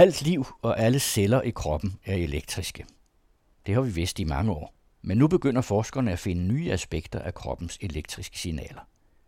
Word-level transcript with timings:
Alt 0.00 0.22
liv 0.22 0.46
og 0.62 0.78
alle 0.78 0.98
celler 0.98 1.42
i 1.42 1.50
kroppen 1.50 1.98
er 2.04 2.14
elektriske. 2.14 2.86
Det 3.66 3.74
har 3.74 3.82
vi 3.82 3.90
vidst 3.90 4.18
i 4.18 4.24
mange 4.24 4.52
år. 4.52 4.74
Men 5.02 5.18
nu 5.18 5.28
begynder 5.28 5.60
forskerne 5.60 6.12
at 6.12 6.18
finde 6.18 6.42
nye 6.42 6.72
aspekter 6.72 7.18
af 7.18 7.34
kroppens 7.34 7.78
elektriske 7.80 8.38
signaler. 8.38 8.80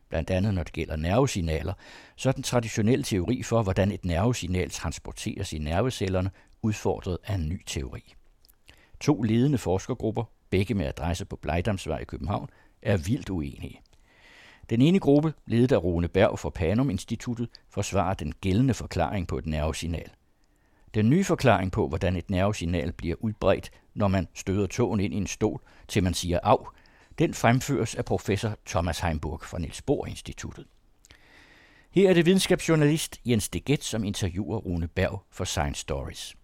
Blandt 0.09 0.31
andet 0.31 0.55
når 0.55 0.63
det 0.63 0.73
gælder 0.73 0.97
nervesignaler, 0.97 1.73
så 2.17 2.29
er 2.29 2.33
den 2.33 2.43
traditionelle 2.43 3.05
teori 3.05 3.43
for, 3.43 3.63
hvordan 3.63 3.93
et 3.93 4.05
nervesignal 4.05 4.71
transporteres 4.71 5.53
i 5.53 5.59
nervecellerne, 5.59 6.31
udfordret 6.63 7.19
af 7.27 7.35
en 7.35 7.49
ny 7.49 7.63
teori. 7.67 8.15
To 9.01 9.23
ledende 9.23 9.59
forskergrupper, 9.59 10.25
begge 10.51 10.75
med 10.75 10.87
adresse 10.87 11.25
på 11.25 11.37
Blejdamsvej 11.37 11.99
i 11.99 12.05
København, 12.05 12.49
er 12.83 12.97
vildt 12.97 13.31
uenige. 13.31 13.81
Den 14.71 14.83
ene 14.83 14.99
gruppe, 14.99 15.35
ledet 15.47 15.73
af 15.73 15.85
Rune 15.85 16.09
Berg 16.09 16.39
fra 16.39 16.51
Panum 16.51 16.91
Instituttet, 16.91 17.49
forsvarer 17.71 18.15
den 18.15 18.33
gældende 18.41 18.75
forklaring 18.75 19.29
på 19.29 19.39
et 19.39 19.47
nervesignal. 19.47 20.11
Den 20.95 21.11
nye 21.11 21.25
forklaring 21.25 21.73
på, 21.73 21.89
hvordan 21.89 22.17
et 22.17 22.31
nervesignal 22.31 22.93
bliver 22.93 23.17
udbredt, 23.21 23.71
når 23.95 24.09
man 24.09 24.29
støder 24.35 24.67
tågen 24.67 25.01
ind 25.01 25.15
i 25.15 25.17
en 25.17 25.27
stol, 25.27 25.61
til 25.89 26.03
man 26.03 26.15
siger 26.15 26.39
af, 26.43 26.59
den 27.19 27.35
fremføres 27.35 27.95
af 27.95 28.05
professor 28.05 28.57
Thomas 28.67 29.01
Heimburg 29.01 29.41
fra 29.43 29.59
Niels 29.59 29.83
Bohr 29.83 30.07
Instituttet. 30.07 30.67
Her 31.91 32.11
er 32.11 32.15
det 32.15 32.27
videnskabsjournalist 32.27 33.21
Jens 33.25 33.49
Deget, 33.49 33.85
som 33.85 34.05
interviewer 34.05 34.59
Rune 34.59 34.89
Berg 34.89 35.23
for 35.31 35.45
Science 35.45 35.81
Stories. 35.81 36.37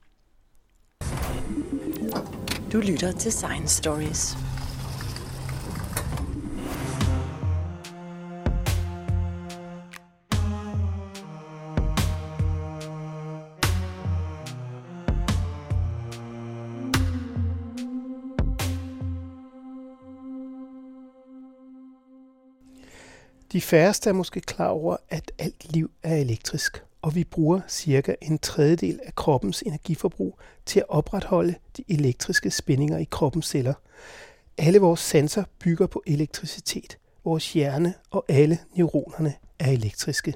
Du 2.73 2.79
lytter 2.79 3.13
til 3.13 3.33
Science 3.33 3.77
Stories. 3.77 4.48
De 23.53 23.61
færreste 23.61 24.11
er 24.11 24.15
måske 24.15 24.41
klar 24.41 24.69
over, 24.69 24.97
at 25.09 25.33
alt 25.39 25.73
liv 25.73 25.91
er 26.03 26.17
elektrisk, 26.17 26.83
og 27.03 27.15
vi 27.15 27.25
bruger 27.25 27.61
cirka 27.69 28.15
en 28.23 28.39
tredjedel 28.39 29.01
af 29.05 29.15
kroppens 29.15 29.63
energiforbrug 29.63 30.39
til 30.67 30.81
at 30.81 30.89
opretholde 30.89 31.55
de 31.77 31.85
elektriske 31.89 32.51
spændinger 32.51 32.99
i 32.99 33.07
kroppens 33.11 33.47
celler. 33.47 33.75
Alle 34.59 34.79
vores 34.79 35.01
sanser 35.01 35.45
bygger 35.59 35.87
på 35.87 36.03
elektricitet. 36.07 36.99
Vores 37.25 37.53
hjerne 37.53 37.95
og 38.11 38.25
alle 38.29 38.59
neuronerne 38.75 39.35
er 39.59 39.71
elektriske. 39.71 40.35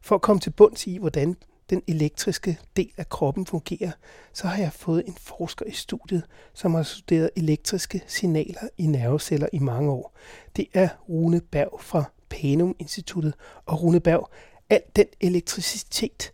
For 0.00 0.14
at 0.14 0.22
komme 0.22 0.40
til 0.40 0.50
bunds 0.50 0.86
i, 0.86 0.98
hvordan 0.98 1.36
den 1.70 1.82
elektriske 1.86 2.58
del 2.76 2.90
af 2.96 3.08
kroppen 3.08 3.46
fungerer, 3.46 3.90
så 4.32 4.46
har 4.46 4.62
jeg 4.62 4.72
fået 4.72 5.04
en 5.06 5.14
forsker 5.20 5.66
i 5.66 5.72
studiet, 5.72 6.22
som 6.54 6.74
har 6.74 6.82
studeret 6.82 7.30
elektriske 7.36 8.02
signaler 8.06 8.68
i 8.78 8.86
nerveceller 8.86 9.46
i 9.52 9.58
mange 9.58 9.90
år. 9.90 10.16
Det 10.56 10.66
er 10.74 10.88
Rune 11.08 11.40
Berg 11.40 11.80
fra 11.80 12.04
Panum 12.28 12.76
Instituttet. 12.78 13.34
Og 13.66 13.82
Rune 13.82 14.00
Berg, 14.00 14.30
al 14.70 14.80
den 14.96 15.06
elektricitet 15.20 16.32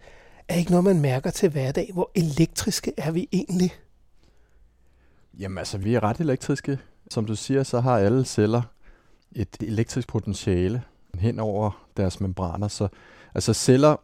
er 0.49 0.55
ikke 0.55 0.71
noget, 0.71 0.85
man 0.85 1.01
mærker 1.01 1.31
til 1.31 1.51
hverdag. 1.51 1.91
Hvor 1.93 2.11
elektriske 2.15 2.93
er 2.97 3.11
vi 3.11 3.29
egentlig? 3.33 3.75
Jamen 5.39 5.59
altså, 5.59 5.79
vi 5.79 5.95
er 5.95 6.03
ret 6.03 6.21
elektriske. 6.21 6.79
Som 7.11 7.25
du 7.27 7.37
siger, 7.37 7.63
så 7.63 7.81
har 7.81 7.99
alle 7.99 8.25
celler 8.25 8.63
et 9.33 9.57
elektrisk 9.61 10.09
potentiale 10.09 10.83
hen 11.15 11.39
over 11.39 11.87
deres 11.97 12.21
membraner. 12.21 12.69
Så 12.69 12.89
altså 13.35 13.53
celler 13.53 13.97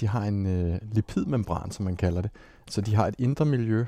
de 0.00 0.06
har 0.06 0.24
en 0.24 0.46
øh, 0.46 0.78
lipidmembran, 0.92 1.70
som 1.70 1.84
man 1.84 1.96
kalder 1.96 2.20
det. 2.22 2.30
Så 2.68 2.80
de 2.80 2.94
har 2.94 3.06
et 3.06 3.14
indre 3.18 3.44
miljø, 3.44 3.84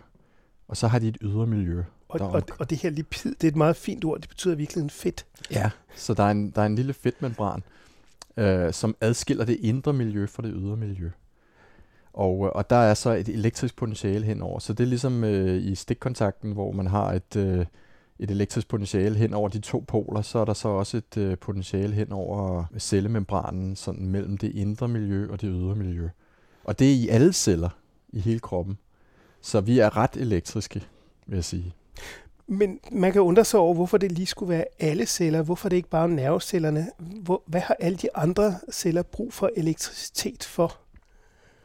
og 0.68 0.76
så 0.76 0.88
har 0.88 0.98
de 0.98 1.08
et 1.08 1.18
ydre 1.22 1.46
miljø. 1.46 1.82
Og, 2.08 2.20
og, 2.20 2.42
og 2.58 2.70
det 2.70 2.78
her 2.78 2.90
lipid, 2.90 3.34
det 3.34 3.44
er 3.44 3.48
et 3.48 3.56
meget 3.56 3.76
fint 3.76 4.04
ord, 4.04 4.20
det 4.20 4.28
betyder 4.28 4.54
virkelig 4.54 4.82
en 4.82 4.90
fedt. 4.90 5.26
Ja, 5.50 5.70
så 5.96 6.14
der 6.14 6.22
er 6.22 6.30
en, 6.30 6.50
der 6.50 6.62
er 6.62 6.66
en 6.66 6.74
lille 6.74 6.92
fedtmembran, 6.92 7.62
øh, 8.36 8.72
som 8.72 8.96
adskiller 9.00 9.44
det 9.44 9.56
indre 9.60 9.92
miljø 9.92 10.26
fra 10.26 10.42
det 10.42 10.52
ydre 10.54 10.76
miljø. 10.76 11.10
Og, 12.12 12.46
øh, 12.46 12.52
og 12.54 12.70
der 12.70 12.76
er 12.76 12.94
så 12.94 13.10
et 13.10 13.28
elektrisk 13.28 13.76
potentiale 13.76 14.26
henover. 14.26 14.58
Så 14.58 14.72
det 14.72 14.84
er 14.84 14.88
ligesom 14.88 15.24
øh, 15.24 15.62
i 15.62 15.74
stikkontakten, 15.74 16.52
hvor 16.52 16.72
man 16.72 16.86
har 16.86 17.12
et, 17.12 17.36
øh, 17.36 17.66
et 18.22 18.30
elektrisk 18.30 18.68
potentiale 18.68 19.16
hen 19.16 19.34
over 19.34 19.48
de 19.48 19.58
to 19.58 19.84
poler, 19.88 20.22
så 20.22 20.38
er 20.38 20.44
der 20.44 20.54
så 20.54 20.68
også 20.68 20.96
et 20.96 21.16
øh, 21.16 21.38
potentiale 21.38 21.94
hen 21.94 22.12
over 22.12 22.64
cellemembranen, 22.78 23.76
sådan 23.76 24.06
mellem 24.06 24.38
det 24.38 24.54
indre 24.54 24.88
miljø 24.88 25.30
og 25.30 25.40
det 25.40 25.48
ydre 25.52 25.74
miljø. 25.74 26.08
Og 26.64 26.78
det 26.78 26.90
er 26.90 26.94
i 26.94 27.08
alle 27.08 27.32
celler 27.32 27.68
i 28.12 28.20
hele 28.20 28.40
kroppen. 28.40 28.78
Så 29.40 29.60
vi 29.60 29.78
er 29.78 29.96
ret 29.96 30.16
elektriske, 30.16 30.82
vil 31.26 31.36
jeg 31.36 31.44
sige. 31.44 31.74
Men 32.46 32.80
man 32.92 33.12
kan 33.12 33.20
undre 33.20 33.44
sig 33.44 33.60
over, 33.60 33.74
hvorfor 33.74 33.98
det 33.98 34.12
lige 34.12 34.26
skulle 34.26 34.50
være 34.50 34.64
alle 34.78 35.06
celler. 35.06 35.42
Hvorfor 35.42 35.68
det 35.68 35.76
ikke 35.76 35.88
bare 35.88 36.08
nervecellerne? 36.08 36.86
Hvor, 36.98 37.42
hvad 37.46 37.60
har 37.60 37.76
alle 37.80 37.98
de 37.98 38.16
andre 38.16 38.54
celler 38.72 39.02
brug 39.02 39.32
for 39.32 39.50
elektricitet 39.56 40.44
for? 40.44 40.76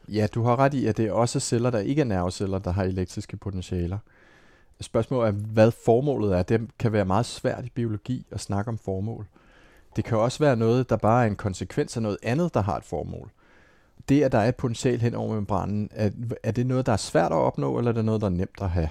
Ja, 0.07 0.28
du 0.34 0.44
har 0.44 0.59
ret 0.59 0.74
i, 0.74 0.85
at 0.85 0.97
det 0.97 1.06
er 1.06 1.12
også 1.12 1.39
celler, 1.39 1.69
der 1.69 1.79
ikke 1.79 2.01
er 2.01 2.06
nerveceller, 2.06 2.59
der 2.59 2.72
har 2.72 2.84
elektriske 2.84 3.38
potentialer. 3.38 3.97
Spørgsmålet 4.82 5.28
er, 5.28 5.32
hvad 5.32 5.72
formålet 5.72 6.38
er. 6.38 6.44
Det 6.44 6.70
kan 6.80 6.92
være 6.92 7.06
meget 7.06 7.26
svært 7.26 7.66
i 7.66 7.70
biologi 7.70 8.26
at 8.32 8.40
snakke 8.40 8.70
om 8.70 8.78
formål. 8.78 9.28
Det 9.96 10.06
kan 10.06 10.18
også 10.18 10.40
være 10.40 10.56
noget, 10.56 10.90
der 10.90 10.98
bare 10.98 11.24
er 11.24 11.28
en 11.28 11.36
konsekvens 11.36 11.96
af 11.96 12.02
noget 12.02 12.18
andet, 12.24 12.54
der 12.54 12.62
har 12.62 12.78
et 12.78 12.84
formål. 12.84 13.32
Det, 14.10 14.24
at 14.24 14.32
der 14.32 14.38
er 14.38 14.50
et 14.50 14.56
potentiale 14.56 15.00
hen 15.00 15.16
over 15.16 15.36
membranen, 15.36 15.90
er, 15.92 16.10
er 16.44 16.52
det 16.52 16.68
noget, 16.68 16.86
der 16.86 16.92
er 16.92 16.98
svært 16.98 17.32
at 17.32 17.38
opnå, 17.38 17.78
eller 17.78 17.92
er 17.92 17.96
det 17.96 18.06
noget, 18.06 18.22
der 18.22 18.28
er 18.28 18.32
nemt 18.32 18.62
at 18.62 18.70
have? 18.70 18.90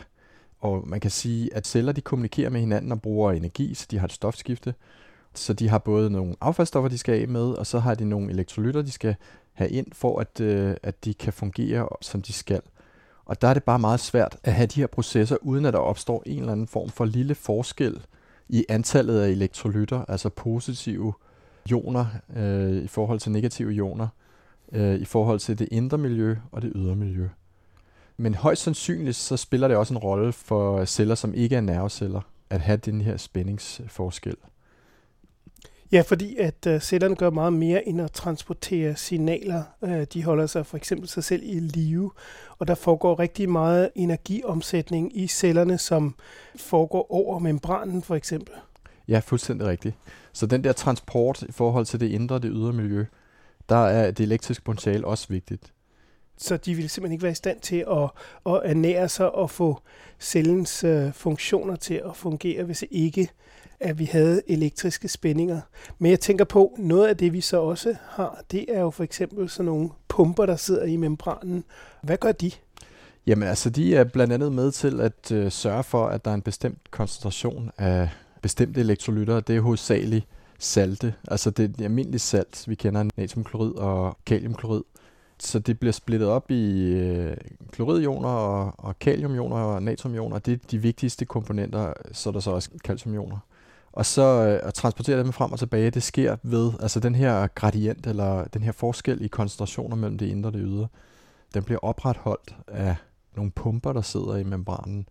Og 0.61 0.89
man 0.89 1.01
kan 1.01 1.11
sige, 1.11 1.55
at 1.55 1.67
celler 1.67 1.93
de 1.93 2.01
kommunikerer 2.01 2.51
med 2.51 2.61
hinanden 2.61 2.93
og 2.93 3.03
bruger 3.03 3.33
energi, 3.33 3.75
så 3.75 3.87
de 3.91 3.99
har 3.99 4.05
et 4.05 4.13
stofskifte. 4.13 4.75
Så 5.35 5.53
de 5.53 5.69
har 5.69 5.79
både 5.79 6.11
nogle 6.11 6.35
affaldsstoffer, 6.41 6.89
de 6.89 6.99
skal 6.99 7.21
af 7.21 7.29
med, 7.29 7.45
og 7.45 7.67
så 7.67 7.79
har 7.79 7.95
de 7.95 8.05
nogle 8.05 8.31
elektrolytter, 8.31 8.83
de 8.83 8.91
skal 8.91 9.17
have 9.53 9.71
ind, 9.71 9.87
for 9.93 10.19
at, 10.21 10.41
øh, 10.41 10.77
at 10.83 11.05
de 11.05 11.15
kan 11.15 11.33
fungere, 11.33 11.89
som 12.01 12.23
de 12.23 12.33
skal. 12.33 12.61
Og 13.27 13.43
der 13.43 13.49
er 13.49 13.55
det 13.55 13.65
bare 13.65 13.79
meget 13.79 14.01
svært 14.01 14.37
at 14.45 14.53
have 14.53 14.67
de 14.67 14.81
her 14.81 14.87
processer, 14.87 15.37
uden 15.43 15.65
at 15.65 15.73
der 15.73 15.79
opstår 15.79 16.23
en 16.27 16.39
eller 16.39 16.53
anden 16.53 16.67
form 16.67 16.89
for 16.89 17.05
lille 17.05 17.35
forskel 17.35 18.01
i 18.49 18.65
antallet 18.69 19.21
af 19.21 19.29
elektrolytter, 19.29 20.05
altså 20.09 20.29
positive 20.29 21.13
ioner 21.71 22.07
øh, 22.37 22.77
i 22.85 22.87
forhold 22.87 23.21
til 23.21 23.33
negative 23.33 23.75
ioner, 23.75 24.09
øh, 24.73 24.95
i 24.95 25.05
forhold 25.05 25.39
til 25.39 25.59
det 25.59 25.69
indre 25.71 25.99
miljø 25.99 26.37
og 26.53 26.63
det 26.63 26.73
ydre 26.75 26.97
miljø. 26.97 27.29
Men 28.17 28.35
højst 28.35 28.63
sandsynligt 28.63 29.17
så 29.17 29.37
spiller 29.37 29.69
det 29.69 29.77
også 29.77 29.95
en 29.95 29.99
rolle 29.99 30.33
for 30.33 30.85
celler, 30.85 31.15
som 31.15 31.35
ikke 31.35 31.57
er 31.57 31.61
nerveceller, 31.61 32.21
at 32.51 32.61
have 32.61 32.77
den 32.77 33.01
her 33.01 33.17
spændingsforskel. 33.17 34.37
Ja, 35.93 36.01
fordi 36.01 36.37
at 36.37 36.67
øh, 36.67 36.81
cellerne 36.81 37.17
gør 37.17 37.31
meget 37.31 37.53
mere 37.53 37.89
end 37.89 38.01
at 38.01 38.13
transportere 38.13 38.97
signaler. 38.97 39.63
Øh, 39.85 40.07
de 40.13 40.25
holder 40.25 40.47
sig 40.47 40.67
for 40.67 40.77
eksempel 40.77 41.09
sig 41.09 41.25
selv 41.25 41.43
i 41.45 41.61
live, 41.61 42.11
og 42.59 42.69
der 42.69 42.75
foregår 42.75 43.19
rigtig 43.19 43.51
meget 43.51 43.91
energiomsætning 43.95 45.19
i 45.19 45.27
cellerne, 45.27 45.79
som 45.79 46.15
foregår 46.57 47.13
over 47.13 47.39
membranen 47.39 48.03
for 48.03 48.15
eksempel. 48.15 48.55
Ja, 49.09 49.19
fuldstændig 49.19 49.67
rigtigt. 49.67 49.95
Så 50.33 50.47
den 50.47 50.65
der 50.65 50.73
transport 50.73 51.43
i 51.43 51.53
forhold 51.53 51.87
til 51.87 52.01
det 52.01 52.09
indre 52.09 52.35
og 52.35 52.43
det 52.43 52.51
ydre 52.55 52.73
miljø, 52.73 53.05
der 53.69 53.87
er 53.87 54.11
det 54.11 54.25
elektriske 54.25 54.65
potentiale 54.65 55.07
også 55.07 55.27
vigtigt. 55.29 55.73
Så 56.39 56.57
de 56.57 56.75
vil 56.75 56.91
simpelthen 56.91 57.13
ikke 57.13 57.23
være 57.23 57.33
i 57.33 57.35
stand 57.35 57.61
til 57.61 57.85
at, 57.91 58.11
at 58.47 58.61
ernære 58.65 59.09
sig 59.09 59.35
og 59.35 59.51
få 59.51 59.81
cellens 60.21 60.85
øh, 60.85 61.13
funktioner 61.13 61.77
til 61.77 62.03
at 62.05 62.17
fungere, 62.17 62.65
hvis 62.65 62.85
ikke 62.91 63.29
at 63.81 63.99
vi 63.99 64.05
havde 64.05 64.43
elektriske 64.47 65.09
spændinger. 65.09 65.61
Men 65.99 66.11
jeg 66.11 66.21
tænker 66.21 66.45
på, 66.45 66.77
noget 66.79 67.09
af 67.09 67.17
det 67.17 67.33
vi 67.33 67.41
så 67.41 67.61
også 67.61 67.97
har, 68.09 68.43
det 68.51 68.65
er 68.69 68.81
jo 68.81 68.91
for 68.91 69.05
eksempel 69.05 69.49
sådan 69.49 69.65
nogle 69.67 69.91
pumper, 70.09 70.47
der 70.47 70.57
sidder 70.57 70.85
i 70.85 70.97
membranen. 70.97 71.65
Hvad 72.03 72.16
gør 72.16 72.33
de? 72.33 72.51
Jamen 73.27 73.49
altså, 73.49 73.71
de 73.71 73.97
er 73.97 74.05
blandt 74.05 74.33
andet 74.33 74.53
med 74.53 74.72
til 74.72 75.01
at 75.01 75.33
øh, 75.33 75.53
sørge 75.53 75.83
for, 75.83 76.07
at 76.07 76.25
der 76.25 76.31
er 76.31 76.34
en 76.34 76.43
bestemt 76.43 76.91
koncentration 76.91 77.71
af 77.78 78.09
bestemte 78.43 78.81
elektrolytter. 78.81 79.41
Det 79.41 79.57
er 79.57 79.60
hovedsageligt 79.60 80.27
salte, 80.59 81.15
altså 81.28 81.51
det 81.51 81.81
er 81.81 81.84
almindeligt 81.84 82.22
salt. 82.22 82.65
Vi 82.69 82.75
kender 82.75 83.09
natriumklorid 83.16 83.75
og 83.75 84.16
kaliumklorid. 84.27 84.83
Så 85.38 85.59
det 85.59 85.78
bliver 85.78 85.92
splittet 85.92 86.28
op 86.28 86.50
i 86.50 86.92
øh, 86.92 87.36
kloridioner 87.72 88.28
og, 88.28 88.72
og 88.78 88.98
kaliumioner 88.98 89.56
og 89.56 89.83
natriumioner. 89.83 90.38
Det 90.38 90.53
er 90.53 90.66
de 90.71 90.78
vigtigste 90.78 91.24
komponenter, 91.24 91.92
så 92.12 92.28
er 92.28 92.33
der 92.33 92.41
så 92.41 92.50
også 92.50 92.71
calciumioner. 92.84 93.38
Og 93.92 94.06
så 94.06 94.22
øh, 94.22 94.68
at 94.68 94.74
transportere 94.74 95.18
dem 95.18 95.33
frem 95.33 95.53
og 95.53 95.59
tilbage, 95.59 95.91
det 95.91 96.03
sker 96.03 96.36
ved, 96.42 96.72
altså 96.80 97.00
den 97.00 97.15
her 97.15 97.47
gradient, 97.47 98.06
eller 98.06 98.44
den 98.44 98.62
her 98.62 98.72
forskel 98.72 99.24
i 99.24 99.28
koncentrationer 99.28 99.97
mellem 99.97 100.18
det 100.18 100.27
indre 100.27 100.48
og 100.48 100.53
det 100.54 100.62
ydre, 100.65 100.88
den 101.54 101.62
bliver 101.62 101.78
opretholdt 101.83 102.56
af 102.68 102.97
nogle 103.36 103.50
pumper, 103.50 103.92
der 103.92 104.00
sidder 104.00 104.36
i 104.36 104.44
membranen. 104.44 105.09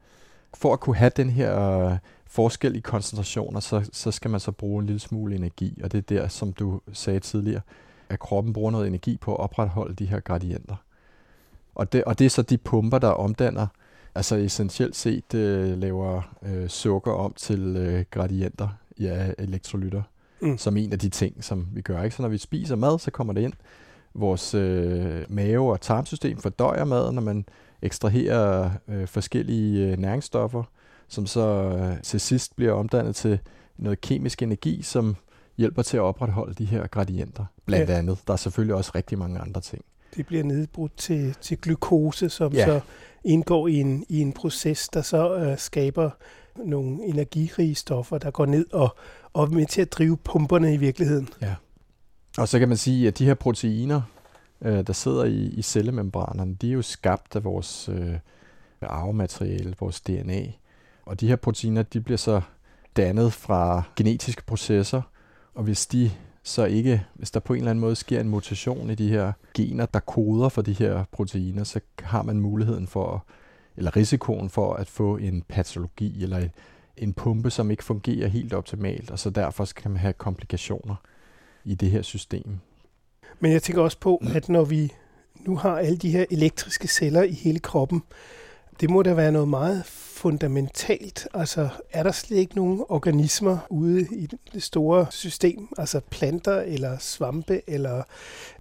For 0.53 0.73
at 0.73 0.79
kunne 0.79 0.95
have 0.95 1.11
den 1.15 1.29
her 1.29 1.79
øh, 1.79 1.97
forskel 2.25 2.75
i 2.75 2.79
koncentrationer, 2.79 3.59
så, 3.59 3.89
så 3.91 4.11
skal 4.11 4.31
man 4.31 4.39
så 4.39 4.51
bruge 4.51 4.79
en 4.79 4.85
lille 4.85 4.99
smule 4.99 5.35
energi, 5.35 5.81
og 5.83 5.91
det 5.91 5.97
er 5.97 6.01
der, 6.01 6.27
som 6.27 6.53
du 6.53 6.81
sagde 6.93 7.19
tidligere, 7.19 7.61
at 8.09 8.19
kroppen 8.19 8.53
bruger 8.53 8.71
noget 8.71 8.87
energi 8.87 9.17
på 9.17 9.35
at 9.35 9.39
opretholde 9.39 9.95
de 9.95 10.05
her 10.05 10.19
gradienter. 10.19 10.75
Og 11.75 11.93
det, 11.93 12.03
og 12.03 12.19
det 12.19 12.25
er 12.25 12.29
så 12.29 12.41
de 12.41 12.57
pumper, 12.57 12.97
der 12.99 13.07
omdanner, 13.07 13.67
altså 14.15 14.35
essentielt 14.35 14.95
set 14.95 15.33
øh, 15.33 15.77
laver 15.77 16.35
øh, 16.43 16.69
sukker 16.69 17.11
om 17.11 17.33
til 17.33 17.75
øh, 17.77 18.05
gradienter 18.11 18.69
i 18.97 19.03
ja, 19.03 19.31
elektrolytter, 19.37 20.01
mm. 20.41 20.57
som 20.57 20.77
en 20.77 20.93
af 20.93 20.99
de 20.99 21.09
ting, 21.09 21.43
som 21.43 21.67
vi 21.73 21.81
gør. 21.81 22.03
Ikke? 22.03 22.15
Så 22.15 22.21
når 22.21 22.29
vi 22.29 22.37
spiser 22.37 22.75
mad, 22.75 22.99
så 22.99 23.11
kommer 23.11 23.33
det 23.33 23.41
ind. 23.41 23.53
Vores 24.13 24.53
øh, 24.53 25.21
mave- 25.29 25.71
og 25.71 25.81
tarmsystem 25.81 26.37
fordøjer 26.37 26.85
maden, 26.85 27.15
når 27.15 27.21
man 27.21 27.45
ekstraherer 27.81 28.71
øh, 28.87 29.07
forskellige 29.07 29.91
øh, 29.91 29.97
næringsstoffer, 29.97 30.63
som 31.07 31.25
så 31.25 31.41
øh, 31.41 32.01
til 32.01 32.19
sidst 32.19 32.55
bliver 32.55 32.73
omdannet 32.73 33.15
til 33.15 33.39
noget 33.77 34.01
kemisk 34.01 34.41
energi, 34.41 34.81
som 34.81 35.15
hjælper 35.57 35.81
til 35.81 35.97
at 35.97 36.01
opretholde 36.01 36.53
de 36.53 36.65
her 36.65 36.87
gradienter, 36.87 37.45
blandt 37.65 37.89
ja. 37.89 37.97
andet. 37.97 38.17
Der 38.27 38.33
er 38.33 38.37
selvfølgelig 38.37 38.75
også 38.75 38.91
rigtig 38.95 39.17
mange 39.17 39.39
andre 39.39 39.61
ting. 39.61 39.85
Det 40.15 40.25
bliver 40.25 40.43
nedbrudt 40.43 40.97
til, 40.97 41.35
til 41.41 41.57
glukose, 41.57 42.29
som 42.29 42.53
ja. 42.53 42.65
så 42.65 42.79
indgår 43.23 43.67
i 43.67 43.73
en, 43.73 44.05
i 44.09 44.21
en 44.21 44.33
proces, 44.33 44.89
der 44.89 45.01
så 45.01 45.35
øh, 45.35 45.57
skaber 45.57 46.09
nogle 46.55 47.03
energirige 47.03 47.75
stoffer, 47.75 48.17
der 48.17 48.31
går 48.31 48.45
ned 48.45 48.73
og, 48.73 48.95
og 49.33 49.53
med 49.53 49.65
til 49.65 49.81
at 49.81 49.91
drive 49.91 50.17
pumperne 50.17 50.73
i 50.73 50.77
virkeligheden. 50.77 51.29
Ja. 51.41 51.55
Og 52.37 52.47
så 52.47 52.59
kan 52.59 52.67
man 52.67 52.77
sige, 52.77 53.07
at 53.07 53.17
de 53.17 53.25
her 53.25 53.33
proteiner, 53.33 54.01
øh, 54.61 54.87
der 54.87 54.93
sidder 54.93 55.23
i, 55.23 55.43
i 55.43 55.61
cellemembranerne, 55.61 56.55
de 56.55 56.69
er 56.69 56.73
jo 56.73 56.81
skabt 56.81 57.35
af 57.35 57.43
vores 57.43 57.89
øh, 57.89 58.15
arvemateriale, 58.81 59.75
vores 59.79 60.01
DNA. 60.01 60.41
Og 61.05 61.19
de 61.19 61.27
her 61.27 61.35
proteiner, 61.35 61.83
de 61.83 62.01
bliver 62.01 62.17
så 62.17 62.41
dannet 62.97 63.33
fra 63.33 63.83
genetiske 63.95 64.43
processer, 64.45 65.01
og 65.55 65.63
hvis 65.63 65.87
de 65.87 66.11
så 66.43 66.65
ikke, 66.65 67.05
hvis 67.13 67.31
der 67.31 67.39
på 67.39 67.53
en 67.53 67.59
eller 67.59 67.69
anden 67.69 67.81
måde 67.81 67.95
sker 67.95 68.19
en 68.19 68.29
mutation 68.29 68.89
i 68.89 68.95
de 68.95 69.09
her 69.09 69.31
gener, 69.53 69.85
der 69.85 69.99
koder 69.99 70.49
for 70.49 70.61
de 70.61 70.73
her 70.73 71.03
proteiner, 71.11 71.63
så 71.63 71.79
har 71.99 72.23
man 72.23 72.39
muligheden 72.39 72.87
for, 72.87 73.25
eller 73.77 73.95
risikoen 73.95 74.49
for 74.49 74.73
at 74.73 74.87
få 74.87 75.17
en 75.17 75.43
patologi 75.47 76.23
eller 76.23 76.47
en 76.97 77.13
pumpe, 77.13 77.49
som 77.49 77.71
ikke 77.71 77.83
fungerer 77.83 78.27
helt 78.27 78.53
optimalt, 78.53 79.11
og 79.11 79.19
så 79.19 79.29
derfor 79.29 79.65
skal 79.65 79.91
man 79.91 79.99
have 79.99 80.13
komplikationer 80.13 80.95
i 81.65 81.75
det 81.75 81.91
her 81.91 82.01
system. 82.01 82.59
Men 83.39 83.51
jeg 83.51 83.63
tænker 83.63 83.81
også 83.81 83.99
på, 83.99 84.21
at 84.35 84.49
når 84.49 84.63
vi 84.63 84.93
nu 85.45 85.55
har 85.55 85.77
alle 85.77 85.97
de 85.97 86.11
her 86.11 86.25
elektriske 86.31 86.87
celler 86.87 87.23
i 87.23 87.31
hele 87.31 87.59
kroppen, 87.59 88.03
det 88.79 88.89
må 88.89 89.03
da 89.03 89.13
være 89.13 89.31
noget 89.31 89.47
meget 89.47 89.85
fundamentalt. 89.85 91.27
Altså, 91.33 91.69
er 91.91 92.03
der 92.03 92.11
slet 92.11 92.37
ikke 92.37 92.55
nogen 92.55 92.83
organismer 92.89 93.57
ude 93.69 94.01
i 94.01 94.27
det 94.53 94.63
store 94.63 95.07
system, 95.09 95.67
altså 95.77 96.01
planter 96.09 96.61
eller 96.61 96.97
svampe 96.97 97.61
eller 97.67 98.03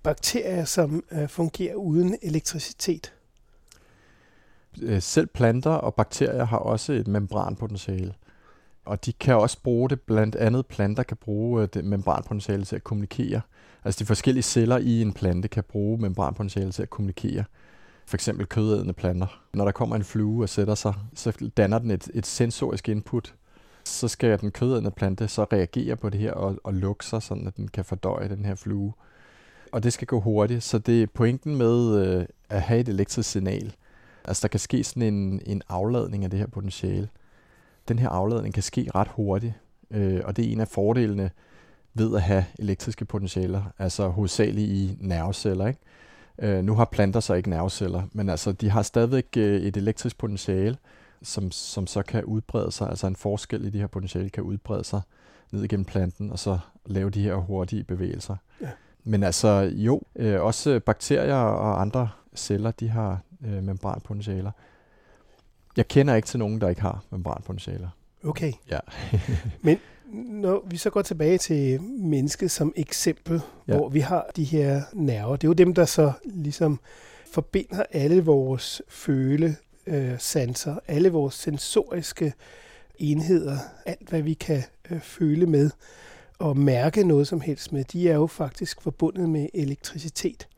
bakterier, 0.03 0.65
som 0.65 1.05
øh, 1.13 1.29
fungerer 1.29 1.75
uden 1.75 2.17
elektricitet? 2.23 3.13
Øh, 4.83 5.03
selv 5.03 5.27
planter 5.27 5.71
og 5.71 5.95
bakterier 5.95 6.45
har 6.45 6.59
også 6.59 6.93
et 6.93 7.09
membranpotentiale. 7.09 8.15
Og 8.85 9.07
de 9.07 9.13
kan 9.13 9.35
også 9.35 9.59
bruge 9.63 9.91
det, 9.91 10.01
blandt 10.01 10.37
andet 10.37 10.67
planter 10.67 11.03
kan 11.03 11.17
bruge 11.17 11.63
øh, 11.63 11.69
det 11.75 11.85
membranpotentiale 11.85 12.65
til 12.65 12.77
at 12.77 12.85
kommunikere. 12.85 13.41
Altså 13.85 13.99
de 13.99 14.07
forskellige 14.07 14.43
celler 14.43 14.79
i 14.79 15.03
en 15.03 15.13
plante 15.13 15.49
kan 15.49 15.65
bruge 15.65 15.99
membranpotentiale 16.01 16.73
til 16.73 16.83
at 16.83 16.91
kommunikere 16.91 17.45
for 18.07 18.17
eksempel 18.17 18.47
kødædende 18.47 18.93
planter. 18.93 19.43
Når 19.55 19.65
der 19.65 19.73
kommer 19.73 19.97
en 19.97 20.05
flue 20.05 20.45
og 20.45 20.49
sætter 20.49 20.75
sig, 20.75 20.95
så 21.15 21.51
danner 21.57 21.79
den 21.79 21.91
et, 21.91 22.11
et 22.15 22.27
sensorisk 22.27 22.89
input. 22.89 23.35
Så 23.85 24.09
skal 24.09 24.41
den 24.41 24.51
kødædende 24.51 24.91
plante 24.91 25.29
så 25.29 25.45
reagere 25.45 25.97
på 25.97 26.09
det 26.09 26.21
her 26.21 26.33
og, 26.33 26.57
og 26.65 26.75
lukke 26.75 27.07
sig, 27.07 27.23
sådan 27.23 27.47
at 27.47 27.57
den 27.57 27.69
kan 27.69 27.85
fordøje 27.85 28.29
den 28.29 28.45
her 28.45 28.55
flue. 28.55 28.93
Og 29.73 29.83
det 29.83 29.93
skal 29.93 30.07
gå 30.07 30.21
hurtigt, 30.21 30.63
så 30.63 30.79
det 30.79 31.03
er 31.03 31.07
pointen 31.15 31.57
med 31.57 32.07
øh, 32.07 32.27
at 32.51 32.63
have 32.63 32.81
et 32.81 32.89
elektrisk 32.89 33.31
signal. 33.31 33.75
Altså 34.25 34.43
der 34.43 34.49
kan 34.49 34.61
ske 34.61 34.85
sådan 34.85 35.15
en, 35.15 35.41
en 35.47 35.63
afladning 35.69 36.25
af 36.25 36.31
det 36.31 36.39
her 36.39 36.47
potentiale. 36.47 37.09
Den 37.89 37.99
her 37.99 38.09
afladning 38.09 38.55
kan 38.55 38.63
ske 38.63 38.91
ret 38.95 39.09
hurtigt, 39.09 39.53
øh, 39.91 40.21
og 40.25 40.37
det 40.37 40.49
er 40.49 40.53
en 40.53 40.61
af 40.61 40.69
fordelene 40.69 41.31
ved 41.95 42.17
at 42.17 42.23
have 42.23 42.45
elektriske 42.59 43.05
potentialer, 43.05 43.63
altså 43.79 44.09
hovedsageligt 44.09 44.71
i 44.71 44.97
nerveceller. 45.01 45.67
Ikke? 45.67 45.81
Øh, 46.39 46.65
nu 46.65 46.75
har 46.75 46.85
planter 46.85 47.21
så 47.21 47.35
ikke 47.35 47.51
nerveceller, 47.51 48.03
men 48.13 48.29
altså, 48.29 48.53
de 48.53 48.71
har 48.71 48.83
stadigvæk 48.83 49.27
øh, 49.37 49.61
et 49.61 49.77
elektrisk 49.77 50.19
potentiale, 50.19 50.77
som, 51.23 51.51
som 51.51 51.87
så 51.87 52.03
kan 52.03 52.25
udbrede 52.25 52.73
sig, 52.73 52.89
altså 52.89 53.07
en 53.07 53.17
forskel 53.17 53.65
i 53.65 53.71
de 53.71 53.79
her 53.79 53.87
potentiale 53.87 54.31
kan 54.31 54.43
udbrede 54.43 54.85
sig 54.85 55.01
ned 55.53 55.63
igennem 55.63 55.85
planten, 55.85 56.31
og 56.31 56.39
så 56.39 56.59
lave 56.87 57.11
de 57.11 57.23
her 57.23 57.35
hurtige 57.35 57.85
bevægelser. 57.85 58.37
Ja. 58.61 58.69
Men 59.05 59.23
altså 59.23 59.73
jo, 59.75 60.03
øh, 60.17 60.43
også 60.43 60.81
bakterier 60.81 61.35
og 61.35 61.81
andre 61.81 62.09
celler, 62.35 62.71
de 62.71 62.89
har 62.89 63.21
øh, 63.45 63.63
membranpotentialer. 63.63 64.51
Jeg 65.77 65.89
kender 65.89 66.15
ikke 66.15 66.29
til 66.29 66.39
nogen, 66.39 66.61
der 66.61 66.69
ikke 66.69 66.81
har 66.81 67.03
membranpotentialer. 67.11 67.89
Okay. 68.25 68.53
Ja. 68.71 68.79
men 69.63 69.79
når 70.15 70.67
vi 70.67 70.77
så 70.77 70.91
går 70.91 71.03
tilbage 71.03 71.39
til 71.39 71.83
mennesket 71.83 72.51
som 72.51 72.73
eksempel, 72.77 73.41
ja. 73.69 73.77
hvor 73.77 73.89
vi 73.89 74.01
har 74.01 74.31
de 74.37 74.45
her 74.45 74.83
nerver, 74.93 75.37
det 75.37 75.45
er 75.45 75.49
jo 75.49 75.53
dem, 75.53 75.75
der 75.75 75.85
så 75.85 76.13
ligesom 76.25 76.81
forbinder 77.33 77.83
alle 77.93 78.25
vores 78.25 78.83
føle, 78.89 79.57
øh, 79.87 80.19
sanser, 80.19 80.77
alle 80.89 81.11
vores 81.11 81.35
sensoriske 81.35 82.33
enheder, 82.99 83.59
alt 83.87 84.09
hvad 84.09 84.23
vi 84.23 84.35
kan 84.35 84.63
øh, 84.91 85.01
føle 85.01 85.47
med 85.47 85.71
og 86.39 86.57
mærke 86.57 87.05
noget 87.05 87.29
som 87.29 87.41
helst 87.41 87.73
med, 87.73 87.85
de 87.85 88.11
er 88.11 88.15
jo 88.15 88.27
faktisk 88.27 88.81
forbundet 88.81 89.29
med 89.29 89.49
elektricitet. 89.55 90.49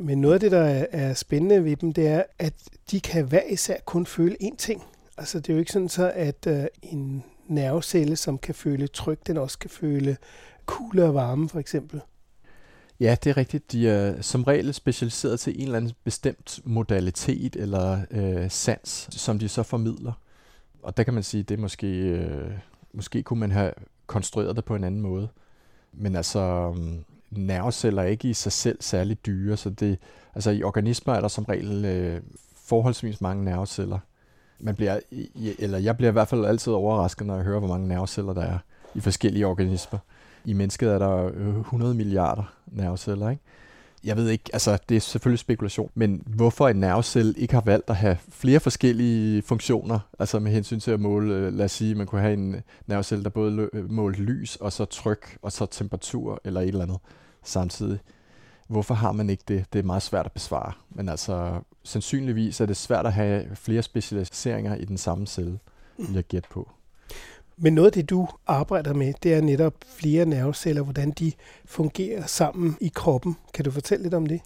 Men 0.00 0.20
noget 0.20 0.34
af 0.34 0.40
det, 0.40 0.50
der 0.50 0.84
er, 0.92 1.14
spændende 1.14 1.64
ved 1.64 1.76
dem, 1.76 1.92
det 1.92 2.06
er, 2.06 2.22
at 2.38 2.54
de 2.90 3.00
kan 3.00 3.24
hver 3.24 3.42
især 3.42 3.76
kun 3.84 4.06
føle 4.06 4.36
én 4.42 4.56
ting. 4.56 4.82
Altså 5.18 5.40
det 5.40 5.48
er 5.48 5.54
jo 5.54 5.58
ikke 5.60 5.72
sådan 5.72 5.88
så, 5.88 6.12
at 6.14 6.46
øh, 6.46 6.64
en 6.82 7.24
nervecelle, 7.46 8.16
som 8.16 8.38
kan 8.38 8.54
føle 8.54 8.86
tryk, 8.86 9.26
den 9.26 9.36
også 9.36 9.58
kan 9.58 9.70
føle 9.70 10.16
kulde 10.66 11.04
og 11.04 11.14
varme, 11.14 11.48
for 11.48 11.58
eksempel. 11.58 12.00
Ja, 13.00 13.16
det 13.24 13.30
er 13.30 13.36
rigtigt. 13.36 13.72
De 13.72 13.88
er 13.88 14.22
som 14.22 14.42
regel 14.42 14.74
specialiseret 14.74 15.40
til 15.40 15.60
en 15.60 15.64
eller 15.64 15.76
anden 15.76 15.92
bestemt 16.04 16.60
modalitet 16.64 17.56
eller 17.56 18.00
øh, 18.10 18.50
sans, 18.50 19.08
som 19.10 19.38
de 19.38 19.48
så 19.48 19.62
formidler. 19.62 20.12
Og 20.82 20.96
der 20.96 21.02
kan 21.02 21.14
man 21.14 21.22
sige, 21.22 21.42
det 21.42 21.54
er 21.54 21.60
måske, 21.60 21.86
øh, 21.86 22.50
måske 22.92 23.22
kunne 23.22 23.40
man 23.40 23.50
have 23.50 23.72
konstrueret 24.06 24.56
det 24.56 24.64
på 24.64 24.74
en 24.74 24.84
anden 24.84 25.00
måde. 25.00 25.28
Men 25.92 26.16
altså, 26.16 26.72
mm, 26.76 27.04
nerveceller 27.30 28.02
er 28.02 28.06
ikke 28.06 28.28
i 28.28 28.34
sig 28.34 28.52
selv 28.52 28.82
særlig 28.82 29.26
dyre, 29.26 29.56
så 29.56 29.70
det, 29.70 29.98
altså 30.34 30.50
i 30.50 30.62
organismer 30.62 31.14
er 31.14 31.20
der 31.20 31.28
som 31.28 31.44
regel 31.44 31.84
øh, 31.84 32.20
forholdsvis 32.56 33.20
mange 33.20 33.44
nerveceller 33.44 33.98
man 34.62 34.74
bliver, 34.74 35.00
eller 35.58 35.78
jeg 35.78 35.96
bliver 35.96 36.10
i 36.10 36.12
hvert 36.12 36.28
fald 36.28 36.44
altid 36.44 36.72
overrasket, 36.72 37.26
når 37.26 37.34
jeg 37.34 37.44
hører, 37.44 37.58
hvor 37.58 37.68
mange 37.68 37.88
nerveceller 37.88 38.32
der 38.32 38.42
er 38.42 38.58
i 38.94 39.00
forskellige 39.00 39.46
organismer. 39.46 39.98
I 40.44 40.52
mennesket 40.52 40.88
er 40.88 40.98
der 40.98 41.30
øh, 41.34 41.58
100 41.58 41.94
milliarder 41.94 42.52
nerveceller, 42.66 43.30
ikke? 43.30 43.42
Jeg 44.04 44.16
ved 44.16 44.28
ikke, 44.28 44.44
altså 44.52 44.78
det 44.88 44.96
er 44.96 45.00
selvfølgelig 45.00 45.38
spekulation, 45.38 45.90
men 45.94 46.22
hvorfor 46.26 46.68
en 46.68 46.76
nervecelle 46.76 47.34
ikke 47.36 47.54
har 47.54 47.60
valgt 47.60 47.90
at 47.90 47.96
have 47.96 48.16
flere 48.28 48.60
forskellige 48.60 49.42
funktioner, 49.42 49.98
altså 50.18 50.38
med 50.38 50.52
hensyn 50.52 50.80
til 50.80 50.90
at 50.90 51.00
måle, 51.00 51.34
øh, 51.34 51.52
lad 51.52 51.64
os 51.64 51.72
sige, 51.72 51.94
man 51.94 52.06
kunne 52.06 52.20
have 52.20 52.32
en 52.32 52.56
nervecelle, 52.86 53.24
der 53.24 53.30
både 53.30 53.70
øh, 53.72 53.90
målte 53.90 54.20
lys, 54.20 54.56
og 54.56 54.72
så 54.72 54.84
tryk, 54.84 55.38
og 55.42 55.52
så 55.52 55.66
temperatur, 55.66 56.40
eller 56.44 56.60
et 56.60 56.68
eller 56.68 56.82
andet 56.82 56.98
samtidig. 57.44 57.98
Hvorfor 58.68 58.94
har 58.94 59.12
man 59.12 59.30
ikke 59.30 59.44
det? 59.48 59.64
Det 59.72 59.78
er 59.78 59.82
meget 59.82 60.02
svært 60.02 60.26
at 60.26 60.32
besvare. 60.32 60.72
Men 60.90 61.08
altså, 61.08 61.60
sandsynligvis 61.84 62.60
er 62.60 62.66
det 62.66 62.76
svært 62.76 63.06
at 63.06 63.12
have 63.12 63.46
flere 63.54 63.82
specialiseringer 63.82 64.74
i 64.74 64.84
den 64.84 64.98
samme 64.98 65.26
celle, 65.26 65.58
vil 65.98 66.14
jeg 66.14 66.24
gætte 66.24 66.48
på. 66.48 66.70
Men 67.56 67.74
noget 67.74 67.86
af 67.86 67.92
det, 67.92 68.10
du 68.10 68.28
arbejder 68.46 68.94
med, 68.94 69.14
det 69.22 69.34
er 69.34 69.40
netop 69.40 69.74
flere 69.86 70.26
nerveceller, 70.26 70.82
hvordan 70.82 71.10
de 71.10 71.32
fungerer 71.64 72.26
sammen 72.26 72.76
i 72.80 72.92
kroppen. 72.94 73.36
Kan 73.54 73.64
du 73.64 73.70
fortælle 73.70 74.02
lidt 74.02 74.14
om 74.14 74.26
det? 74.26 74.40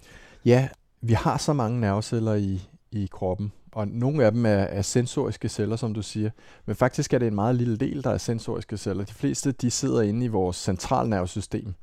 Ja, 0.45 0.69
vi 1.01 1.13
har 1.13 1.37
så 1.37 1.53
mange 1.53 1.79
nerveceller 1.79 2.33
i, 2.33 2.61
i 2.91 3.07
kroppen, 3.11 3.51
og 3.71 3.87
nogle 3.87 4.25
af 4.25 4.31
dem 4.31 4.45
er, 4.45 4.49
er 4.49 4.81
sensoriske 4.81 5.49
celler, 5.49 5.75
som 5.75 5.93
du 5.93 6.01
siger. 6.01 6.29
Men 6.65 6.75
faktisk 6.75 7.13
er 7.13 7.17
det 7.17 7.27
en 7.27 7.35
meget 7.35 7.55
lille 7.55 7.77
del, 7.77 8.03
der 8.03 8.09
er 8.09 8.17
sensoriske 8.17 8.77
celler. 8.77 9.03
De 9.03 9.13
fleste 9.13 9.51
de 9.51 9.71
sidder 9.71 10.01
inde 10.01 10.25
i 10.25 10.27
vores 10.27 10.57
centralnervesystem. 10.57 11.73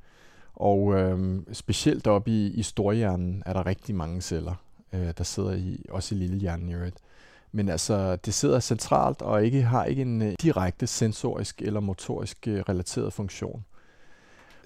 Og 0.54 0.94
øhm, 0.94 1.46
specielt 1.52 2.06
oppe 2.06 2.30
i, 2.30 2.46
i 2.46 2.62
storhjernen 2.62 3.42
er 3.46 3.52
der 3.52 3.66
rigtig 3.66 3.94
mange 3.94 4.20
celler, 4.20 4.54
øh, 4.94 5.12
der 5.18 5.24
sidder 5.24 5.52
i, 5.52 5.86
også 5.90 6.14
i 6.14 6.18
lillehjernen 6.18 6.68
i 6.68 6.74
øvrigt. 6.74 6.96
Men 7.52 7.68
altså, 7.68 8.16
det 8.16 8.34
sidder 8.34 8.60
centralt 8.60 9.22
og 9.22 9.44
ikke 9.44 9.62
har 9.62 9.84
ikke 9.84 10.02
en 10.02 10.22
øh, 10.22 10.34
direkte 10.42 10.86
sensorisk 10.86 11.62
eller 11.62 11.80
motorisk 11.80 12.48
øh, 12.48 12.60
relateret 12.68 13.12
funktion. 13.12 13.64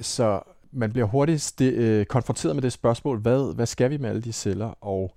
Så 0.00 0.40
man 0.73 0.92
bliver 0.92 1.06
hurtigt 1.06 1.42
sti- 1.42 1.64
øh, 1.64 2.06
konfronteret 2.06 2.56
med 2.56 2.62
det 2.62 2.73
spørgsmål, 2.73 3.18
hvad, 3.18 3.54
hvad 3.54 3.66
skal 3.66 3.90
vi 3.90 3.97
med 3.97 4.11
alle 4.11 4.23
de 4.23 4.32
celler? 4.32 4.75
Og 4.80 5.14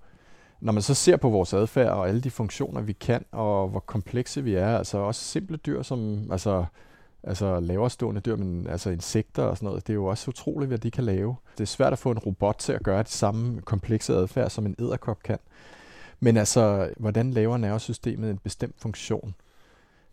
når 0.60 0.72
man 0.72 0.82
så 0.82 0.94
ser 0.94 1.16
på 1.16 1.28
vores 1.28 1.52
adfærd 1.52 1.88
og 1.88 2.08
alle 2.08 2.20
de 2.20 2.30
funktioner, 2.30 2.80
vi 2.80 2.92
kan, 2.92 3.24
og 3.32 3.68
hvor 3.68 3.80
komplekse 3.80 4.44
vi 4.44 4.54
er, 4.54 4.78
altså 4.78 4.98
også 4.98 5.24
simple 5.24 5.56
dyr 5.56 5.82
som 5.82 6.28
altså 6.32 6.64
altså 7.24 7.60
lavere 7.60 7.90
stående 7.90 8.20
dyr, 8.20 8.36
men 8.36 8.66
altså 8.66 8.90
insekter 8.90 9.42
og 9.42 9.56
sådan 9.56 9.66
noget, 9.66 9.86
det 9.86 9.92
er 9.92 9.94
jo 9.94 10.06
også 10.06 10.28
utroligt, 10.28 10.68
hvad 10.68 10.78
de 10.78 10.90
kan 10.90 11.04
lave. 11.04 11.36
Det 11.58 11.60
er 11.60 11.66
svært 11.66 11.92
at 11.92 11.98
få 11.98 12.10
en 12.10 12.18
robot 12.18 12.56
til 12.58 12.72
at 12.72 12.82
gøre 12.82 12.98
det 12.98 13.10
samme 13.10 13.60
komplekse 13.60 14.14
adfærd, 14.14 14.50
som 14.50 14.66
en 14.66 14.74
æderkop 14.78 15.22
kan. 15.22 15.38
Men 16.20 16.36
altså, 16.36 16.90
hvordan 16.96 17.30
laver 17.30 17.56
nervesystemet 17.56 18.30
en 18.30 18.38
bestemt 18.38 18.74
funktion? 18.78 19.34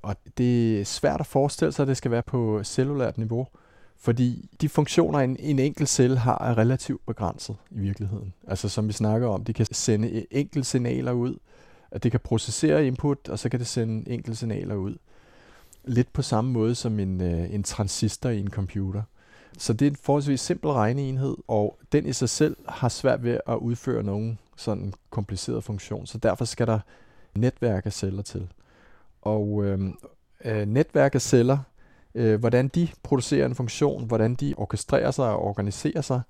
Og 0.01 0.16
det 0.38 0.80
er 0.80 0.86
svært 0.86 1.20
at 1.20 1.25
forestille 1.25 1.72
sig, 1.72 1.84
at 1.84 1.88
det 1.88 1.98
skal 1.98 2.12
være 2.12 2.22
på 2.22 2.63
cellulært 2.63 3.18
niveau, 3.18 3.48
fordi 3.98 4.50
de 4.62 4.70
funktioner, 4.70 5.20
en, 5.20 5.38
en 5.39 5.60
enkelt 5.60 5.89
celle 5.89 6.18
har, 6.18 6.38
er 6.44 6.58
relativt 6.58 7.06
begrænset 7.06 7.56
i 7.72 7.80
virkeligheden. 7.80 8.34
Altså 8.48 8.70
som 8.70 8.88
vi 8.88 8.94
snakker 8.94 9.28
om, 9.28 9.44
de 9.44 9.54
kan 9.54 9.66
sende 9.72 10.22
e-, 10.22 10.25
enkelte 10.32 10.70
signaler 10.70 11.12
ud, 11.12 11.38
at 11.92 12.04
det 12.04 12.12
kan 12.12 12.20
processere 12.20 12.88
input, 12.88 13.30
og 13.30 13.39
så 13.39 13.50
kan 13.50 13.60
det 13.60 13.68
sende 13.68 14.12
enkelte 14.12 14.39
signaler 14.39 14.75
ud. 14.75 14.96
Lidt 15.89 16.13
på 16.13 16.22
samme 16.22 16.51
måde 16.51 16.75
som 16.75 17.00
en, 17.00 17.22
øh, 17.22 17.53
en 17.53 17.63
transistor 17.63 18.29
i 18.29 18.39
en 18.39 18.50
computer. 18.50 19.03
Så 19.58 19.74
det 19.74 19.86
er 19.86 19.89
en 19.89 19.96
forholdsvis 19.96 20.41
simpel 20.41 20.69
regneenhed, 20.69 21.38
og 21.48 21.79
den 21.91 22.05
i 22.05 22.13
sig 22.13 22.29
selv 22.29 22.58
har 22.67 22.89
svært 22.89 23.24
ved 23.24 23.39
at 23.48 23.55
udføre 23.55 24.03
nogen 24.03 24.39
sådan 24.58 24.93
kompliceret 25.10 25.63
funktion, 25.63 26.05
så 26.05 26.17
derfor 26.17 26.46
skal 26.46 26.67
der 26.67 26.79
netværk 27.36 27.86
af 27.86 27.93
celler 27.93 28.22
til. 28.22 28.48
Og 29.22 29.65
øhm, 29.65 29.96
øh, 30.46 30.67
netværk 30.67 31.15
af 31.15 31.22
celler, 31.22 31.58
øh, 32.15 32.39
hvordan 32.39 32.67
de 32.67 32.88
producerer 33.03 33.46
en 33.46 33.55
funktion, 33.55 34.05
hvordan 34.05 34.36
de 34.36 34.53
orkestrerer 34.58 35.12
sig 35.12 35.29
og 35.29 35.39
organiserer 35.39 36.01
sig, 36.01 36.22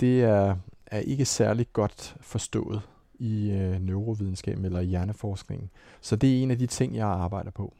det 0.00 0.22
er, 0.22 0.56
er 0.86 0.98
ikke 0.98 1.24
særlig 1.24 1.66
godt 1.72 2.16
forstået 2.20 2.80
i 3.18 3.50
øh, 3.50 3.80
neurovidenskab 3.80 4.58
eller 4.58 4.80
hjerneforskningen. 4.80 5.70
Så 6.00 6.16
det 6.16 6.38
er 6.38 6.42
en 6.42 6.50
af 6.50 6.58
de 6.58 6.66
ting, 6.66 6.96
jeg 6.96 7.06
arbejder 7.06 7.50
på. 7.50 7.74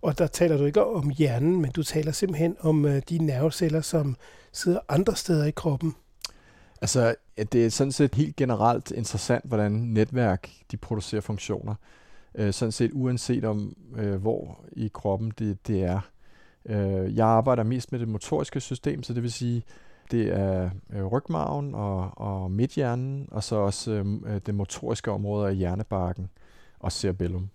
Og 0.00 0.18
der 0.18 0.26
taler 0.26 0.56
du 0.56 0.64
ikke 0.64 0.84
om 0.84 1.10
hjernen, 1.10 1.60
men 1.60 1.70
du 1.70 1.82
taler 1.82 2.12
simpelthen 2.12 2.56
om 2.60 2.84
øh, 2.84 3.02
de 3.08 3.18
nerveceller, 3.18 3.80
som 3.80 4.16
sidder 4.52 4.80
andre 4.88 5.16
steder 5.16 5.44
i 5.44 5.50
kroppen. 5.50 5.94
Altså, 6.80 7.14
det 7.52 7.66
er 7.66 7.70
sådan 7.70 7.92
set 7.92 8.14
helt 8.14 8.36
generelt 8.36 8.90
interessant, 8.90 9.44
hvordan 9.44 9.72
netværk 9.72 10.50
de 10.70 10.76
producerer 10.76 11.20
funktioner. 11.20 11.74
Øh, 12.34 12.52
sådan 12.52 12.72
set 12.72 12.90
uanset 12.94 13.44
om, 13.44 13.76
øh, 13.96 14.14
hvor 14.14 14.64
i 14.72 14.90
kroppen 14.94 15.32
det, 15.38 15.66
det 15.66 15.82
er. 15.82 16.00
Øh, 16.66 17.16
jeg 17.16 17.26
arbejder 17.26 17.62
mest 17.62 17.92
med 17.92 18.00
det 18.00 18.08
motoriske 18.08 18.60
system, 18.60 19.02
så 19.02 19.14
det 19.14 19.22
vil 19.22 19.32
sige, 19.32 19.62
det 20.10 20.28
er 20.28 20.70
øh, 20.92 21.04
rygmarven 21.04 21.74
og, 21.74 22.10
og 22.16 22.50
midthjernen, 22.50 23.28
og 23.30 23.44
så 23.44 23.56
også 23.56 23.90
øh, 23.90 24.06
øh 24.26 24.40
det 24.46 24.54
motoriske 24.54 25.10
område 25.10 25.48
af 25.48 25.56
hjernebarken 25.56 26.30
og 26.78 26.92
cerebellum. 26.92 27.48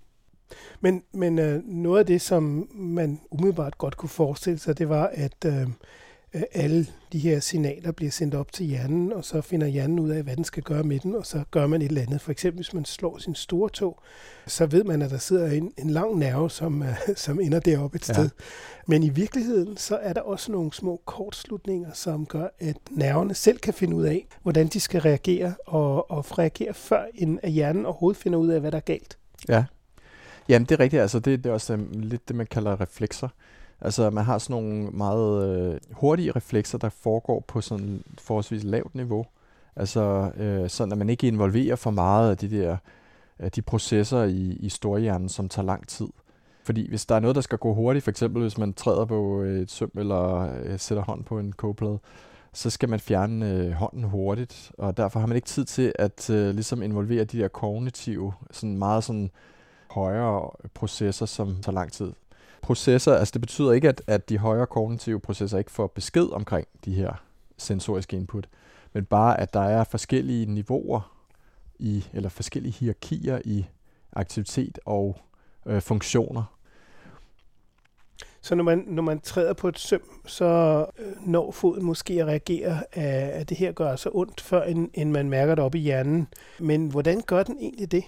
Men, 0.82 1.04
men 1.14 1.40
øh, 1.40 1.64
noget 1.66 2.00
af 2.00 2.06
det, 2.06 2.22
som 2.22 2.70
man 2.74 3.20
umiddelbart 3.32 3.78
godt 3.78 3.98
kunne 3.98 4.10
forestille 4.10 4.60
sig, 4.60 4.78
det 4.78 4.90
var, 4.90 5.12
at 5.14 5.46
øh, 5.46 5.68
Øh, 6.34 6.42
alle 6.54 6.88
de 7.12 7.20
her 7.20 7.40
signaler 7.40 7.92
bliver 7.92 8.12
sendt 8.12 8.36
op 8.36 8.52
til 8.52 8.66
hjernen, 8.66 9.14
og 9.14 9.26
så 9.26 9.42
finder 9.42 9.68
hjernen 9.68 10.00
ud 10.00 10.10
af, 10.10 10.24
hvad 10.24 10.36
den 10.36 10.44
skal 10.44 10.64
gøre 10.64 10.84
med 10.84 11.00
den, 11.00 11.16
og 11.16 11.26
så 11.26 11.44
gør 11.52 11.68
man 11.68 11.82
et 11.82 11.88
eller 11.88 12.02
andet. 12.02 12.22
For 12.22 12.32
eksempel, 12.32 12.58
hvis 12.58 12.74
man 12.74 12.86
slår 12.86 13.18
sin 13.18 13.36
store 13.36 13.70
tog, 13.70 14.00
så 14.48 14.66
ved 14.66 14.84
man, 14.84 15.02
at 15.02 15.12
der 15.12 15.18
sidder 15.18 15.52
en, 15.52 15.72
en 15.78 15.90
lang 15.90 16.18
nerve, 16.18 16.50
som, 16.50 16.82
uh, 16.82 16.88
som 17.16 17.40
ender 17.40 17.60
deroppe 17.60 17.96
et 17.96 18.10
ja. 18.10 18.14
sted. 18.14 18.30
Men 18.88 19.04
i 19.04 19.10
virkeligheden, 19.10 19.78
så 19.78 19.96
er 19.96 20.14
der 20.14 20.22
også 20.22 20.52
nogle 20.52 20.74
små 20.74 21.02
kortslutninger, 21.06 21.94
som 21.94 22.26
gør, 22.26 22.48
at 22.60 22.78
nerverne 22.92 23.34
selv 23.34 23.58
kan 23.58 23.74
finde 23.74 23.96
ud 23.96 24.04
af, 24.04 24.28
hvordan 24.42 24.68
de 24.68 24.80
skal 24.80 25.02
reagere, 25.02 25.54
og, 25.66 26.12
og 26.12 26.40
reagere 26.40 26.74
før, 26.74 27.06
end 27.16 27.40
at 27.44 27.52
hjernen 27.52 27.86
overhovedet 27.86 28.22
finder 28.22 28.40
ud 28.40 28.50
af, 28.50 28.60
hvad 28.60 28.72
der 28.72 28.78
er 28.78 28.82
galt. 28.82 29.18
Ja, 29.50 29.64
Jamen, 30.50 30.66
det 30.66 30.76
er 30.76 30.80
rigtigt. 30.80 31.02
Altså, 31.02 31.20
det, 31.20 31.44
det 31.44 31.50
er 31.50 31.54
også 31.54 31.74
um, 31.74 31.90
lidt 31.94 32.28
det, 32.28 32.36
man 32.36 32.46
kalder 32.46 32.82
reflekser. 32.82 33.28
Altså 33.82 34.10
man 34.10 34.26
har 34.26 34.38
sådan 34.38 34.54
nogle 34.54 34.90
meget 34.90 35.58
øh, 35.58 35.80
hurtige 35.92 36.32
reflekser, 36.32 36.78
der 36.78 36.90
foregår 36.90 37.44
på 37.48 37.62
sådan 37.62 38.04
forholdsvis 38.20 38.64
lavt 38.64 38.96
niveau. 38.96 39.26
Altså 39.76 40.32
øh, 40.38 40.70
sådan, 40.70 40.92
at 40.92 40.98
man 40.98 41.10
ikke 41.10 41.28
involverer 41.28 41.76
for 41.76 41.92
meget 41.92 42.30
af 42.30 42.38
de 42.38 42.52
der 42.52 42.78
de 43.56 43.62
processer 43.62 44.24
i, 44.24 44.58
i 44.60 44.70
storhjernen, 44.70 45.30
som 45.30 45.50
tager 45.50 45.66
lang 45.66 45.88
tid. 45.88 46.08
Fordi 46.64 46.90
hvis 46.90 47.06
der 47.06 47.16
er 47.16 47.20
noget, 47.20 47.36
der 47.36 47.42
skal 47.42 47.58
gå 47.58 47.74
hurtigt, 47.74 48.04
for 48.04 48.12
eksempel 48.12 48.42
hvis 48.42 48.58
man 48.58 48.74
træder 48.74 49.06
på 49.06 49.42
øh, 49.42 49.62
et 49.62 49.72
søm 49.72 49.92
eller 49.96 50.54
øh, 50.64 50.80
sætter 50.80 51.04
hånd 51.04 51.24
på 51.24 51.40
en 51.40 51.52
kogeplade, 51.52 52.00
så 52.54 52.70
skal 52.70 52.90
man 52.90 53.00
fjerne 53.00 53.52
øh, 53.52 53.72
hånden 53.72 54.04
hurtigt, 54.04 54.72
og 54.78 54.98
derfor 54.98 55.20
har 55.20 55.28
man 55.28 55.36
ikke 55.36 55.48
tid 55.48 55.66
til 55.66 55.94
at 56.00 56.30
øh, 56.30 56.54
ligesom 56.54 56.82
involvere 56.82 57.24
de 57.24 57.38
der 57.38 57.48
kognitive, 57.48 58.34
sådan 58.52 58.78
meget 58.78 59.04
sådan 59.04 59.32
højere 59.94 60.50
processer, 60.74 61.26
som 61.26 61.56
tager 61.62 61.74
lang 61.74 61.92
tid 61.92 62.14
processer, 62.62 63.16
altså 63.16 63.32
det 63.32 63.42
betyder 63.42 63.72
ikke, 63.72 63.90
at, 63.90 64.02
at 64.08 64.30
de 64.30 64.38
højere 64.38 64.68
kognitive 64.68 65.20
processer 65.20 65.58
ikke 65.58 65.72
får 65.72 65.88
besked 65.88 66.30
omkring 66.32 66.68
de 66.86 66.94
her 66.94 67.24
sensoriske 67.58 68.18
input, 68.18 68.48
men 68.94 69.06
bare 69.06 69.40
at 69.40 69.54
der 69.54 69.62
er 69.62 69.84
forskellige 69.84 70.46
niveauer 70.46 71.14
i, 71.80 72.06
eller 72.14 72.30
forskellige 72.30 72.74
hierarkier 72.74 73.40
i 73.46 73.66
aktivitet 74.14 74.80
og 74.86 75.18
øh, 75.66 75.82
funktioner. 75.82 76.44
Så 78.42 78.56
når 78.56 78.64
man, 78.64 78.84
når 78.88 79.04
man 79.04 79.20
træder 79.20 79.54
på 79.54 79.68
et 79.68 79.80
søm, 79.80 80.02
så 80.26 80.86
øh, 81.00 81.28
når 81.28 81.52
foden 81.52 81.86
måske 81.86 82.14
at 82.14 82.28
reagere, 82.28 82.98
at 82.98 83.50
det 83.50 83.58
her 83.58 83.72
gør 83.72 83.96
så 83.96 84.10
ondt, 84.14 84.42
før 84.42 84.64
end, 84.64 84.90
end 84.94 85.12
man 85.12 85.30
mærker 85.30 85.56
det 85.56 85.64
op 85.64 85.76
i 85.76 85.80
hjernen. 85.80 86.28
Men 86.60 86.88
hvordan 86.88 87.22
gør 87.22 87.44
den 87.44 87.58
egentlig 87.60 87.92
det? 87.92 88.04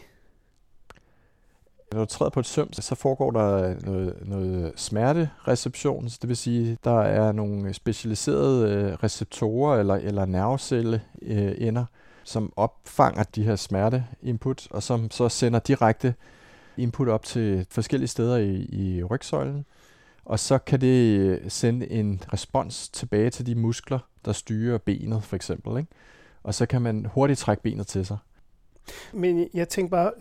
Når 1.96 2.02
du 2.02 2.06
træder 2.06 2.30
på 2.30 2.40
et 2.40 2.46
søm, 2.46 2.74
så 2.74 2.96
foregår 2.96 3.32
der 3.32 3.76
noget, 3.86 4.18
noget 4.26 4.74
smertereception, 4.76 6.06
det 6.06 6.30
vil 6.30 6.38
sige, 6.38 6.78
der 6.84 7.02
er 7.02 7.32
nogle 7.32 7.74
specialiserede 7.74 8.70
øh, 8.70 8.94
receptorer 8.94 9.80
eller, 9.80 9.96
eller 9.96 10.26
nervecelleender, 10.26 11.82
øh, 11.82 11.88
som 12.24 12.54
opfanger 12.56 13.24
de 13.24 13.44
her 13.44 13.56
smerteinput, 13.56 14.68
og 14.72 14.84
som 14.84 15.12
så 15.12 15.30
sender 15.30 15.60
direkte 15.60 16.14
input 16.78 17.08
op 17.08 17.24
til 17.24 17.66
forskellige 17.70 18.08
steder 18.08 18.38
i, 18.38 18.56
i 18.72 19.04
rygsøjlen. 19.04 19.66
Og 20.26 20.40
så 20.40 20.58
kan 20.58 20.82
det 20.82 21.20
øh, 21.20 21.42
sende 21.48 21.92
en 21.92 22.22
respons 22.34 22.90
tilbage 22.90 23.30
til 23.30 23.46
de 23.46 23.56
muskler, 23.56 24.00
der 24.26 24.32
styrer 24.32 24.78
benet 24.78 25.24
for 25.24 25.36
eksempel. 25.36 25.78
Ikke? 25.78 25.90
Og 26.44 26.54
så 26.54 26.66
kan 26.66 26.82
man 26.82 27.06
hurtigt 27.14 27.40
trække 27.40 27.64
benet 27.64 27.88
til 27.88 28.06
sig. 28.06 28.18
Men 29.14 29.50
jeg 29.54 29.70
tænker 29.70 29.90
bare, 29.90 30.12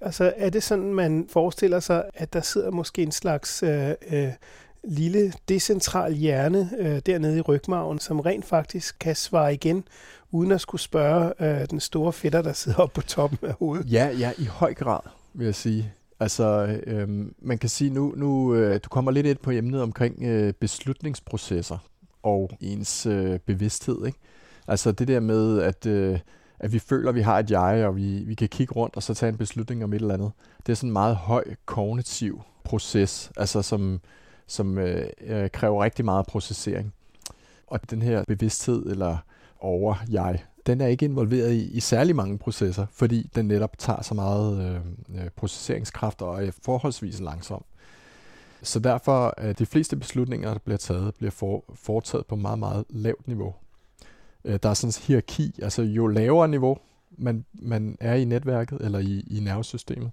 altså 0.00 0.32
er 0.36 0.50
det 0.50 0.62
sådan, 0.62 0.94
man 0.94 1.26
forestiller 1.30 1.80
sig, 1.80 2.04
at 2.14 2.32
der 2.32 2.40
sidder 2.40 2.70
måske 2.70 3.02
en 3.02 3.12
slags 3.12 3.62
øh, 3.62 3.90
øh, 4.10 4.28
lille 4.84 5.32
decentral 5.48 6.14
hjerne 6.14 6.70
øh, 6.78 7.00
dernede 7.06 7.38
i 7.38 7.40
rygmagen, 7.40 7.98
som 7.98 8.20
rent 8.20 8.44
faktisk 8.44 8.98
kan 9.00 9.16
svare 9.16 9.54
igen, 9.54 9.84
uden 10.30 10.52
at 10.52 10.60
skulle 10.60 10.80
spørge 10.80 11.32
øh, 11.40 11.66
den 11.70 11.80
store 11.80 12.12
fætter, 12.12 12.42
der 12.42 12.52
sidder 12.52 12.78
oppe 12.78 12.94
på 12.94 13.06
toppen 13.06 13.38
af 13.42 13.52
hovedet? 13.52 13.92
Ja, 13.92 14.08
ja, 14.18 14.32
i 14.38 14.44
høj 14.44 14.74
grad, 14.74 15.00
vil 15.34 15.44
jeg 15.44 15.54
sige. 15.54 15.92
Altså, 16.20 16.78
øh, 16.86 17.08
man 17.38 17.58
kan 17.58 17.68
sige 17.68 17.90
nu, 17.90 18.14
nu 18.16 18.54
øh, 18.54 18.80
du 18.84 18.88
kommer 18.88 19.10
lidt 19.10 19.26
ind 19.26 19.38
på 19.38 19.50
emnet 19.50 19.82
omkring 19.82 20.22
øh, 20.22 20.52
beslutningsprocesser 20.52 21.78
og 22.22 22.50
ens 22.60 23.06
øh, 23.06 23.38
bevidsthed, 23.38 24.06
ikke? 24.06 24.18
Altså 24.68 24.92
det 24.92 25.08
der 25.08 25.20
med, 25.20 25.60
at 25.60 25.86
øh, 25.86 26.18
at 26.60 26.72
vi 26.72 26.78
føler, 26.78 27.08
at 27.08 27.14
vi 27.14 27.20
har 27.20 27.38
et 27.38 27.50
jeg, 27.50 27.86
og 27.86 27.96
vi, 27.96 28.24
vi 28.26 28.34
kan 28.34 28.48
kigge 28.48 28.74
rundt 28.74 28.96
og 28.96 29.02
så 29.02 29.14
tage 29.14 29.30
en 29.30 29.36
beslutning 29.36 29.84
om 29.84 29.92
et 29.92 30.00
eller 30.00 30.14
andet. 30.14 30.32
Det 30.66 30.72
er 30.72 30.76
sådan 30.76 30.88
en 30.88 30.92
meget 30.92 31.16
høj 31.16 31.44
kognitiv 31.66 32.42
proces, 32.64 33.32
altså 33.36 33.62
som, 33.62 34.00
som 34.46 34.78
øh, 34.78 35.06
øh, 35.20 35.50
kræver 35.50 35.84
rigtig 35.84 36.04
meget 36.04 36.26
processering. 36.26 36.92
Og 37.66 37.90
den 37.90 38.02
her 38.02 38.24
bevidsthed 38.28 38.86
eller 38.86 39.16
over-jeg, 39.60 40.44
den 40.66 40.80
er 40.80 40.86
ikke 40.86 41.04
involveret 41.04 41.52
i, 41.52 41.70
i 41.70 41.80
særlig 41.80 42.16
mange 42.16 42.38
processer, 42.38 42.86
fordi 42.92 43.30
den 43.34 43.48
netop 43.48 43.78
tager 43.78 44.02
så 44.02 44.14
meget 44.14 44.58
øh, 44.68 44.76
øh 45.20 45.30
processeringskraft 45.36 46.22
og 46.22 46.46
er 46.46 46.50
forholdsvis 46.62 47.20
langsom. 47.20 47.64
Så 48.62 48.78
derfor 48.78 49.34
er 49.36 49.52
de 49.52 49.66
fleste 49.66 49.96
beslutninger, 49.96 50.52
der 50.52 50.58
bliver 50.58 50.78
taget, 50.78 51.14
bliver 51.14 51.30
for, 51.30 51.64
foretaget 51.74 52.26
på 52.26 52.36
meget, 52.36 52.58
meget 52.58 52.84
lavt 52.88 53.28
niveau. 53.28 53.54
Øh, 54.44 54.58
der 54.62 54.68
er 54.68 54.74
sådan 54.74 54.88
en 54.88 55.06
hierarki, 55.06 55.54
altså 55.62 55.82
jo 55.82 56.06
lavere 56.06 56.48
niveau 56.48 56.78
man, 57.18 57.44
man 57.52 57.96
er 58.00 58.14
i 58.14 58.24
netværket 58.24 58.80
eller 58.80 58.98
i, 58.98 59.24
i 59.30 59.40
nervesystemet, 59.40 60.10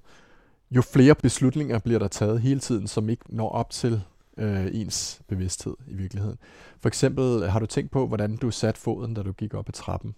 jo 0.71 0.81
flere 0.81 1.15
beslutninger 1.15 1.79
bliver 1.79 1.99
der 1.99 2.07
taget 2.07 2.41
hele 2.41 2.59
tiden, 2.59 2.87
som 2.87 3.09
ikke 3.09 3.23
når 3.29 3.49
op 3.49 3.69
til 3.69 4.01
øh, 4.37 4.67
ens 4.73 5.21
bevidsthed 5.27 5.73
i 5.87 5.93
virkeligheden. 5.93 6.37
For 6.79 6.87
eksempel 6.87 7.49
har 7.49 7.59
du 7.59 7.65
tænkt 7.65 7.91
på, 7.91 8.07
hvordan 8.07 8.37
du 8.37 8.51
satte 8.51 8.81
foden, 8.81 9.13
da 9.13 9.21
du 9.21 9.31
gik 9.31 9.53
op 9.53 9.69
ad 9.69 9.73
trappen, 9.73 10.15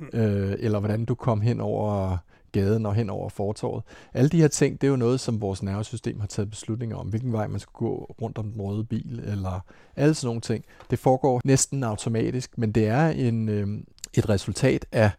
mm. 0.00 0.18
øh, 0.18 0.56
eller 0.58 0.78
hvordan 0.78 1.04
du 1.04 1.14
kom 1.14 1.40
hen 1.40 1.60
over 1.60 2.16
gaden 2.52 2.86
og 2.86 2.94
hen 2.94 3.10
over 3.10 3.28
fortorvet. 3.28 3.82
Alle 4.14 4.28
de 4.28 4.40
her 4.40 4.48
ting, 4.48 4.80
det 4.80 4.86
er 4.86 4.90
jo 4.90 4.96
noget, 4.96 5.20
som 5.20 5.40
vores 5.40 5.62
nervesystem 5.62 6.20
har 6.20 6.26
taget 6.26 6.50
beslutninger 6.50 6.96
om, 6.96 7.06
hvilken 7.06 7.32
vej 7.32 7.46
man 7.46 7.60
skal 7.60 7.72
gå 7.72 8.14
rundt 8.22 8.38
om 8.38 8.52
den 8.52 8.60
røde 8.60 8.84
bil, 8.84 9.22
eller 9.24 9.60
alle 9.96 10.14
sådan 10.14 10.26
nogle 10.26 10.40
ting. 10.40 10.64
Det 10.90 10.98
foregår 10.98 11.40
næsten 11.44 11.84
automatisk, 11.84 12.58
men 12.58 12.72
det 12.72 12.86
er 12.86 13.08
en, 13.08 13.48
øh, 13.48 13.68
et 14.14 14.28
resultat 14.28 14.86
af 14.92 15.10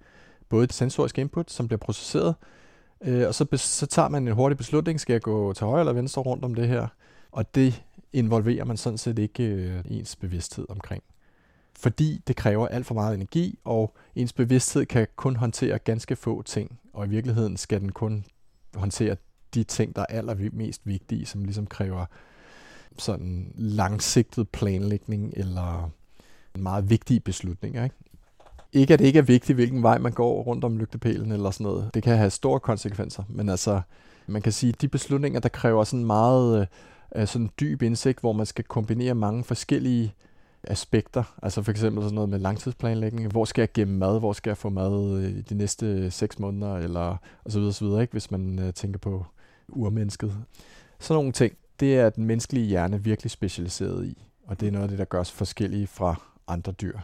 både 0.50 0.64
et 0.64 0.74
sensorisk 0.74 1.18
input, 1.18 1.52
som 1.52 1.68
bliver 1.68 1.80
processeret, 1.80 2.36
øh, 3.02 3.28
og 3.28 3.36
så, 3.36 3.46
så 3.54 3.86
tager 3.86 4.10
man 4.10 4.28
en 4.28 4.34
hurtig 4.34 4.58
beslutning, 4.58 5.00
skal 5.00 5.14
jeg 5.14 5.22
gå 5.22 5.54
til 5.54 5.66
højre 5.66 5.80
eller 5.80 5.94
venstre 5.94 6.22
rundt 6.22 6.46
om 6.46 6.56
det 6.56 6.68
her, 6.68 6.88
og 7.32 7.56
det 7.56 7.84
involverer 8.14 8.66
man 8.66 8.78
sådan 8.78 8.98
set 8.98 9.20
ikke 9.20 9.44
øh, 9.44 9.82
ens 9.86 10.16
bevidsthed 10.16 10.66
omkring 10.70 11.04
fordi 11.78 12.22
det 12.28 12.36
kræver 12.36 12.68
alt 12.68 12.86
for 12.86 12.94
meget 12.94 13.16
energi, 13.16 13.60
og 13.64 13.96
ens 14.16 14.34
bevidsthed 14.34 14.86
kan 14.86 15.08
kun 15.16 15.36
håndtere 15.36 15.80
ganske 15.80 16.16
få 16.16 16.42
ting, 16.42 16.80
og 16.94 17.06
i 17.06 17.10
virkeligheden 17.10 17.58
skal 17.58 17.82
den 17.82 17.92
kun 17.92 18.26
håndtere 18.76 19.16
de 19.54 19.64
ting, 19.64 19.96
der 19.96 20.02
er 20.02 20.18
allermest 20.18 20.82
vigtige, 20.86 21.26
som 21.26 21.44
ligesom 21.44 21.68
kræver 21.68 22.06
sådan 22.98 23.54
langsigtet 23.56 24.50
planlægning 24.50 25.34
eller 25.36 25.90
meget 26.56 26.90
vigtige 26.90 27.20
beslutninger. 27.20 27.84
Ikke? 27.84 27.96
ikke 28.74 28.94
at 28.94 29.00
det 29.00 29.06
ikke 29.06 29.20
er 29.20 29.24
vigtigt, 29.24 29.56
hvilken 29.56 29.84
vej 29.84 29.98
man 29.98 30.12
går 30.12 30.42
rundt 30.44 30.64
om 30.64 30.78
lygtepælen 30.78 31.32
eller 31.32 31.52
sådan 31.52 31.64
noget. 31.64 31.90
Det 31.94 32.04
kan 32.04 32.18
have 32.18 32.30
store 32.30 32.60
konsekvenser, 32.60 33.24
men 33.30 33.50
altså, 33.50 33.82
man 34.28 34.42
kan 34.42 34.52
sige, 34.52 34.74
de 34.82 34.88
beslutninger, 34.88 35.40
der 35.40 35.50
kræver 35.50 35.84
sådan 35.84 36.06
meget 36.06 36.68
øh, 37.16 37.28
sådan 37.28 37.50
dyb 37.60 37.82
indsigt, 37.82 38.20
hvor 38.20 38.34
man 38.34 38.46
skal 38.46 38.64
kombinere 38.64 39.16
mange 39.16 39.44
forskellige 39.44 40.14
aspekter, 40.68 41.24
altså 41.44 41.62
for 41.62 41.72
eksempel 41.72 42.04
sådan 42.04 42.16
noget 42.16 42.30
med 42.30 42.40
langtidsplanlægning, 42.40 43.32
hvor 43.32 43.46
skal 43.46 43.62
jeg 43.62 43.72
gemme 43.74 43.98
mad, 43.98 44.20
hvor 44.20 44.34
skal 44.34 44.50
jeg 44.50 44.58
få 44.58 44.70
mad 44.70 45.22
i 45.22 45.42
de 45.42 45.56
næste 45.56 46.12
seks 46.12 46.40
måneder, 46.40 46.76
eller 46.76 47.18
og 47.44 47.52
så 47.52 47.60
videre, 47.60 47.74
så 47.74 47.86
videre 47.86 48.02
ikke, 48.02 48.12
hvis 48.12 48.32
man 48.32 48.60
øh, 48.60 48.74
tænker 48.74 49.00
på 49.00 49.26
urmennesket. 49.70 50.36
Sådan 51.00 51.18
nogle 51.18 51.32
ting, 51.32 51.54
det 51.80 51.98
er 51.98 52.10
den 52.10 52.26
menneskelige 52.26 52.66
hjerne 52.66 53.04
virkelig 53.04 53.32
specialiseret 53.32 54.06
i, 54.06 54.24
og 54.48 54.60
det 54.60 54.68
er 54.68 54.72
noget 54.72 54.84
af 54.84 54.90
det, 54.90 55.00
der 55.00 55.06
gør 55.06 55.20
os 55.20 55.32
forskellige 55.32 55.88
fra 55.88 56.16
andre 56.48 56.72
dyr. 56.72 57.00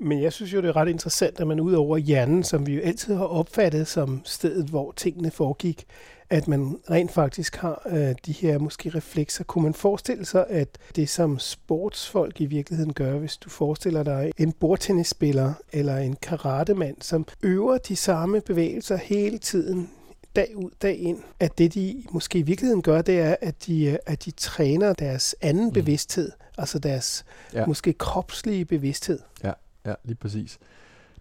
Men 0.00 0.22
jeg 0.22 0.32
synes 0.32 0.54
jo, 0.54 0.60
det 0.60 0.68
er 0.68 0.76
ret 0.76 0.88
interessant, 0.88 1.40
at 1.40 1.46
man 1.46 1.60
ud 1.60 1.72
over 1.72 1.96
hjernen, 1.96 2.44
som 2.44 2.66
vi 2.66 2.74
jo 2.74 2.80
altid 2.80 3.14
har 3.14 3.24
opfattet 3.24 3.86
som 3.86 4.20
stedet, 4.24 4.66
hvor 4.66 4.92
tingene 4.92 5.30
foregik, 5.30 5.86
at 6.30 6.48
man 6.48 6.78
rent 6.90 7.12
faktisk 7.12 7.56
har 7.56 7.82
øh, 7.86 8.14
de 8.26 8.32
her 8.32 8.58
måske 8.58 8.88
reflekser. 8.90 9.44
Kunne 9.44 9.64
man 9.64 9.74
forestille 9.74 10.24
sig, 10.24 10.46
at 10.48 10.68
det 10.96 11.08
som 11.08 11.38
sportsfolk 11.38 12.40
i 12.40 12.46
virkeligheden 12.46 12.92
gør, 12.92 13.18
hvis 13.18 13.36
du 13.36 13.50
forestiller 13.50 14.02
dig 14.02 14.32
en 14.38 14.52
bordtennisspiller 14.52 15.54
eller 15.72 15.96
en 15.96 16.16
karatemand, 16.22 16.96
som 17.00 17.26
øver 17.42 17.78
de 17.78 17.96
samme 17.96 18.40
bevægelser 18.40 18.96
hele 18.96 19.38
tiden, 19.38 19.90
dag 20.36 20.56
ud, 20.56 20.70
dag 20.82 20.98
ind, 20.98 21.18
at 21.40 21.58
det 21.58 21.74
de 21.74 22.04
måske 22.10 22.38
i 22.38 22.42
virkeligheden 22.42 22.82
gør, 22.82 23.02
det 23.02 23.20
er, 23.20 23.36
at 23.40 23.66
de, 23.66 23.84
øh, 23.84 23.96
at 24.06 24.24
de 24.24 24.30
træner 24.30 24.92
deres 24.92 25.34
anden 25.40 25.64
mm. 25.64 25.72
bevidsthed, 25.72 26.32
altså 26.58 26.78
deres 26.78 27.24
ja. 27.54 27.66
måske 27.66 27.92
kropslige 27.92 28.64
bevidsthed. 28.64 29.18
Ja, 29.44 29.52
ja, 29.86 29.94
lige 30.04 30.16
præcis. 30.16 30.58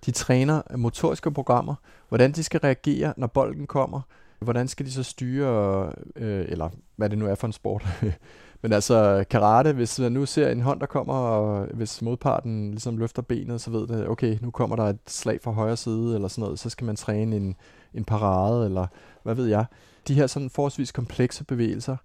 De 0.06 0.12
træner 0.12 0.62
motoriske 0.78 1.32
programmer, 1.32 1.76
hvordan 2.10 2.32
de 2.32 2.44
skal 2.44 2.60
reagere, 2.60 3.14
når 3.18 3.28
bolden 3.28 3.68
kommer, 3.68 4.02
hvordan 4.40 4.68
skal 4.68 4.86
de 4.86 4.92
så 4.92 5.04
styre, 5.04 5.92
øh, 6.16 6.46
eller 6.48 6.70
hvad 6.96 7.10
det 7.10 7.18
nu 7.18 7.26
er 7.26 7.36
for 7.36 7.48
en 7.48 7.54
sport. 7.54 7.88
Men 8.62 8.74
altså 8.74 9.26
karate, 9.30 9.74
hvis 9.74 10.00
man 10.00 10.12
nu 10.12 10.26
ser 10.26 10.50
en 10.50 10.62
hånd, 10.62 10.80
der 10.80 10.86
kommer, 10.86 11.14
og 11.14 11.68
hvis 11.74 12.02
modparten 12.02 12.72
ligesom 12.72 12.98
løfter 12.98 13.22
benet, 13.22 13.62
så 13.62 13.72
ved 13.72 13.88
det, 13.88 14.08
okay, 14.08 14.38
nu 14.42 14.52
kommer 14.52 14.76
der 14.76 14.84
et 14.84 15.00
slag 15.08 15.40
fra 15.42 15.52
højre 15.52 15.78
side, 15.78 16.16
eller 16.16 16.28
sådan 16.28 16.42
noget, 16.42 16.60
så 16.60 16.70
skal 16.70 16.86
man 16.86 16.96
træne 16.96 17.36
en, 17.36 17.56
en 17.94 18.06
parade, 18.06 18.66
eller 18.66 18.88
hvad 19.24 19.36
ved 19.36 19.46
jeg. 19.46 19.66
De 20.08 20.14
her 20.14 20.28
sådan 20.28 20.50
forholdsvis 20.50 20.92
komplekse 20.92 21.44
bevægelser, 21.44 21.98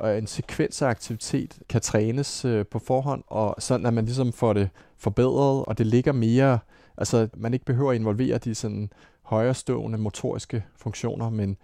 og 0.00 0.18
en 0.18 0.26
sekvens 0.26 0.82
af 0.82 0.88
aktivitet 0.88 1.58
kan 1.68 1.80
trænes 1.80 2.44
øh, 2.44 2.66
på 2.66 2.78
forhånd, 2.78 3.24
og 3.26 3.54
sådan 3.58 3.86
at 3.86 3.94
man 3.94 4.04
ligesom 4.04 4.32
får 4.32 4.52
det 4.52 4.68
forbedret, 4.96 5.64
og 5.64 5.78
det 5.78 5.86
ligger 5.86 6.12
mere, 6.12 6.58
altså 6.96 7.28
man 7.36 7.52
ikke 7.54 7.64
behøver 7.64 7.90
at 7.90 7.96
involvere 7.96 8.38
de 8.38 8.54
sådan 8.54 8.90
højrestående 9.22 9.98
motoriske 9.98 10.64
funktioner, 10.76 11.30
men 11.30 11.56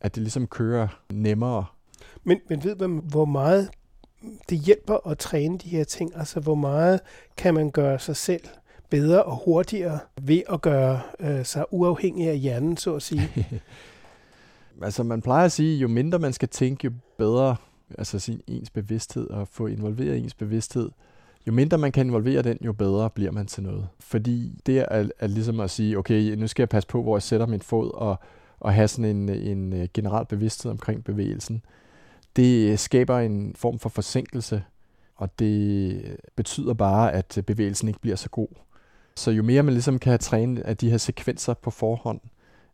at 0.00 0.14
det 0.14 0.22
ligesom 0.22 0.46
kører 0.46 0.88
nemmere. 1.12 1.64
Men, 2.24 2.40
men 2.48 2.64
ved 2.64 2.76
man, 2.76 3.02
hvor 3.04 3.24
meget 3.24 3.70
det 4.48 4.58
hjælper 4.58 5.06
at 5.06 5.18
træne 5.18 5.58
de 5.58 5.68
her 5.68 5.84
ting? 5.84 6.16
Altså, 6.16 6.40
hvor 6.40 6.54
meget 6.54 7.00
kan 7.36 7.54
man 7.54 7.70
gøre 7.70 7.98
sig 7.98 8.16
selv 8.16 8.44
bedre 8.90 9.22
og 9.22 9.36
hurtigere 9.44 9.98
ved 10.22 10.42
at 10.48 10.62
gøre 10.62 11.00
øh, 11.20 11.44
sig 11.44 11.64
uafhængig 11.70 12.28
af 12.28 12.38
hjernen, 12.38 12.76
så 12.76 12.94
at 12.94 13.02
sige? 13.02 13.30
altså, 14.82 15.02
man 15.02 15.22
plejer 15.22 15.44
at 15.44 15.52
sige, 15.52 15.78
jo 15.78 15.88
mindre 15.88 16.18
man 16.18 16.32
skal 16.32 16.48
tænke, 16.48 16.84
jo 16.84 16.92
bedre 17.18 17.56
altså 17.98 18.18
sin 18.18 18.40
ens 18.46 18.70
bevidsthed 18.70 19.30
og 19.30 19.48
få 19.48 19.66
involveret 19.66 20.18
ens 20.18 20.34
bevidsthed. 20.34 20.90
Jo 21.46 21.52
mindre 21.52 21.78
man 21.78 21.92
kan 21.92 22.06
involvere 22.06 22.42
den, 22.42 22.58
jo 22.64 22.72
bedre 22.72 23.10
bliver 23.10 23.30
man 23.30 23.46
til 23.46 23.62
noget. 23.62 23.88
Fordi 24.00 24.58
det 24.66 24.78
er, 24.78 25.08
er 25.18 25.26
ligesom 25.26 25.60
at 25.60 25.70
sige, 25.70 25.98
okay, 25.98 26.34
nu 26.34 26.46
skal 26.46 26.62
jeg 26.62 26.68
passe 26.68 26.88
på, 26.88 27.02
hvor 27.02 27.16
jeg 27.16 27.22
sætter 27.22 27.46
min 27.46 27.60
fod, 27.60 27.90
og, 27.94 28.16
og 28.60 28.74
have 28.74 28.88
sådan 28.88 29.16
en, 29.16 29.28
en 29.28 29.72
øh, 29.72 29.88
generel 29.94 30.26
bevidsthed 30.26 30.70
omkring 30.70 31.04
bevægelsen 31.04 31.62
det 32.36 32.80
skaber 32.80 33.18
en 33.18 33.54
form 33.56 33.78
for 33.78 33.88
forsinkelse, 33.88 34.62
og 35.16 35.38
det 35.38 36.16
betyder 36.36 36.74
bare, 36.74 37.12
at 37.12 37.42
bevægelsen 37.46 37.88
ikke 37.88 38.00
bliver 38.00 38.16
så 38.16 38.28
god. 38.28 38.48
Så 39.16 39.30
jo 39.30 39.42
mere 39.42 39.62
man 39.62 39.74
ligesom 39.74 39.98
kan 39.98 40.18
træne 40.18 40.66
af 40.66 40.76
de 40.76 40.90
her 40.90 40.96
sekvenser 40.96 41.54
på 41.54 41.70
forhånd, 41.70 42.20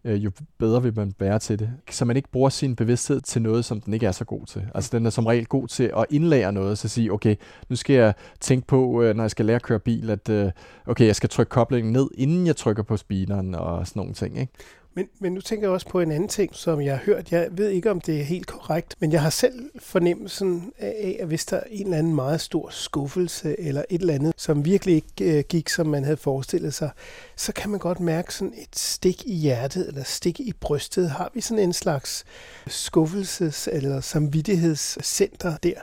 øh, 0.04 0.24
jo 0.24 0.30
bedre 0.58 0.82
vil 0.82 0.96
man 0.96 1.14
være 1.18 1.38
til 1.38 1.58
det. 1.58 1.70
Så 1.90 2.04
man 2.04 2.16
ikke 2.16 2.30
bruger 2.30 2.48
sin 2.48 2.76
bevidsthed 2.76 3.20
til 3.20 3.42
noget, 3.42 3.64
som 3.64 3.80
den 3.80 3.94
ikke 3.94 4.06
er 4.06 4.12
så 4.12 4.24
god 4.24 4.46
til. 4.46 4.62
Altså 4.74 4.98
den 4.98 5.06
er 5.06 5.10
som 5.10 5.26
regel 5.26 5.46
god 5.46 5.68
til 5.68 5.92
at 5.96 6.04
indlære 6.10 6.52
noget, 6.52 6.78
så 6.78 6.88
sige, 6.88 7.12
okay, 7.12 7.36
nu 7.68 7.76
skal 7.76 7.96
jeg 7.96 8.14
tænke 8.40 8.66
på, 8.66 9.02
øh, 9.02 9.16
når 9.16 9.24
jeg 9.24 9.30
skal 9.30 9.46
lære 9.46 9.56
at 9.56 9.62
køre 9.62 9.78
bil, 9.78 10.10
at 10.10 10.28
øh, 10.28 10.50
okay, 10.86 11.06
jeg 11.06 11.16
skal 11.16 11.28
trykke 11.28 11.50
koblingen 11.50 11.92
ned, 11.92 12.08
inden 12.14 12.46
jeg 12.46 12.56
trykker 12.56 12.82
på 12.82 12.96
speederen 12.96 13.54
og 13.54 13.86
sådan 13.86 14.00
nogle 14.00 14.14
ting. 14.14 14.38
Ikke? 14.40 14.52
Men, 14.94 15.08
men 15.18 15.32
nu 15.32 15.40
tænker 15.40 15.66
jeg 15.66 15.72
også 15.72 15.88
på 15.88 16.00
en 16.00 16.12
anden 16.12 16.28
ting, 16.28 16.54
som 16.54 16.80
jeg 16.80 16.96
har 16.96 17.04
hørt. 17.04 17.32
Jeg 17.32 17.48
ved 17.52 17.68
ikke, 17.68 17.90
om 17.90 18.00
det 18.00 18.20
er 18.20 18.24
helt 18.24 18.46
korrekt, 18.46 18.96
men 19.00 19.12
jeg 19.12 19.22
har 19.22 19.30
selv 19.30 19.70
fornemmelsen 19.78 20.72
af, 20.78 21.16
at 21.20 21.26
hvis 21.26 21.46
der 21.46 21.56
er 21.56 21.62
en 21.70 21.86
eller 21.86 21.98
anden 21.98 22.14
meget 22.14 22.40
stor 22.40 22.68
skuffelse, 22.70 23.60
eller 23.60 23.84
et 23.90 24.00
eller 24.00 24.14
andet, 24.14 24.34
som 24.36 24.64
virkelig 24.64 24.94
ikke 24.94 25.38
øh, 25.38 25.44
gik, 25.48 25.68
som 25.68 25.86
man 25.86 26.04
havde 26.04 26.16
forestillet 26.16 26.74
sig, 26.74 26.90
så 27.36 27.52
kan 27.52 27.70
man 27.70 27.80
godt 27.80 28.00
mærke 28.00 28.34
sådan 28.34 28.54
et 28.56 28.78
stik 28.78 29.26
i 29.26 29.34
hjertet, 29.34 29.88
eller 29.88 30.02
stik 30.02 30.40
i 30.40 30.52
brystet. 30.60 31.10
Har 31.10 31.30
vi 31.34 31.40
sådan 31.40 31.64
en 31.64 31.72
slags 31.72 32.24
skuffelses- 32.68 33.70
eller 33.72 34.00
samvittighedscenter 34.00 35.56
der? 35.56 35.74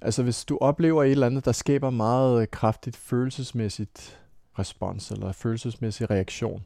Altså 0.00 0.22
hvis 0.22 0.44
du 0.44 0.58
oplever 0.60 1.04
et 1.04 1.10
eller 1.10 1.26
andet, 1.26 1.44
der 1.44 1.52
skaber 1.52 1.90
meget 1.90 2.42
øh, 2.42 2.48
kraftigt 2.48 2.96
følelsesmæssigt 2.96 4.18
respons, 4.58 5.10
eller 5.10 5.32
følelsesmæssig 5.32 6.10
reaktion, 6.10 6.62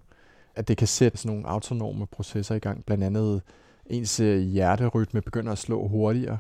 at 0.59 0.69
det 0.69 0.77
kan 0.77 0.87
sætte 0.87 1.19
sådan 1.19 1.37
nogle 1.37 1.49
autonome 1.49 2.07
processer 2.07 2.55
i 2.55 2.59
gang. 2.59 2.85
Blandt 2.85 3.05
andet 3.05 3.43
ens 3.87 4.21
øh, 4.21 4.39
hjerterytme 4.39 5.21
begynder 5.21 5.53
at 5.53 5.59
slå 5.59 5.89
hurtigere. 5.89 6.39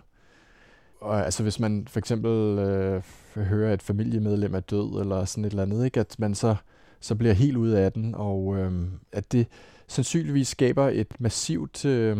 Og 1.00 1.24
altså 1.24 1.42
hvis 1.42 1.60
man 1.60 1.86
for 1.90 1.98
eksempel 1.98 2.58
øh, 2.58 3.02
hører, 3.34 3.68
at 3.68 3.74
et 3.74 3.82
familiemedlem 3.82 4.54
er 4.54 4.60
død, 4.60 5.00
eller 5.00 5.24
sådan 5.24 5.44
et 5.44 5.50
eller 5.50 5.62
andet, 5.62 5.84
ikke? 5.84 6.00
at 6.00 6.16
man 6.18 6.34
så, 6.34 6.56
så 7.00 7.14
bliver 7.14 7.34
helt 7.34 7.56
ude 7.56 7.78
af 7.78 7.92
den, 7.92 8.14
og 8.14 8.56
øh, 8.56 8.72
at 9.12 9.32
det 9.32 9.46
sandsynligvis 9.86 10.48
skaber 10.48 10.88
et 10.88 11.20
massivt 11.20 11.84
øh, 11.84 12.18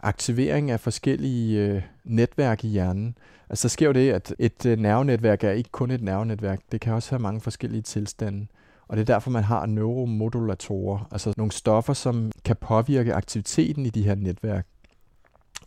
aktivering 0.00 0.70
af 0.70 0.80
forskellige 0.80 1.68
øh, 1.68 1.82
netværk 2.04 2.64
i 2.64 2.68
hjernen. 2.68 3.18
Altså 3.48 3.68
så 3.68 3.72
sker 3.72 3.86
jo 3.86 3.92
det, 3.92 4.12
at 4.12 4.34
et 4.38 4.66
øh, 4.66 4.78
nervenetværk 4.78 5.44
er 5.44 5.50
ikke 5.50 5.70
kun 5.70 5.90
et 5.90 6.02
nervenetværk, 6.02 6.60
det 6.72 6.80
kan 6.80 6.92
også 6.92 7.10
have 7.10 7.22
mange 7.22 7.40
forskellige 7.40 7.82
tilstande. 7.82 8.46
Og 8.88 8.96
det 8.96 9.00
er 9.00 9.14
derfor, 9.14 9.30
man 9.30 9.44
har 9.44 9.66
neuromodulatorer, 9.66 11.08
altså 11.10 11.34
nogle 11.36 11.52
stoffer, 11.52 11.92
som 11.92 12.32
kan 12.44 12.56
påvirke 12.56 13.14
aktiviteten 13.14 13.86
i 13.86 13.90
de 13.90 14.02
her 14.02 14.14
netværk. 14.14 14.66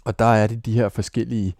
Og 0.05 0.19
der 0.19 0.25
er 0.25 0.47
det 0.47 0.65
de 0.65 0.73
her 0.73 0.89
forskellige 0.89 1.55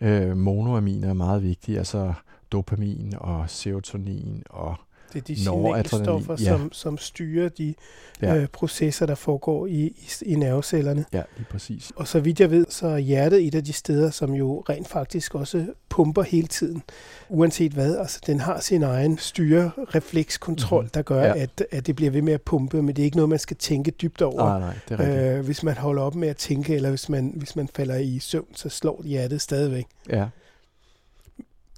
øh, 0.00 0.36
monoaminer 0.36 1.08
er 1.08 1.14
meget 1.14 1.42
vigtige, 1.42 1.78
altså 1.78 2.12
dopamin 2.52 3.14
og 3.18 3.50
serotonin 3.50 4.42
og 4.50 4.76
det 5.12 5.18
er 5.18 5.24
de 5.24 5.42
signalstoffer, 5.42 6.36
ja. 6.40 6.44
som, 6.44 6.72
som 6.72 6.98
styrer 6.98 7.48
de 7.48 7.74
ja. 8.22 8.36
øh, 8.36 8.48
processer, 8.48 9.06
der 9.06 9.14
foregår 9.14 9.66
i, 9.66 9.72
i, 9.72 10.08
i 10.22 10.34
nervecellerne. 10.34 11.04
Ja, 11.12 11.22
lige 11.36 11.46
præcis. 11.50 11.92
Og 11.96 12.08
så 12.08 12.20
vidt 12.20 12.40
jeg 12.40 12.50
ved, 12.50 12.66
så 12.68 12.86
er 12.86 12.98
hjertet 12.98 13.46
et 13.46 13.54
af 13.54 13.64
de 13.64 13.72
steder, 13.72 14.10
som 14.10 14.34
jo 14.34 14.64
rent 14.68 14.88
faktisk 14.88 15.34
også 15.34 15.66
pumper 15.88 16.22
hele 16.22 16.46
tiden, 16.46 16.82
uanset 17.28 17.72
hvad. 17.72 17.96
Altså, 17.96 18.20
den 18.26 18.40
har 18.40 18.60
sin 18.60 18.82
egen 18.82 19.18
styre-reflekskontrol, 19.18 20.82
mm-hmm. 20.82 20.90
der 20.90 21.02
gør, 21.02 21.24
ja. 21.24 21.38
at, 21.38 21.64
at 21.70 21.86
det 21.86 21.96
bliver 21.96 22.10
ved 22.10 22.22
med 22.22 22.32
at 22.32 22.42
pumpe, 22.42 22.82
men 22.82 22.96
det 22.96 23.02
er 23.02 23.04
ikke 23.04 23.16
noget, 23.16 23.28
man 23.28 23.38
skal 23.38 23.56
tænke 23.56 23.90
dybt 23.90 24.22
over. 24.22 24.44
Nej, 24.44 24.60
nej, 24.60 24.74
det 24.88 25.00
er 25.00 25.00
rigtigt. 25.00 25.38
Øh, 25.38 25.44
hvis 25.44 25.62
man 25.62 25.74
holder 25.74 26.02
op 26.02 26.14
med 26.14 26.28
at 26.28 26.36
tænke, 26.36 26.74
eller 26.74 26.88
hvis 26.88 27.08
man, 27.08 27.32
hvis 27.36 27.56
man 27.56 27.68
falder 27.74 27.96
i 27.96 28.18
søvn, 28.18 28.46
så 28.54 28.68
slår 28.68 29.02
hjertet 29.04 29.40
stadigvæk. 29.40 29.86
Ja. 30.08 30.26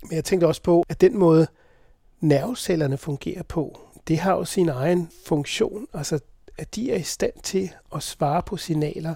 Men 0.03 0.12
jeg 0.12 0.25
tænkte 0.25 0.47
også 0.47 0.62
på, 0.62 0.85
at 0.88 1.01
den 1.01 1.19
måde, 1.19 1.47
nervecellerne 2.20 2.96
fungerer 2.96 3.42
på, 3.42 3.80
det 4.09 4.18
har 4.18 4.33
jo 4.33 4.44
sin 4.44 4.68
egen 4.68 5.09
funktion. 5.26 5.87
Altså, 5.94 6.18
at 6.59 6.74
de 6.74 6.92
er 6.92 6.96
i 6.96 7.02
stand 7.02 7.33
til 7.42 7.70
at 7.94 8.02
svare 8.02 8.42
på 8.42 8.56
signaler, 8.56 9.14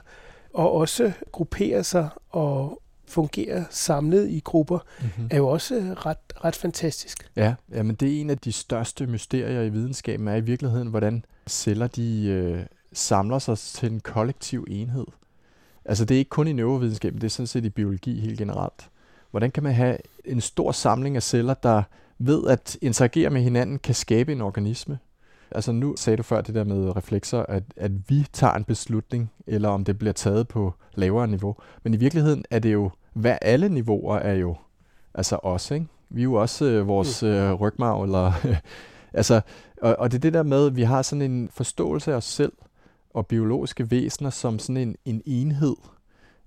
og 0.55 0.73
også 0.73 1.13
gruppere 1.33 1.85
sig 1.85 2.09
og 2.31 2.83
fungere 3.09 3.65
samlet 3.71 4.29
i 4.31 4.41
grupper, 4.45 4.79
mm-hmm. 5.01 5.29
er 5.31 5.37
jo 5.37 5.49
også 5.49 5.95
ret, 6.07 6.19
ret 6.45 6.57
fantastisk. 6.57 7.31
Ja, 7.37 7.55
men 7.69 7.95
det 7.95 8.17
er 8.17 8.21
en 8.21 8.31
af 8.31 8.39
de 8.39 8.53
største 8.53 9.07
mysterier 9.07 9.63
i 9.63 9.69
videnskaben, 9.69 10.29
er 10.29 10.37
i 10.37 10.41
virkeligheden, 10.41 10.89
hvordan 10.89 11.25
celler 11.47 11.87
de 11.87 12.27
øh, 12.27 12.67
samler 12.93 13.39
sig 13.39 13.59
til 13.59 13.93
en 13.93 14.01
kollektiv 14.01 14.67
enhed. 14.71 15.07
Altså 15.85 16.05
det 16.05 16.15
er 16.15 16.19
ikke 16.19 16.29
kun 16.29 16.49
i 16.49 16.53
neurovidenskaben, 16.53 17.21
det 17.21 17.27
er 17.27 17.31
sådan 17.31 17.47
set 17.47 17.65
i 17.65 17.71
biologi 17.71 18.21
helt 18.21 18.39
generelt. 18.39 18.91
Hvordan 19.31 19.51
kan 19.51 19.63
man 19.63 19.75
have 19.75 19.97
en 20.25 20.41
stor 20.41 20.73
samling 20.73 21.17
af 21.17 21.23
celler, 21.23 21.55
der 21.55 21.83
ved 22.27 22.47
at 22.47 22.79
interagere 22.83 23.31
med 23.31 23.43
hinanden 23.43 23.79
kan 23.79 23.95
skabe 23.95 24.33
en 24.33 24.41
organisme. 24.41 24.99
Altså 25.51 25.73
nu 25.73 25.95
sagde 25.97 26.17
du 26.17 26.23
før 26.23 26.41
det 26.41 26.55
der 26.55 26.65
med 26.65 26.97
reflekser, 26.97 27.43
at, 27.49 27.63
at 27.77 27.93
vi 28.09 28.27
tager 28.33 28.55
en 28.55 28.65
beslutning, 28.65 29.33
eller 29.47 29.69
om 29.69 29.85
det 29.85 29.99
bliver 29.99 30.13
taget 30.13 30.49
på 30.49 30.75
lavere 30.95 31.29
niveau. 31.29 31.57
Men 31.83 31.95
i 31.95 31.97
virkeligheden 31.97 32.45
er 32.51 32.59
det 32.59 32.73
jo, 32.73 32.91
hver 33.13 33.39
alle 33.43 33.69
niveauer 33.69 34.17
er 34.17 34.35
jo 34.35 34.57
altså 35.15 35.37
os, 35.43 35.71
ikke? 35.71 35.87
Vi 36.11 36.21
er 36.21 36.25
jo 36.25 36.35
også 36.35 36.65
øh, 36.65 36.89
vores 36.89 37.23
mm. 37.23 37.29
øh, 37.29 37.53
rygmarv, 37.53 38.03
eller 38.03 38.33
altså, 39.13 39.41
og, 39.83 39.97
og 39.99 40.13
det 40.13 40.19
er 40.19 40.21
det 40.21 40.35
der 40.35 40.43
med, 40.43 40.67
at 40.67 40.77
vi 40.77 40.83
har 40.83 41.03
sådan 41.03 41.23
en 41.23 41.49
forståelse 41.53 42.13
af 42.13 42.17
os 42.17 42.25
selv 42.25 42.53
og 43.15 43.27
biologiske 43.27 43.91
væsener 43.91 44.31
som 44.31 44.59
sådan 44.59 44.77
en, 44.77 44.97
en 45.05 45.23
enhed. 45.27 45.77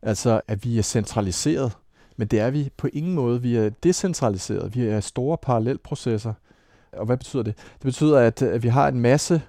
Altså, 0.01 0.41
at 0.47 0.65
vi 0.65 0.77
er 0.77 0.81
centraliseret, 0.81 1.77
men 2.17 2.27
det 2.27 2.39
er 2.39 2.49
vi 2.49 2.69
på 2.77 2.87
ingen 2.93 3.13
måde. 3.13 3.41
Vi 3.41 3.55
er 3.55 3.69
decentraliseret. 3.69 4.75
Vi 4.75 4.85
er 4.85 4.99
store 4.99 5.37
parallelprocesser. 5.37 6.33
Og 6.93 7.05
hvad 7.05 7.17
betyder 7.17 7.43
det? 7.43 7.55
Det 7.57 7.83
betyder, 7.83 8.19
at, 8.19 8.41
at 8.41 8.63
vi 8.63 8.67
har 8.67 8.87
en 8.87 8.99
masse 8.99 9.41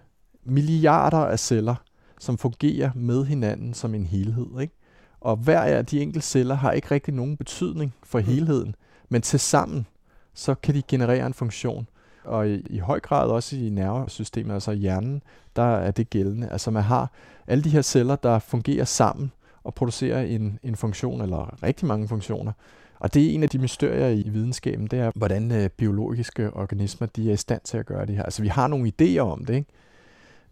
milliarder 0.44 1.18
af 1.18 1.38
celler, 1.38 1.74
som 2.20 2.38
fungerer 2.38 2.90
med 2.94 3.24
hinanden 3.24 3.74
som 3.74 3.94
en 3.94 4.06
helhed. 4.06 4.60
Ikke? 4.60 4.74
Og 5.20 5.36
hver 5.36 5.60
af 5.60 5.86
de 5.86 6.00
enkelte 6.00 6.26
celler 6.26 6.54
har 6.54 6.72
ikke 6.72 6.90
rigtig 6.90 7.14
nogen 7.14 7.36
betydning 7.36 7.94
for 8.02 8.18
mm. 8.18 8.24
helheden, 8.24 8.74
men 9.08 9.22
til 9.22 9.40
sammen 9.40 9.86
så 10.34 10.54
kan 10.54 10.74
de 10.74 10.82
generere 10.88 11.26
en 11.26 11.34
funktion. 11.34 11.88
Og 12.24 12.48
i, 12.48 12.66
i 12.70 12.78
høj 12.78 13.00
grad 13.00 13.28
også 13.28 13.56
i 13.56 13.68
nervesystemet, 13.68 14.54
altså 14.54 14.72
hjernen, 14.72 15.22
der 15.56 15.76
er 15.76 15.90
det 15.90 16.10
gældende. 16.10 16.48
Altså 16.48 16.70
man 16.70 16.82
har 16.82 17.10
alle 17.46 17.64
de 17.64 17.70
her 17.70 17.82
celler, 17.82 18.16
der 18.16 18.38
fungerer 18.38 18.84
sammen 18.84 19.32
og 19.68 19.74
producerer 19.74 20.22
en, 20.22 20.58
en 20.62 20.76
funktion, 20.76 21.20
eller 21.20 21.62
rigtig 21.62 21.86
mange 21.86 22.08
funktioner. 22.08 22.52
Og 22.98 23.14
det 23.14 23.26
er 23.26 23.34
en 23.34 23.42
af 23.42 23.48
de 23.48 23.58
mysterier 23.58 24.08
i 24.08 24.28
videnskaben, 24.28 24.86
det 24.86 24.98
er, 24.98 25.10
hvordan 25.14 25.52
øh, 25.52 25.70
biologiske 25.70 26.50
organismer 26.52 27.06
de 27.06 27.28
er 27.28 27.32
i 27.32 27.36
stand 27.36 27.60
til 27.64 27.78
at 27.78 27.86
gøre 27.86 28.06
det 28.06 28.16
her. 28.16 28.22
Altså 28.22 28.42
vi 28.42 28.48
har 28.48 28.68
nogle 28.68 28.92
idéer 28.92 29.18
om 29.18 29.44
det, 29.44 29.54
ikke? 29.54 29.70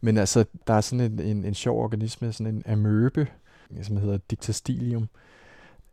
Men 0.00 0.18
altså, 0.18 0.44
der 0.66 0.74
er 0.74 0.80
sådan 0.80 1.12
en, 1.12 1.20
en, 1.20 1.44
en 1.44 1.54
sjov 1.54 1.82
organisme, 1.82 2.32
sådan 2.32 2.54
en 2.54 2.62
amøbe, 2.66 3.26
som 3.82 3.96
hedder 3.96 4.18
Dictastilium. 4.30 5.08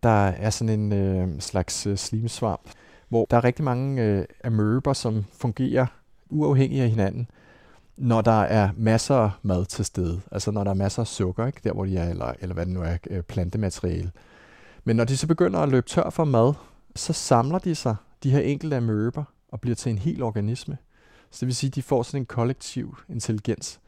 Der 0.04 0.28
er 0.28 0.50
sådan 0.50 0.80
en 0.80 0.94
øh, 0.94 1.40
slags 1.40 1.88
øh, 1.88 1.98
slimsvamp, 1.98 2.72
hvor 3.10 3.26
der 3.30 3.38
er 3.38 3.44
rigtig 3.44 3.66
mange 3.66 4.04
øh, 4.04 4.26
amøber, 4.44 4.94
som 4.94 5.26
fungerer 5.32 5.86
uafhængigt 6.30 6.84
af 6.84 6.90
hinanden, 6.90 7.28
når 7.97 8.21
der 8.21 8.41
er 8.41 8.69
masser 8.77 9.15
af 9.15 9.32
mad 9.41 9.65
til 9.65 9.86
stede. 9.86 10.21
Altså 10.32 10.51
når 10.51 10.63
der 10.63 10.71
er 10.71 10.75
masser 10.75 11.01
af 11.01 11.08
sukker, 11.08 11.47
ikke? 11.47 11.62
der 11.63 11.73
hvor 11.73 11.86
de 11.86 11.97
er, 11.97 12.10
eller, 12.10 12.34
eller 12.39 12.53
hvad 12.53 12.65
det 12.65 12.73
nu 12.73 12.82
er, 12.82 12.97
øh, 13.10 13.23
plantemateriale. 13.23 14.12
Men 14.84 14.95
når 14.95 15.03
de 15.03 15.17
så 15.17 15.27
begynder 15.27 15.60
at 15.60 15.69
løbe 15.69 15.88
tør 15.88 16.10
for 16.10 16.23
mad, 16.23 16.53
så 16.95 17.13
samler 17.13 17.60
de 17.60 17.75
sig, 17.75 17.95
de 18.23 18.32
her 18.32 18.39
enkelte 18.39 18.77
amøber, 18.77 19.23
og 19.51 19.62
bliver 19.62 19.75
til 19.75 19.89
en 19.89 19.97
hel 19.97 20.23
organisme. 20.23 20.77
Så 21.32 21.38
det 21.39 21.45
vil 21.45 21.56
sige, 21.56 21.67
at 21.67 21.75
de 21.75 21.82
får 21.82 22.03
sådan 22.03 22.21
en 22.21 22.25
kollektiv 22.25 22.97
intelligens. 23.10 23.79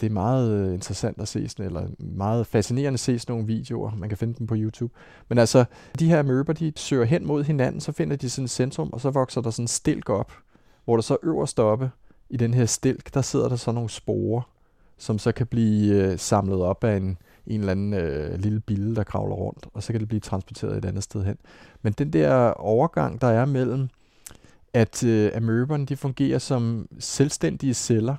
Det 0.00 0.06
er 0.06 0.10
meget 0.10 0.50
øh, 0.50 0.74
interessant 0.74 1.20
at 1.20 1.28
se 1.28 1.48
sådan, 1.48 1.66
eller 1.66 1.88
meget 1.98 2.46
fascinerende 2.46 2.94
at 2.94 3.00
se 3.00 3.18
sådan 3.18 3.32
nogle 3.32 3.46
videoer. 3.46 3.94
Man 3.94 4.08
kan 4.08 4.18
finde 4.18 4.34
dem 4.38 4.46
på 4.46 4.54
YouTube. 4.56 4.94
Men 5.28 5.38
altså, 5.38 5.64
de 5.98 6.08
her 6.08 6.18
amøber, 6.18 6.52
de 6.52 6.72
søger 6.76 7.04
hen 7.04 7.26
mod 7.26 7.44
hinanden, 7.44 7.80
så 7.80 7.92
finder 7.92 8.16
de 8.16 8.30
sådan 8.30 8.44
et 8.44 8.50
centrum, 8.50 8.90
og 8.92 9.00
så 9.00 9.10
vokser 9.10 9.40
der 9.40 9.50
sådan 9.50 9.62
en 9.62 9.68
stilk 9.68 10.08
op, 10.08 10.32
hvor 10.84 10.96
der 10.96 11.02
så 11.02 11.16
øverst 11.22 11.60
oppe 11.60 11.90
i 12.30 12.36
den 12.36 12.54
her 12.54 12.66
stilk, 12.66 13.14
der 13.14 13.22
sidder 13.22 13.48
der 13.48 13.56
så 13.56 13.72
nogle 13.72 13.90
sporer, 13.90 14.42
som 14.98 15.18
så 15.18 15.32
kan 15.32 15.46
blive 15.46 15.94
øh, 15.94 16.18
samlet 16.18 16.60
op 16.60 16.84
af 16.84 16.96
en, 16.96 17.18
en 17.46 17.60
eller 17.60 17.72
anden 17.72 17.94
øh, 17.94 18.38
lille 18.38 18.60
bille, 18.60 18.96
der 18.96 19.04
kravler 19.04 19.34
rundt, 19.34 19.66
og 19.74 19.82
så 19.82 19.92
kan 19.92 20.00
det 20.00 20.08
blive 20.08 20.20
transporteret 20.20 20.76
et 20.76 20.84
andet 20.84 21.02
sted 21.02 21.24
hen. 21.24 21.36
Men 21.82 21.92
den 21.92 22.12
der 22.12 22.50
overgang, 22.50 23.20
der 23.20 23.26
er 23.26 23.44
mellem, 23.44 23.88
at 24.72 25.04
øh, 25.04 25.30
amøberne 25.34 25.86
de 25.86 25.96
fungerer 25.96 26.38
som 26.38 26.88
selvstændige 26.98 27.74
celler, 27.74 28.16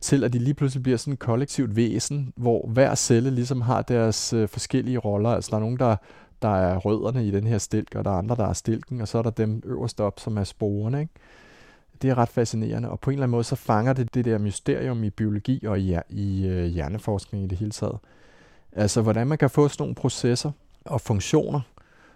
til 0.00 0.24
at 0.24 0.32
de 0.32 0.38
lige 0.38 0.54
pludselig 0.54 0.82
bliver 0.82 0.98
sådan 0.98 1.12
et 1.12 1.18
kollektivt 1.18 1.76
væsen, 1.76 2.32
hvor 2.36 2.66
hver 2.66 2.94
celle 2.94 3.30
ligesom 3.30 3.60
har 3.60 3.82
deres 3.82 4.32
øh, 4.32 4.48
forskellige 4.48 4.98
roller. 4.98 5.30
Altså 5.30 5.50
der 5.50 5.56
er 5.56 5.60
nogen, 5.60 5.78
der, 5.78 5.96
der 6.42 6.56
er 6.56 6.76
rødderne 6.76 7.26
i 7.26 7.30
den 7.30 7.46
her 7.46 7.58
stilk, 7.58 7.94
og 7.94 8.04
der 8.04 8.10
er 8.10 8.14
andre, 8.14 8.36
der 8.36 8.46
er 8.46 8.52
stilken, 8.52 9.00
og 9.00 9.08
så 9.08 9.18
er 9.18 9.22
der 9.22 9.30
dem 9.30 9.62
øverst 9.66 10.00
op, 10.00 10.20
som 10.20 10.36
er 10.36 10.44
sporene. 10.44 11.00
Ikke? 11.00 11.12
Det 12.02 12.10
er 12.10 12.18
ret 12.18 12.28
fascinerende, 12.28 12.90
og 12.90 13.00
på 13.00 13.10
en 13.10 13.14
eller 13.14 13.22
anden 13.22 13.32
måde 13.32 13.44
så 13.44 13.56
fanger 13.56 13.92
det 13.92 14.14
det 14.14 14.24
der 14.24 14.38
mysterium 14.38 15.04
i 15.04 15.10
biologi 15.10 15.66
og 15.66 15.80
i, 15.80 15.96
i 16.08 16.46
øh, 16.46 16.64
hjerneforskning 16.64 17.44
i 17.44 17.46
det 17.46 17.58
hele 17.58 17.70
taget. 17.70 17.98
Altså 18.72 19.02
hvordan 19.02 19.26
man 19.26 19.38
kan 19.38 19.50
få 19.50 19.68
sådan 19.68 19.82
nogle 19.82 19.94
processer 19.94 20.50
og 20.84 21.00
funktioner, 21.00 21.60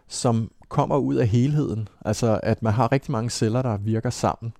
som 0.08 0.50
kommer 0.68 0.96
ud 0.96 1.14
af 1.14 1.28
helheden. 1.28 1.88
Altså 2.04 2.40
at 2.42 2.62
man 2.62 2.72
har 2.72 2.92
rigtig 2.92 3.12
mange 3.12 3.30
celler, 3.30 3.62
der 3.62 3.76
virker 3.76 4.10
sammen, 4.10 4.52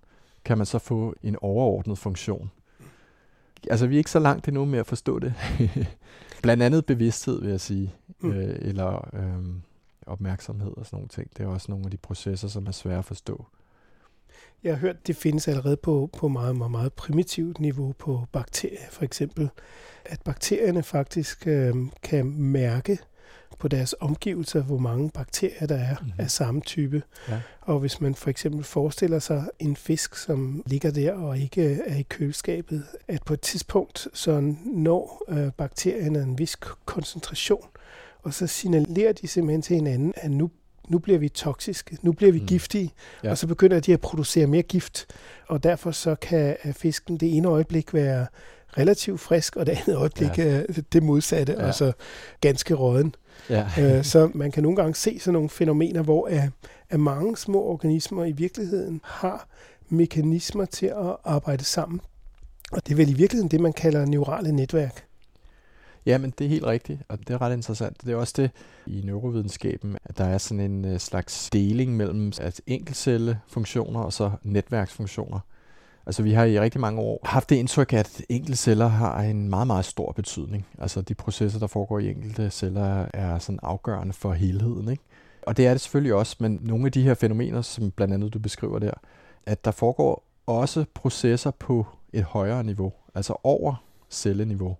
kan 0.45 0.59
man 0.59 0.67
så 0.67 0.79
få 0.79 1.15
en 1.23 1.37
overordnet 1.41 1.99
funktion 1.99 2.51
altså 3.71 3.87
vi 3.87 3.95
er 3.95 3.99
ikke 3.99 4.11
så 4.11 4.19
langt 4.19 4.49
endnu 4.49 4.65
med 4.65 4.79
at 4.79 4.87
forstå 4.87 5.19
det. 5.19 5.35
Blandt 6.43 6.62
andet 6.62 6.87
bevidsthed, 6.87 7.41
vil 7.41 7.51
jeg 7.51 7.61
sige, 7.61 7.95
mm. 8.21 8.33
øh, 8.33 8.57
eller 8.61 9.09
øh, 9.12 9.45
opmærksomhed 10.07 10.77
og 10.77 10.87
sådan 10.87 10.97
nogle 10.97 11.09
ting. 11.09 11.31
Det 11.37 11.45
er 11.45 11.49
også 11.49 11.67
nogle 11.71 11.85
af 11.85 11.91
de 11.91 11.97
processer, 11.97 12.49
som 12.49 12.67
er 12.67 12.71
svære 12.71 12.99
at 12.99 13.05
forstå. 13.05 13.47
Jeg 14.64 14.73
har 14.73 14.79
hørt, 14.79 15.07
det 15.07 15.16
findes 15.16 15.49
allerede 15.49 15.77
på, 15.77 16.11
på 16.19 16.29
meget, 16.29 16.57
meget, 16.57 16.71
meget 16.71 16.92
primitivt 16.92 17.61
niveau 17.61 17.92
på 17.92 18.27
bakterier, 18.33 18.90
for 18.90 19.05
eksempel. 19.05 19.49
At 20.05 20.21
bakterierne 20.25 20.83
faktisk 20.83 21.47
øh, 21.47 21.75
kan 22.03 22.27
mærke 22.40 22.99
på 23.59 23.69
deres 23.69 23.95
omgivelser, 24.01 24.62
hvor 24.62 24.79
mange 24.79 25.11
bakterier 25.11 25.66
der 25.66 25.77
er 25.77 25.97
mm-hmm. 26.01 26.12
af 26.19 26.31
samme 26.31 26.61
type. 26.61 27.03
Ja. 27.29 27.40
Og 27.61 27.81
hvis 27.81 28.01
man 28.01 28.14
for 28.14 28.31
eksempel 28.31 28.64
forestiller 28.64 29.19
sig 29.19 29.49
en 29.59 29.77
fisk, 29.77 30.16
som 30.16 30.62
ligger 30.66 30.90
der 30.90 31.12
og 31.12 31.38
ikke 31.38 31.81
er 31.87 31.97
i 31.97 32.03
køleskabet, 32.03 32.85
at 33.09 33.23
på 33.23 33.35
et 33.35 33.40
tidspunkt 33.40 34.09
så 34.12 34.55
når 34.64 35.25
øh, 35.29 35.53
bakterierne 35.53 36.19
en 36.19 36.38
vis 36.38 36.57
koncentration, 36.85 37.66
og 38.23 38.35
så 38.35 38.47
signalerer 38.47 39.12
de 39.12 39.29
simpelthen 39.29 39.62
til 39.62 39.77
hinanden, 39.77 40.12
at 40.16 40.31
nu 40.31 40.51
nu 40.88 40.99
bliver 40.99 41.18
vi 41.18 41.29
toksiske, 41.29 41.99
nu 42.03 42.12
bliver 42.12 42.33
vi 42.33 42.40
mm. 42.40 42.46
giftige, 42.46 42.92
ja. 43.25 43.31
og 43.31 43.38
så 43.38 43.46
begynder 43.46 43.81
de 43.81 43.92
at 43.92 44.01
producere 44.01 44.46
mere 44.46 44.62
gift, 44.62 45.07
og 45.49 45.62
derfor 45.62 45.90
så 45.90 46.14
kan 46.14 46.57
fisken 46.72 47.16
det 47.16 47.37
ene 47.37 47.49
øjeblik 47.49 47.94
være 47.94 48.27
relativt 48.79 49.20
frisk, 49.20 49.57
og 49.57 49.66
det 49.66 49.72
andet 49.72 49.96
øjeblik 50.05 50.38
ja. 50.38 50.62
det 50.92 51.03
modsatte, 51.03 51.53
ja. 51.53 51.66
altså 51.66 51.92
ganske 52.40 52.75
råden. 52.75 53.14
Ja. 53.51 53.66
øh, 53.81 54.05
så 54.05 54.31
man 54.35 54.51
kan 54.51 54.62
nogle 54.62 54.77
gange 54.77 54.94
se 54.94 55.18
sådan 55.18 55.33
nogle 55.33 55.49
fænomener, 55.49 56.03
hvor 56.03 56.27
at, 56.27 56.51
at 56.90 57.01
mange 57.01 57.37
små 57.37 57.62
organismer 57.62 58.25
i 58.25 58.33
virkeligheden 58.33 59.01
har 59.05 59.49
mekanismer 59.88 60.64
til 60.64 60.87
at 60.87 61.16
arbejde 61.25 61.64
sammen. 61.64 62.01
Og 62.72 62.87
det 62.87 62.92
er 62.92 62.96
vel 62.96 63.11
i 63.11 63.12
virkeligheden 63.12 63.51
det, 63.51 63.61
man 63.61 63.72
kalder 63.72 64.07
neurale 64.07 64.53
netværk. 64.53 65.05
Ja, 66.07 66.19
men 66.19 66.33
det 66.38 66.45
er 66.45 66.49
helt 66.49 66.64
rigtigt, 66.64 67.01
og 67.09 67.19
det 67.19 67.31
er 67.31 67.42
ret 67.42 67.53
interessant. 67.53 68.03
Det 68.05 68.12
er 68.12 68.16
også 68.16 68.35
det 68.37 68.51
i 68.87 69.01
neurovidenskaben, 69.05 69.97
at 70.05 70.19
der 70.19 70.25
er 70.25 70.38
sådan 70.38 70.61
en 70.61 70.85
øh, 70.85 70.99
slags 70.99 71.51
deling 71.51 71.97
mellem 71.97 72.33
at 72.40 72.61
enkeltcellefunktioner 72.66 74.01
og 74.01 74.12
så 74.12 74.31
netværksfunktioner. 74.42 75.40
Altså 76.07 76.23
vi 76.23 76.33
har 76.33 76.45
i 76.45 76.61
rigtig 76.61 76.81
mange 76.81 77.01
år 77.01 77.21
haft 77.25 77.51
det 77.51 77.57
indtryk, 77.57 77.92
at 77.92 78.23
enkelte 78.29 78.57
celler 78.57 78.87
har 78.87 79.21
en 79.21 79.49
meget, 79.49 79.66
meget 79.66 79.85
stor 79.85 80.12
betydning. 80.12 80.66
Altså 80.79 81.01
de 81.01 81.14
processer, 81.14 81.59
der 81.59 81.66
foregår 81.66 81.99
i 81.99 82.11
enkelte 82.11 82.51
celler, 82.51 83.07
er 83.14 83.38
sådan 83.38 83.59
afgørende 83.62 84.12
for 84.12 84.33
helheden. 84.33 84.88
Ikke? 84.88 85.03
Og 85.42 85.57
det 85.57 85.66
er 85.66 85.71
det 85.71 85.81
selvfølgelig 85.81 86.14
også, 86.14 86.37
men 86.40 86.61
nogle 86.62 86.87
af 86.87 86.92
de 86.92 87.03
her 87.03 87.14
fænomener, 87.14 87.62
som 87.62 87.90
blandt 87.90 88.14
andet 88.14 88.35
du 88.35 88.38
beskriver 88.38 88.79
der, 88.79 88.92
at 89.47 89.64
der 89.64 89.71
foregår 89.71 90.25
også 90.47 90.85
processer 90.95 91.51
på 91.51 91.87
et 92.12 92.25
højere 92.25 92.64
niveau, 92.64 92.92
altså 93.14 93.37
over 93.42 93.75
celleniveau. 94.11 94.77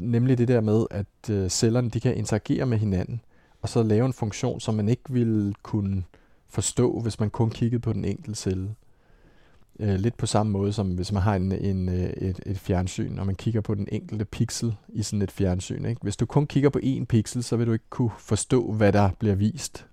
Nemlig 0.00 0.38
det 0.38 0.48
der 0.48 0.60
med, 0.60 0.86
at 0.90 1.30
øh, 1.30 1.48
cellerne 1.48 1.90
de 1.90 2.00
kan 2.00 2.16
interagere 2.16 2.66
med 2.66 2.78
hinanden, 2.78 3.20
og 3.62 3.68
så 3.68 3.82
lave 3.82 4.06
en 4.06 4.12
funktion, 4.12 4.60
som 4.60 4.74
man 4.74 4.88
ikke 4.88 5.02
ville 5.08 5.54
kunne 5.62 6.04
forstå, 6.48 7.00
hvis 7.00 7.20
man 7.20 7.30
kun 7.30 7.50
kiggede 7.50 7.80
på 7.80 7.92
den 7.92 8.04
enkelte 8.04 8.40
celle. 8.40 8.74
Øh, 9.80 9.94
lidt 9.94 10.16
på 10.16 10.26
samme 10.26 10.52
måde 10.52 10.72
som 10.72 10.90
hvis 10.90 11.12
man 11.12 11.22
har 11.22 11.36
en, 11.36 11.52
en, 11.52 11.88
øh, 11.88 12.10
et, 12.10 12.40
et 12.46 12.58
fjernsyn, 12.58 13.18
og 13.18 13.26
man 13.26 13.34
kigger 13.34 13.60
på 13.60 13.74
den 13.74 13.88
enkelte 13.92 14.24
pixel 14.24 14.74
i 14.88 15.02
sådan 15.02 15.22
et 15.22 15.30
fjernsyn. 15.30 15.84
Ikke? 15.84 16.00
Hvis 16.02 16.16
du 16.16 16.26
kun 16.26 16.46
kigger 16.46 16.70
på 16.70 16.78
én 16.82 17.04
pixel, 17.04 17.42
så 17.42 17.56
vil 17.56 17.66
du 17.66 17.72
ikke 17.72 17.90
kunne 17.90 18.10
forstå, 18.18 18.72
hvad 18.72 18.92
der 18.92 19.10
bliver 19.18 19.34
vist. 19.34 19.86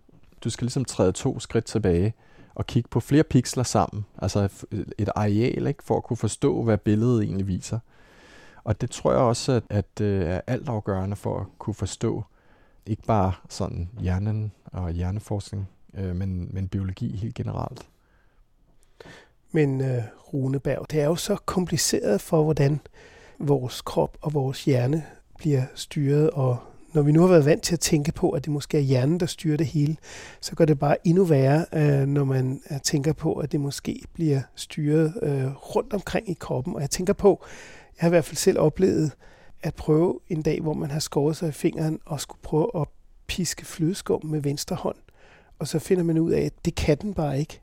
Du 0.43 0.49
skal 0.49 0.65
ligesom 0.65 0.85
træde 0.85 1.11
to 1.11 1.39
skridt 1.39 1.65
tilbage 1.65 2.13
og 2.55 2.67
kigge 2.67 2.89
på 2.89 2.99
flere 2.99 3.23
pixler 3.23 3.63
sammen, 3.63 4.05
altså 4.17 4.65
et 4.97 5.09
areal, 5.15 5.67
ikke? 5.67 5.83
for 5.83 5.97
at 5.97 6.03
kunne 6.03 6.17
forstå, 6.17 6.63
hvad 6.63 6.77
billedet 6.77 7.23
egentlig 7.23 7.47
viser. 7.47 7.79
Og 8.65 8.81
det 8.81 8.91
tror 8.91 9.11
jeg 9.11 9.21
også, 9.21 9.51
at, 9.51 9.63
at 9.69 10.01
øh, 10.01 10.25
er 10.25 10.41
altafgørende 10.47 11.15
for 11.15 11.39
at 11.39 11.45
kunne 11.59 11.73
forstå 11.73 12.23
ikke 12.85 13.03
bare 13.03 13.33
sådan 13.49 13.89
hjernen 13.99 14.51
og 14.65 14.91
hjerneforskning, 14.91 15.69
øh, 15.93 16.15
men, 16.15 16.49
men 16.51 16.67
biologi 16.67 17.15
helt 17.15 17.35
generelt. 17.35 17.87
Men 19.51 19.81
øh, 19.81 19.97
uh, 19.97 20.33
Runeberg, 20.33 20.85
det 20.91 21.01
er 21.01 21.05
jo 21.05 21.15
så 21.15 21.35
kompliceret 21.35 22.21
for, 22.21 22.43
hvordan 22.43 22.79
vores 23.39 23.81
krop 23.81 24.17
og 24.21 24.33
vores 24.33 24.65
hjerne 24.65 25.05
bliver 25.37 25.63
styret, 25.75 26.29
og 26.29 26.57
når 26.93 27.01
vi 27.01 27.11
nu 27.11 27.21
har 27.21 27.27
været 27.27 27.45
vant 27.45 27.63
til 27.63 27.73
at 27.73 27.79
tænke 27.79 28.11
på, 28.11 28.29
at 28.29 28.45
det 28.45 28.53
måske 28.53 28.77
er 28.77 28.81
hjernen, 28.81 29.19
der 29.19 29.25
styrer 29.25 29.57
det 29.57 29.65
hele, 29.65 29.97
så 30.41 30.55
går 30.55 30.65
det 30.65 30.79
bare 30.79 31.07
endnu 31.07 31.23
værre, 31.23 31.65
øh, 31.73 32.07
når 32.07 32.23
man 32.23 32.61
øh, 32.71 32.81
tænker 32.81 33.13
på, 33.13 33.33
at 33.33 33.51
det 33.51 33.59
måske 33.59 34.01
bliver 34.13 34.41
styret 34.55 35.13
øh, 35.21 35.55
rundt 35.55 35.93
omkring 35.93 36.29
i 36.29 36.33
kroppen. 36.33 36.75
Og 36.75 36.81
jeg 36.81 36.89
tænker 36.89 37.13
på, 37.13 37.45
jeg 37.97 38.03
har 38.03 38.07
i 38.07 38.09
hvert 38.09 38.25
fald 38.25 38.37
selv 38.37 38.59
oplevet 38.59 39.11
at 39.63 39.75
prøve 39.75 40.19
en 40.29 40.41
dag, 40.41 40.61
hvor 40.61 40.73
man 40.73 40.91
har 40.91 40.99
skåret 40.99 41.35
sig 41.37 41.49
i 41.49 41.51
fingeren 41.51 41.99
og 42.05 42.21
skulle 42.21 42.41
prøve 42.41 42.71
at 42.75 42.87
piske 43.27 43.65
flødeskum 43.65 44.25
med 44.25 44.41
venstre 44.41 44.75
hånd. 44.75 44.97
Og 45.59 45.67
så 45.67 45.79
finder 45.79 46.03
man 46.03 46.17
ud 46.17 46.31
af, 46.31 46.41
at 46.41 46.65
det 46.65 46.75
kan 46.75 46.97
den 46.97 47.13
bare 47.13 47.39
ikke. 47.39 47.61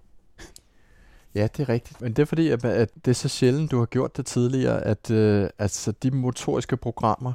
Ja, 1.35 1.49
det 1.57 1.63
er 1.63 1.69
rigtigt. 1.69 2.01
Men 2.01 2.13
det 2.13 2.23
er 2.23 2.27
fordi, 2.27 2.49
at, 2.49 2.65
at 2.65 2.91
det 3.05 3.11
er 3.11 3.15
så 3.15 3.29
sjældent, 3.29 3.71
du 3.71 3.79
har 3.79 3.87
gjort 3.87 4.17
det 4.17 4.27
tidligere, 4.27 4.85
at 4.85 5.11
øh, 5.11 5.49
altså, 5.59 5.93
de 5.93 6.11
motoriske 6.11 6.77
programmer 6.77 7.33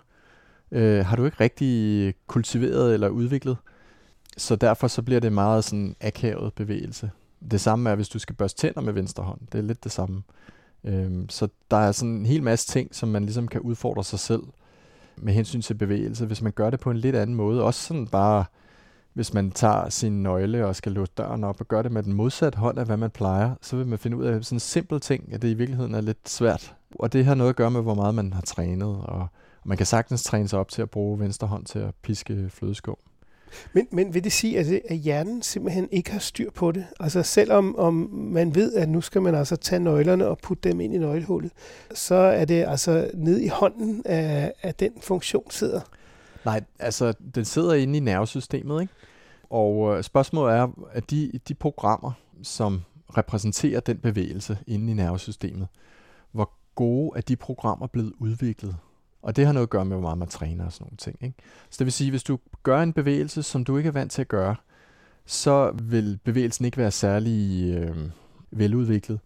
øh, 0.71 1.05
har 1.05 1.15
du 1.15 1.25
ikke 1.25 1.38
rigtig 1.39 2.13
kultiveret 2.27 2.93
eller 2.93 3.10
udviklet. 3.10 3.57
Så 4.38 4.55
derfor 4.55 4.88
så 4.88 5.01
bliver 5.01 5.19
det 5.19 5.33
meget 5.33 5.63
sådan 5.63 5.95
akavet 6.01 6.53
bevægelse. 6.53 7.12
Det 7.51 7.62
samme 7.62 7.89
er, 7.89 7.95
hvis 7.95 8.10
du 8.10 8.19
skal 8.19 8.36
børste 8.36 8.62
tænder 8.62 8.81
med 8.81 8.93
venstre 8.93 9.23
hånd. 9.23 9.39
Det 9.51 9.57
er 9.57 9.62
lidt 9.62 9.83
det 9.83 9.91
samme. 9.91 10.23
Øhm, 10.88 11.30
så 11.30 11.47
der 11.71 11.78
er 11.78 11.91
sådan 11.91 12.13
en 12.13 12.26
hel 12.26 12.43
masse 12.43 12.67
ting, 12.67 12.95
som 12.95 13.10
man 13.10 13.23
ligesom 13.23 13.47
kan 13.47 13.62
udfordre 13.62 14.04
sig 14.04 14.19
selv 14.19 14.43
med 15.17 15.34
hensyn 15.34 15.62
til 15.62 15.73
bevægelse, 15.73 16.26
hvis 16.26 16.41
man 16.41 16.52
gør 16.52 16.69
det 16.69 16.80
på 16.80 16.91
en 16.91 16.97
lidt 16.97 17.15
anden 17.15 17.36
måde. 17.36 17.63
Også 17.63 17.84
sådan 17.88 18.08
bare, 18.08 18.45
hvis 19.13 19.34
man 19.34 19.52
tager 19.52 19.89
sin 19.89 20.23
nøgle 20.23 20.65
og 20.65 20.76
skal 20.76 20.91
låse 20.91 21.12
døren 21.17 21.43
op 21.43 21.60
og 21.60 21.67
gør 21.67 21.82
det 21.82 21.91
med 21.91 22.04
den 22.04 22.13
modsatte 22.13 22.58
hånd 22.58 22.80
af, 22.80 22.86
hvad 22.86 22.97
man 22.97 23.10
plejer, 23.10 23.56
så 23.62 23.76
vil 23.78 23.88
man 23.88 24.00
finde 24.00 24.17
ud 24.17 24.26
af 24.26 24.45
sådan 24.45 24.56
en 24.56 24.60
simpel 24.60 25.00
ting, 25.00 25.34
at 25.34 25.41
det 25.41 25.50
i 25.50 25.54
virkeligheden 25.54 25.95
er 25.95 26.02
lidt 26.02 26.30
svært. 26.30 26.76
Og 27.00 27.13
det 27.13 27.26
har 27.26 27.36
noget 27.36 27.50
at 27.50 27.56
gøre 27.56 27.71
med, 27.71 27.82
hvor 27.82 27.93
meget 27.93 28.15
man 28.15 28.34
har 28.34 28.41
trænet, 28.41 28.88
og, 28.88 29.28
og 29.62 29.69
man 29.69 29.78
kan 29.78 29.86
sagtens 29.86 30.23
træne 30.23 30.47
sig 30.47 30.60
op 30.60 30.69
til 30.69 30.82
at 30.82 30.89
bruge 30.89 31.19
venstre 31.19 31.47
hånd 31.47 31.65
til 31.65 31.80
at 31.80 31.95
piske 32.02 32.50
flødeskum. 32.50 32.97
Men, 33.73 33.88
men 33.91 34.13
vil 34.13 34.23
det 34.23 34.31
sige, 34.31 34.60
at, 34.60 34.81
at 34.89 34.97
hjernen 34.97 35.41
simpelthen 35.41 35.89
ikke 35.91 36.12
har 36.12 36.19
styr 36.19 36.51
på 36.51 36.71
det? 36.71 36.86
Altså 36.99 37.23
selvom 37.23 37.75
om 37.75 37.93
man 38.13 38.55
ved, 38.55 38.73
at 38.73 38.89
nu 38.89 39.01
skal 39.01 39.21
man 39.21 39.36
altså 39.36 39.55
tage 39.55 39.79
nøglerne 39.79 40.27
og 40.27 40.38
putte 40.38 40.69
dem 40.69 40.79
ind 40.79 40.93
i 40.93 40.97
nøglehullet, 40.97 41.51
så 41.93 42.15
er 42.15 42.45
det 42.45 42.65
altså 42.67 43.12
ned 43.13 43.39
i 43.39 43.47
hånden, 43.47 44.01
at, 44.05 44.53
at 44.62 44.79
den 44.79 44.91
funktion 45.01 45.51
sidder? 45.51 45.81
Nej, 46.45 46.63
altså 46.79 47.13
den 47.36 47.45
sidder 47.45 47.73
inde 47.73 47.97
i 47.97 47.99
nervesystemet, 47.99 48.81
ikke? 48.81 48.93
Og 49.49 49.97
øh, 49.97 50.03
spørgsmålet 50.03 50.55
er, 50.55 50.67
at 50.91 51.12
de, 51.12 51.31
de 51.47 51.53
programmer, 51.53 52.12
som 52.43 52.81
repræsenterer 53.17 53.79
den 53.79 53.97
bevægelse 53.97 54.57
inde 54.67 54.91
i 54.91 54.95
nervesystemet, 54.95 55.67
hvor 56.31 56.51
gode 56.75 57.17
er 57.17 57.21
de 57.21 57.36
programmer 57.36 57.88
blevet 57.88 58.13
udviklet? 58.19 58.75
Og 59.21 59.36
det 59.36 59.45
har 59.45 59.53
noget 59.53 59.65
at 59.65 59.69
gøre 59.69 59.86
med, 59.86 59.95
hvor 59.95 60.01
meget 60.01 60.17
man 60.17 60.27
træner 60.27 60.65
og 60.65 60.71
sådan 60.71 60.86
nogle 60.86 60.97
ting. 60.97 61.17
Ikke? 61.21 61.36
Så 61.69 61.75
det 61.80 61.86
vil 61.86 61.93
sige, 61.93 62.10
hvis 62.10 62.23
du 62.23 62.39
gør 62.63 62.82
en 62.82 62.93
bevægelse, 62.93 63.43
som 63.43 63.63
du 63.63 63.77
ikke 63.77 63.88
er 63.88 63.91
vant 63.91 64.12
til 64.12 64.21
at 64.21 64.27
gøre, 64.27 64.56
så 65.25 65.71
vil 65.84 66.19
bevægelsen 66.23 66.65
ikke 66.65 66.77
være 66.77 66.91
særlig 66.91 67.67
øh, 67.75 67.97
veludviklet. 68.51 69.19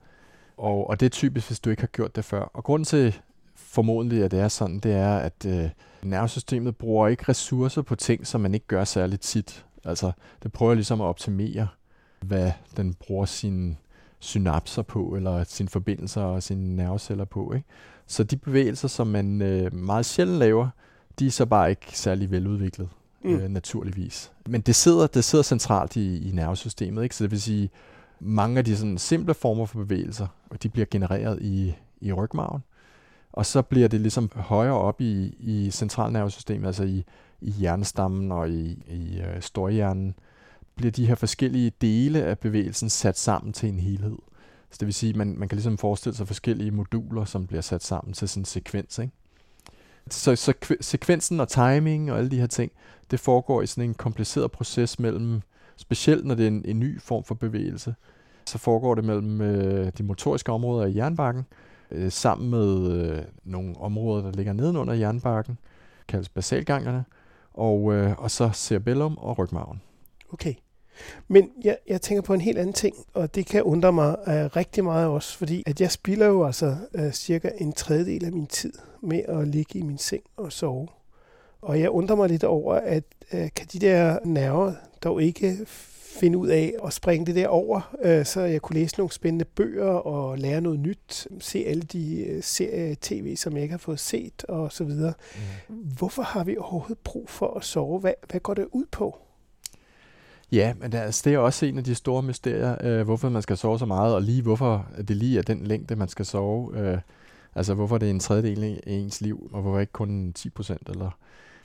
Og, 0.57 0.89
og 0.89 0.99
det 0.99 1.05
er 1.05 1.09
typisk, 1.09 1.47
hvis 1.47 1.59
du 1.59 1.69
ikke 1.69 1.81
har 1.81 1.87
gjort 1.87 2.15
det 2.15 2.25
før. 2.25 2.41
Og 2.41 2.63
grunden 2.63 2.85
til 2.85 3.19
formodentlig, 3.55 4.23
at 4.23 4.31
det 4.31 4.39
er 4.39 4.47
sådan, 4.47 4.79
det 4.79 4.93
er, 4.93 5.17
at 5.17 5.45
øh, 5.45 5.69
nervesystemet 6.03 6.77
bruger 6.77 7.07
ikke 7.07 7.23
ressourcer 7.29 7.81
på 7.81 7.95
ting, 7.95 8.27
som 8.27 8.41
man 8.41 8.53
ikke 8.53 8.67
gør 8.67 8.83
særligt 8.83 9.21
tit. 9.21 9.65
Altså, 9.83 10.11
det 10.43 10.51
prøver 10.51 10.73
ligesom 10.73 11.01
at 11.01 11.05
optimere, 11.05 11.67
hvad 12.21 12.51
den 12.77 12.93
bruger 12.93 13.25
sine 13.25 13.75
synapser 14.19 14.81
på, 14.81 15.15
eller 15.15 15.43
sine 15.43 15.69
forbindelser 15.69 16.21
og 16.21 16.43
sine 16.43 16.75
nerveceller 16.75 17.25
på. 17.25 17.53
Ikke? 17.53 17.67
Så 18.11 18.23
de 18.23 18.37
bevægelser, 18.37 18.87
som 18.87 19.07
man 19.07 19.41
øh, 19.41 19.73
meget 19.73 20.05
sjældent 20.05 20.39
laver, 20.39 20.69
de 21.19 21.27
er 21.27 21.31
så 21.31 21.45
bare 21.45 21.69
ikke 21.69 21.85
særlig 21.99 22.31
veludviklet, 22.31 22.89
mm. 23.23 23.35
øh, 23.35 23.49
naturligvis. 23.49 24.31
Men 24.47 24.61
det 24.61 24.75
sidder, 24.75 25.07
det 25.07 25.23
sidder 25.23 25.43
centralt 25.43 25.95
i, 25.95 26.29
i 26.29 26.31
nervesystemet, 26.31 27.03
ikke? 27.03 27.15
så 27.15 27.23
det 27.23 27.31
vil 27.31 27.41
sige, 27.41 27.69
mange 28.19 28.57
af 28.57 28.65
de 28.65 28.77
sådan 28.77 28.97
simple 28.97 29.33
former 29.33 29.65
for 29.65 29.79
bevægelser, 29.79 30.27
de 30.63 30.69
bliver 30.69 30.85
genereret 30.91 31.41
i, 31.41 31.75
i 32.01 32.13
rygmarven, 32.13 32.63
og 33.33 33.45
så 33.45 33.61
bliver 33.61 33.87
det 33.87 34.01
ligesom 34.01 34.31
højere 34.35 34.77
op 34.77 35.01
i, 35.01 35.35
i 35.39 35.71
centralnervesystemet, 35.71 36.67
altså 36.67 36.83
i, 36.83 37.03
i 37.41 37.51
hjernestammen 37.51 38.31
og 38.31 38.49
i, 38.49 38.83
i 38.87 39.19
øh, 39.19 39.41
storhjernen, 39.41 40.15
bliver 40.75 40.91
de 40.91 41.07
her 41.07 41.15
forskellige 41.15 41.71
dele 41.81 42.23
af 42.23 42.39
bevægelsen 42.39 42.89
sat 42.89 43.19
sammen 43.19 43.53
til 43.53 43.69
en 43.69 43.79
helhed. 43.79 44.17
Så 44.71 44.77
det 44.79 44.85
vil 44.85 44.93
sige, 44.93 45.09
at 45.09 45.15
man, 45.15 45.35
man 45.37 45.49
kan 45.49 45.55
ligesom 45.55 45.77
forestille 45.77 46.15
sig 46.15 46.27
forskellige 46.27 46.71
moduler, 46.71 47.25
som 47.25 47.47
bliver 47.47 47.61
sat 47.61 47.83
sammen 47.83 48.13
til 48.13 48.29
sådan 48.29 48.41
en 48.41 48.45
sekvens. 48.45 48.99
Ikke? 48.99 49.13
Så, 50.09 50.35
så 50.35 50.53
sekvensen 50.81 51.39
og 51.39 51.49
timing 51.49 52.11
og 52.11 52.17
alle 52.17 52.31
de 52.31 52.39
her 52.39 52.47
ting, 52.47 52.71
det 53.11 53.19
foregår 53.19 53.61
i 53.61 53.67
sådan 53.67 53.89
en 53.89 53.93
kompliceret 53.93 54.51
proces 54.51 54.99
mellem, 54.99 55.41
specielt 55.77 56.25
når 56.25 56.35
det 56.35 56.43
er 56.43 56.47
en, 56.47 56.65
en 56.65 56.79
ny 56.79 57.01
form 57.01 57.23
for 57.23 57.35
bevægelse, 57.35 57.95
så 58.45 58.57
foregår 58.57 58.95
det 58.95 59.03
mellem 59.03 59.41
øh, 59.41 59.91
de 59.97 60.03
motoriske 60.03 60.51
områder 60.51 60.87
i 60.87 60.95
jernbakken, 60.95 61.45
øh, 61.91 62.11
sammen 62.11 62.49
med 62.49 62.91
øh, 62.91 63.23
nogle 63.43 63.77
områder, 63.77 64.23
der 64.23 64.31
ligger 64.31 64.53
nedenunder 64.53 64.93
jernbakken, 64.93 65.57
kaldes 66.07 66.29
basalgangerne, 66.29 67.05
og, 67.53 67.93
øh, 67.93 68.15
og 68.17 68.31
så 68.31 68.49
cerebellum 68.53 69.17
og 69.17 69.37
rygmarven. 69.37 69.81
Okay. 70.33 70.53
Men 71.27 71.49
jeg, 71.63 71.77
jeg 71.87 72.01
tænker 72.01 72.21
på 72.21 72.33
en 72.33 72.41
helt 72.41 72.57
anden 72.57 72.73
ting, 72.73 72.95
og 73.13 73.35
det 73.35 73.45
kan 73.45 73.63
undre 73.63 73.93
mig 73.93 74.09
uh, 74.27 74.33
rigtig 74.33 74.83
meget 74.83 75.07
også, 75.07 75.37
fordi 75.37 75.63
at 75.65 75.81
jeg 75.81 75.91
spilder 75.91 76.27
jo 76.27 76.45
altså 76.45 76.75
uh, 76.99 77.11
cirka 77.11 77.49
en 77.57 77.73
tredjedel 77.73 78.25
af 78.25 78.31
min 78.31 78.47
tid 78.47 78.73
med 79.01 79.21
at 79.27 79.47
ligge 79.47 79.79
i 79.79 79.81
min 79.81 79.97
seng 79.97 80.23
og 80.37 80.51
sove. 80.51 80.87
Og 81.61 81.79
jeg 81.79 81.89
undrer 81.89 82.15
mig 82.15 82.29
lidt 82.29 82.43
over, 82.43 82.73
at 82.75 83.03
uh, 83.33 83.47
kan 83.55 83.67
de 83.73 83.79
der 83.79 84.17
nerver 84.25 84.73
dog 85.03 85.23
ikke 85.23 85.57
finde 86.19 86.37
ud 86.37 86.47
af 86.47 86.73
at 86.85 86.93
springe 86.93 87.25
det 87.25 87.35
der 87.35 87.47
over, 87.47 87.95
uh, 88.05 88.25
så 88.25 88.41
jeg 88.41 88.61
kunne 88.61 88.79
læse 88.79 88.97
nogle 88.97 89.11
spændende 89.11 89.45
bøger 89.45 89.85
og 89.85 90.37
lære 90.37 90.61
noget 90.61 90.79
nyt, 90.79 91.27
se 91.39 91.63
alle 91.67 91.81
de 91.81 92.33
uh, 92.35 92.43
serier 92.43 92.95
tv, 93.01 93.35
som 93.35 93.53
jeg 93.53 93.61
ikke 93.63 93.73
har 93.73 93.77
fået 93.77 93.99
set 93.99 94.43
og 94.43 94.71
så 94.71 94.83
videre. 94.83 95.13
Mm. 95.69 95.75
Hvorfor 95.75 96.23
har 96.23 96.43
vi 96.43 96.57
overhovedet 96.57 96.97
brug 96.97 97.29
for 97.29 97.57
at 97.57 97.63
sove? 97.63 97.99
Hvad, 97.99 98.13
hvad 98.29 98.39
går 98.39 98.53
det 98.53 98.67
ud 98.71 98.85
på? 98.91 99.17
Ja, 100.51 100.73
men 100.79 100.93
altså, 100.93 101.21
det 101.25 101.33
er 101.33 101.37
også 101.37 101.65
en 101.65 101.77
af 101.77 101.83
de 101.83 101.95
store 101.95 102.23
mysterier, 102.23 102.75
øh, 102.81 103.01
hvorfor 103.01 103.29
man 103.29 103.41
skal 103.41 103.57
sove 103.57 103.79
så 103.79 103.85
meget, 103.85 104.15
og 104.15 104.21
lige 104.21 104.41
hvorfor 104.41 104.85
det 104.97 105.15
lige 105.15 105.37
er 105.37 105.41
den 105.41 105.63
længde, 105.63 105.95
man 105.95 106.07
skal 106.07 106.25
sove. 106.25 106.77
Øh, 106.79 106.97
altså 107.55 107.73
hvorfor 107.73 107.97
det 107.97 108.05
er 108.05 108.09
en 108.09 108.19
tredjedel 108.19 108.63
af 108.63 108.81
ens 108.85 109.21
liv, 109.21 109.49
og 109.53 109.61
hvorfor 109.61 109.79
ikke 109.79 109.93
kun 109.93 110.33
10 110.33 110.49
procent. 110.49 110.89
Eller 110.89 111.09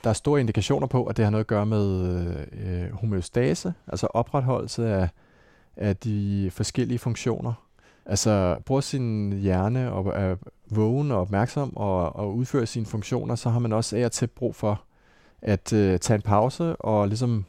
der 0.03 0.09
er 0.09 0.13
store 0.13 0.39
indikationer 0.39 0.87
på, 0.87 1.05
at 1.05 1.17
det 1.17 1.25
har 1.25 1.29
noget 1.29 1.43
at 1.43 1.47
gøre 1.47 1.65
med 1.65 2.25
øh, 2.51 2.91
homeostase, 2.93 3.73
altså 3.87 4.07
opretholdelse 4.07 4.89
af, 4.89 5.09
af 5.77 5.97
de 5.97 6.49
forskellige 6.53 6.99
funktioner. 6.99 7.53
Altså 8.05 8.57
bruger 8.65 8.81
sin 8.81 9.33
hjerne 9.33 9.91
og 9.91 10.13
er 10.15 10.35
vågen 10.69 11.11
og 11.11 11.21
opmærksom 11.21 11.77
og, 11.77 12.15
og 12.15 12.35
udfører 12.35 12.65
sine 12.65 12.85
funktioner, 12.85 13.35
så 13.35 13.49
har 13.49 13.59
man 13.59 13.73
også 13.73 13.97
af 13.97 14.05
og 14.05 14.11
til 14.11 14.27
brug 14.27 14.55
for 14.55 14.81
at 15.41 15.73
øh, 15.73 15.99
tage 15.99 16.15
en 16.15 16.21
pause 16.21 16.75
og 16.75 17.07
ligesom 17.07 17.45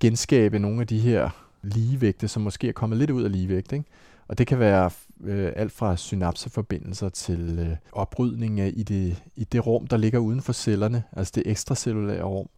genskabe 0.00 0.58
nogle 0.58 0.80
af 0.80 0.86
de 0.86 0.98
her 0.98 1.30
ligevægte, 1.62 2.28
som 2.28 2.42
måske 2.42 2.68
er 2.68 2.72
kommet 2.72 2.98
lidt 2.98 3.10
ud 3.10 3.22
af 3.22 3.32
ligevægt. 3.32 3.72
Ikke? 3.72 3.84
Og 4.28 4.38
det 4.38 4.46
kan 4.46 4.58
være 4.58 4.90
øh, 5.24 5.52
alt 5.56 5.72
fra 5.72 5.96
synapseforbindelser 5.96 7.08
til 7.08 7.58
øh, 7.58 7.76
oprydning 7.92 8.60
af 8.60 8.72
i 8.76 8.82
det, 8.82 9.22
i 9.36 9.44
det 9.44 9.66
rum, 9.66 9.86
der 9.86 9.96
ligger 9.96 10.18
uden 10.18 10.42
for 10.42 10.52
cellerne, 10.52 11.02
altså 11.12 11.32
det 11.34 11.42
ekstracellulære 11.46 12.22
rum. 12.22 12.48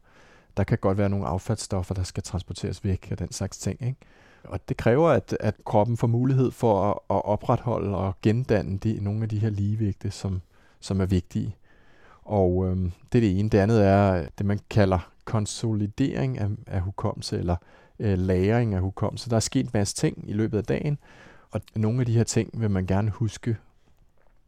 Der 0.56 0.64
kan 0.64 0.78
godt 0.78 0.98
være 0.98 1.08
nogle 1.08 1.26
affaldsstoffer, 1.26 1.94
der 1.94 2.02
skal 2.02 2.22
transporteres 2.22 2.84
væk 2.84 3.08
og 3.10 3.18
den 3.18 3.32
slags 3.32 3.58
ting. 3.58 3.86
Ikke? 3.86 3.98
Og 4.44 4.68
det 4.68 4.76
kræver, 4.76 5.08
at, 5.08 5.36
at 5.40 5.54
kroppen 5.64 5.96
får 5.96 6.06
mulighed 6.06 6.50
for 6.50 6.90
at, 6.90 7.16
at 7.16 7.24
opretholde 7.24 7.96
og 7.96 8.14
gendanne 8.22 8.78
de, 8.78 8.98
nogle 9.00 9.22
af 9.22 9.28
de 9.28 9.38
her 9.38 9.50
ligevægte, 9.50 10.10
som, 10.10 10.40
som 10.80 11.00
er 11.00 11.06
vigtige. 11.06 11.56
Og 12.24 12.66
øhm, 12.66 12.92
det 13.12 13.18
er 13.18 13.22
det 13.22 13.38
ene. 13.38 13.48
Det 13.48 13.58
andet 13.58 13.84
er 13.84 14.26
det, 14.38 14.46
man 14.46 14.60
kalder 14.70 15.10
konsolidering 15.26 16.38
af, 16.38 16.48
af 16.66 16.80
hukommelse, 16.80 17.38
eller 17.38 17.56
øh, 17.98 18.18
lagring 18.18 18.74
af 18.74 18.80
hukommelse. 18.80 19.30
Der 19.30 19.36
er 19.36 19.40
sket 19.40 19.64
en 19.64 19.70
masse 19.74 19.94
ting 19.94 20.30
i 20.30 20.32
løbet 20.32 20.58
af 20.58 20.64
dagen, 20.64 20.98
og 21.50 21.60
nogle 21.74 22.00
af 22.00 22.06
de 22.06 22.12
her 22.12 22.24
ting 22.24 22.60
vil 22.60 22.70
man 22.70 22.86
gerne 22.86 23.10
huske. 23.10 23.56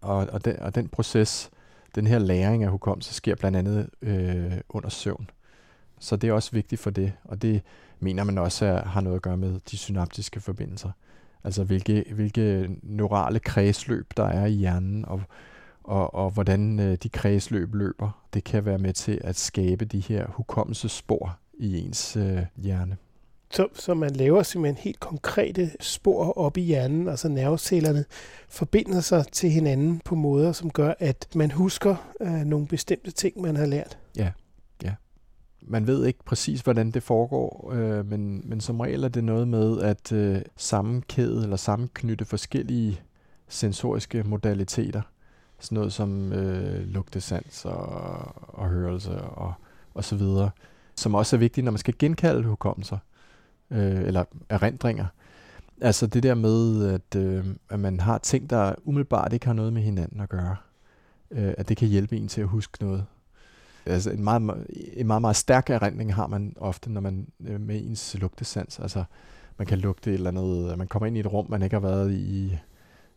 Og, 0.01 0.17
og, 0.33 0.45
den, 0.45 0.61
og 0.61 0.75
den 0.75 0.89
proces, 0.89 1.51
den 1.95 2.07
her 2.07 2.19
læring 2.19 2.65
af 2.65 2.71
hukommelse, 2.71 3.15
sker 3.15 3.35
blandt 3.35 3.59
andet 3.59 3.91
øh, 4.03 4.53
under 4.69 4.89
søvn. 4.89 5.31
Så 5.99 6.17
det 6.17 6.29
er 6.29 6.33
også 6.33 6.51
vigtigt 6.53 6.81
for 6.81 6.91
det, 6.91 7.13
og 7.25 7.43
det 7.43 7.63
mener 8.01 8.25
man 8.25 8.39
også 8.39 8.67
er, 8.67 8.85
har 8.85 9.01
noget 9.01 9.17
at 9.17 9.23
gøre 9.23 9.37
med 9.37 9.61
de 9.71 9.77
synaptiske 9.77 10.41
forbindelser. 10.41 10.91
Altså 11.45 11.65
hvilke, 11.65 12.05
hvilke 12.15 12.71
neurale 12.83 13.39
kredsløb 13.39 14.13
der 14.17 14.25
er 14.25 14.47
i 14.47 14.53
hjernen, 14.53 15.05
og 15.05 15.23
og, 15.89 16.15
og 16.15 16.31
hvordan 16.31 16.81
øh, 16.81 16.99
de 17.03 17.09
kredsløb 17.09 17.75
løber, 17.75 18.25
det 18.35 18.45
kan 18.45 18.65
være 18.65 18.79
med 18.79 18.93
til 18.93 19.21
at 19.25 19.37
skabe 19.37 19.85
de 19.85 20.01
her 20.01 20.27
hukommelsespor 20.29 21.39
i 21.59 21.79
ens 21.81 22.17
øh, 22.17 22.43
hjerne. 22.57 22.97
Så, 23.51 23.69
så 23.75 23.95
man 23.95 24.11
laver 24.11 24.43
simpelthen 24.43 24.83
helt 24.83 25.01
konkrete 25.01 25.71
spor 25.81 26.39
op 26.39 26.57
i 26.57 26.61
hjernen, 26.61 27.09
altså 27.09 27.29
nervecellerne 27.29 28.05
forbinder 28.49 29.01
sig 29.01 29.25
til 29.33 29.51
hinanden 29.51 30.01
på 30.05 30.15
måder, 30.15 30.53
som 30.53 30.71
gør, 30.71 30.95
at 30.99 31.27
man 31.35 31.51
husker 31.51 31.97
øh, 32.21 32.31
nogle 32.31 32.67
bestemte 32.67 33.11
ting, 33.11 33.41
man 33.41 33.57
har 33.57 33.67
lært. 33.67 33.99
Ja, 34.17 34.33
ja. 34.83 34.95
man 35.63 35.87
ved 35.87 36.07
ikke 36.07 36.25
præcis, 36.25 36.61
hvordan 36.61 36.91
det 36.91 37.03
foregår, 37.03 37.73
øh, 37.73 38.07
men, 38.07 38.43
men 38.45 38.61
som 38.61 38.81
regel 38.81 39.05
er 39.05 39.09
det 39.09 39.25
noget 39.25 39.49
med 39.49 39.81
at 39.81 40.13
øh, 40.13 40.43
sammenkæde 40.57 41.43
eller 41.43 41.57
sammenknytte 41.57 42.25
forskellige 42.25 43.01
sensoriske 43.49 44.23
modaliteter. 44.23 45.03
Sådan 45.61 45.77
noget 45.77 45.93
som 45.93 46.33
øh, 46.33 46.87
lugtesans 46.87 47.65
og, 47.65 47.79
og 48.49 48.69
hørelse 48.69 49.21
og, 49.21 49.55
og 49.95 50.05
så 50.05 50.17
videre, 50.17 50.51
som 50.95 51.15
også 51.15 51.37
er 51.37 51.39
vigtigt, 51.39 51.65
når 51.65 51.73
man 51.73 51.79
skal 51.79 51.95
genkalde 51.99 52.43
hukommelser 52.43 52.99
øh, 53.71 54.03
eller 54.03 54.25
erindringer. 54.49 55.07
Altså 55.81 56.07
det 56.07 56.23
der 56.23 56.35
med, 56.35 56.87
at, 56.87 57.21
øh, 57.21 57.45
at 57.71 57.81
man 57.81 58.01
har 58.01 58.19
ting, 58.19 58.51
der 58.51 58.75
umiddelbart 58.85 59.33
ikke 59.33 59.47
har 59.47 59.53
noget 59.53 59.73
med 59.73 59.83
hinanden 59.83 60.21
at 60.21 60.29
gøre. 60.29 60.57
Øh, 61.31 61.55
at 61.59 61.69
det 61.69 61.77
kan 61.77 61.89
hjælpe 61.89 62.17
en 62.17 62.29
til 62.29 62.41
at 62.41 62.49
huske 62.49 62.85
noget. 62.85 63.05
Altså 63.87 64.11
en 64.11 64.25
meget, 64.25 64.67
en 64.93 65.07
meget, 65.07 65.21
meget 65.21 65.37
stærk 65.37 65.71
erindring 65.71 66.15
har 66.15 66.27
man 66.27 66.55
ofte, 66.57 66.93
når 66.93 67.01
man 67.01 67.27
øh, 67.47 67.61
med 67.61 67.85
ens 67.85 68.17
lugtesans. 68.21 68.79
Altså 68.79 69.05
man 69.59 69.67
kan 69.67 69.79
lugte 69.79 70.11
et 70.11 70.15
eller 70.15 70.31
andet, 70.31 70.79
man 70.79 70.89
kommer 70.89 71.07
ind 71.07 71.17
i 71.17 71.21
et 71.21 71.33
rum, 71.33 71.47
man 71.51 71.63
ikke 71.63 71.77
har 71.77 71.81
været 71.81 72.13
i 72.13 72.59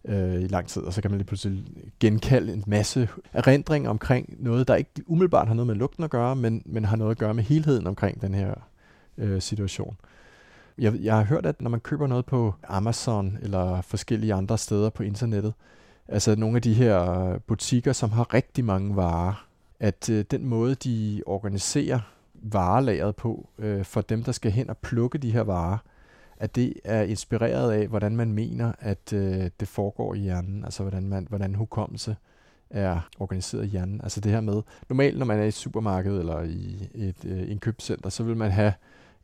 øh, 0.06 0.42
i 0.42 0.48
lang 0.48 0.68
tid, 0.68 0.82
og 0.82 0.94
så 0.94 1.02
kan 1.02 1.12
man 1.12 1.18
lige 1.18 1.28
pludselig 1.28 1.64
genkalde 2.00 2.54
en 2.54 2.64
masse 2.68 3.10
erindring 3.34 3.90
omkring 3.90 4.36
noget, 4.40 4.68
der 4.68 4.76
ikke 4.76 4.92
umiddelbart 5.06 5.48
har 5.48 5.54
noget 5.54 5.68
med 5.68 5.76
lugten 5.76 6.04
at 6.04 6.10
gøre, 6.10 6.36
men, 6.36 6.62
men 6.66 6.86
har 6.86 6.96
noget 6.96 7.12
at 7.12 7.18
gøre 7.18 7.34
med 7.34 7.44
helheden 7.44 7.88
omkring 7.88 8.22
den 8.22 8.34
her 8.34 8.54
øh, 9.18 9.42
situation. 9.42 9.98
Jeg, 10.78 10.94
jeg 11.00 11.16
har 11.16 11.24
hørt, 11.24 11.46
at 11.46 11.62
når 11.62 11.70
man 11.70 11.80
køber 11.80 12.08
noget 12.08 12.26
på 12.26 12.54
Amazon 12.68 13.38
eller 13.42 13.82
forskellige 13.82 14.34
andre 14.34 14.58
steder 14.58 14.90
på 14.90 15.04
internettet, 15.04 15.54
altså 16.08 16.36
nogle 16.36 16.56
af 16.56 16.62
de 16.62 16.74
her 16.74 17.38
butikker, 17.48 17.94
som 17.94 18.12
har 18.12 18.34
rigtig 18.34 18.66
mange 18.66 18.96
varer, 18.96 19.48
at 19.80 20.10
øh, 20.10 20.26
den 20.32 20.46
måde, 20.46 20.76
de 20.76 21.24
organiserer 21.26 22.00
varelageret 22.34 23.16
på 23.16 23.50
øh, 23.60 23.86
for 23.86 24.02
dem, 24.02 24.24
der 24.24 24.32
skal 24.32 24.52
hen 24.52 24.70
og 24.70 24.78
plukke 24.78 25.18
de 25.18 25.32
her 25.32 25.42
varer, 25.42 25.78
at 26.42 26.56
det 26.56 26.74
er 26.84 27.02
inspireret 27.02 27.72
af, 27.72 27.88
hvordan 27.88 28.16
man 28.16 28.34
mener, 28.34 28.72
at 28.80 29.14
øh, 29.14 29.50
det 29.60 29.68
foregår 29.68 30.14
i 30.14 30.20
hjernen, 30.20 30.66
altså 30.66 30.84
hvordan, 30.84 31.10
man, 31.10 31.26
hvordan 31.30 31.56
hukommelse 31.56 32.16
er 32.70 33.10
organiseret 33.20 33.66
i 33.66 33.68
hjernen. 33.68 34.02
Altså 34.04 34.22
det 34.22 34.32
her 34.32 34.42
med, 34.42 34.62
normalt 34.90 35.18
når 35.18 35.26
man 35.26 35.40
er 35.40 35.44
i 35.44 35.48
et 35.48 35.54
supermarked 35.54 36.20
eller 36.20 36.42
i 36.42 36.90
et 36.96 37.26
øh, 37.26 37.52
indkøbscenter, 37.52 38.10
så 38.10 38.24
vil 38.24 38.38
man 38.38 38.52
have 38.52 38.74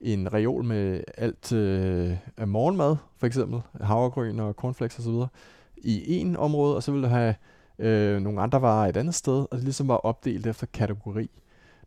en 0.01 0.33
reol 0.33 0.63
med 0.63 1.03
alt 1.17 1.53
øh, 1.53 2.17
af 2.37 2.47
morgenmad, 2.47 2.95
for 3.17 3.27
eksempel 3.27 3.61
havregryn 3.81 4.39
og 4.39 4.53
cornflakes 4.53 4.99
osv., 4.99 5.13
i 5.77 6.17
en 6.17 6.35
område, 6.35 6.75
og 6.75 6.83
så 6.83 6.91
vil 6.91 7.03
du 7.03 7.07
have 7.07 7.35
øh, 7.79 8.21
nogle 8.21 8.41
andre 8.41 8.61
varer 8.61 8.89
et 8.89 8.97
andet 8.97 9.15
sted, 9.15 9.45
og 9.51 9.57
det 9.57 9.63
ligesom 9.63 9.87
var 9.87 9.95
opdelt 9.95 10.47
efter 10.47 10.67
kategori. 10.73 11.29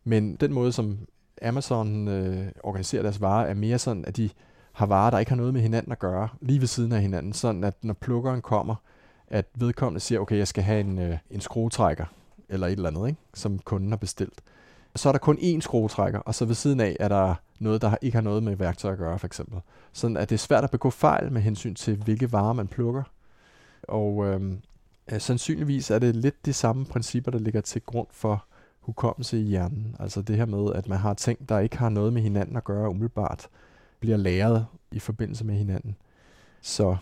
Men 0.03 0.35
den 0.35 0.53
måde, 0.53 0.71
som 0.71 0.97
Amazon 1.41 2.07
øh, 2.07 2.47
organiserer 2.63 3.01
deres 3.01 3.21
varer, 3.21 3.45
er 3.45 3.53
mere 3.53 3.79
sådan, 3.79 4.05
at 4.05 4.17
de 4.17 4.29
har 4.73 4.85
varer, 4.85 5.09
der 5.09 5.19
ikke 5.19 5.31
har 5.31 5.35
noget 5.35 5.53
med 5.53 5.61
hinanden 5.61 5.91
at 5.91 5.99
gøre, 5.99 6.29
lige 6.41 6.59
ved 6.59 6.67
siden 6.67 6.91
af 6.91 7.01
hinanden, 7.01 7.33
sådan 7.33 7.63
at 7.63 7.73
når 7.83 7.93
plukkeren 7.93 8.41
kommer, 8.41 8.75
at 9.27 9.45
vedkommende 9.55 9.99
siger, 9.99 10.19
okay, 10.19 10.37
jeg 10.37 10.47
skal 10.47 10.63
have 10.63 10.79
en, 10.79 10.99
øh, 10.99 11.17
en 11.31 11.41
skruetrækker, 11.41 12.05
eller 12.49 12.67
et 12.67 12.71
eller 12.71 12.89
andet, 12.89 13.07
ikke? 13.07 13.19
som 13.33 13.59
kunden 13.59 13.89
har 13.89 13.97
bestilt. 13.97 14.41
Så 14.95 15.09
er 15.09 15.13
der 15.13 15.19
kun 15.19 15.37
én 15.37 15.59
skruetrækker, 15.59 16.19
og 16.19 16.35
så 16.35 16.45
ved 16.45 16.55
siden 16.55 16.79
af 16.79 16.97
er 16.99 17.07
der 17.07 17.35
noget, 17.59 17.81
der 17.81 17.95
ikke 18.01 18.15
har 18.15 18.21
noget 18.21 18.43
med 18.43 18.55
værktøj 18.55 18.91
at 18.91 18.97
gøre, 18.97 19.19
for 19.19 19.27
eksempel. 19.27 19.59
Sådan 19.93 20.17
at 20.17 20.29
det 20.29 20.35
er 20.35 20.39
svært 20.39 20.63
at 20.63 20.71
begå 20.71 20.89
fejl 20.89 21.31
med 21.31 21.41
hensyn 21.41 21.75
til, 21.75 21.95
hvilke 21.95 22.31
varer 22.31 22.53
man 22.53 22.67
plukker. 22.67 23.03
Og 23.83 24.25
øhm, 24.25 24.61
øh, 25.11 25.21
sandsynligvis 25.21 25.91
er 25.91 25.99
det 25.99 26.15
lidt 26.15 26.45
de 26.45 26.53
samme 26.53 26.85
principper, 26.85 27.31
der 27.31 27.39
ligger 27.39 27.61
til 27.61 27.81
grund 27.81 28.07
for 28.11 28.45
hukommelse 28.79 29.39
i 29.39 29.43
hjernen. 29.43 29.95
Altså 29.99 30.21
det 30.21 30.37
her 30.37 30.45
med, 30.45 30.73
at 30.73 30.87
man 30.87 30.97
har 30.97 31.13
ting, 31.13 31.49
der 31.49 31.59
ikke 31.59 31.77
har 31.77 31.89
noget 31.89 32.13
med 32.13 32.21
hinanden 32.21 32.57
at 32.57 32.63
gøre 32.63 32.89
umiddelbart, 32.89 33.47
bliver 34.01 34.17
læret 34.17 34.65
i 34.91 34.99
forbindelse 34.99 35.45
med 35.45 35.55
hinanden. 35.55 35.95
Så 36.61 36.95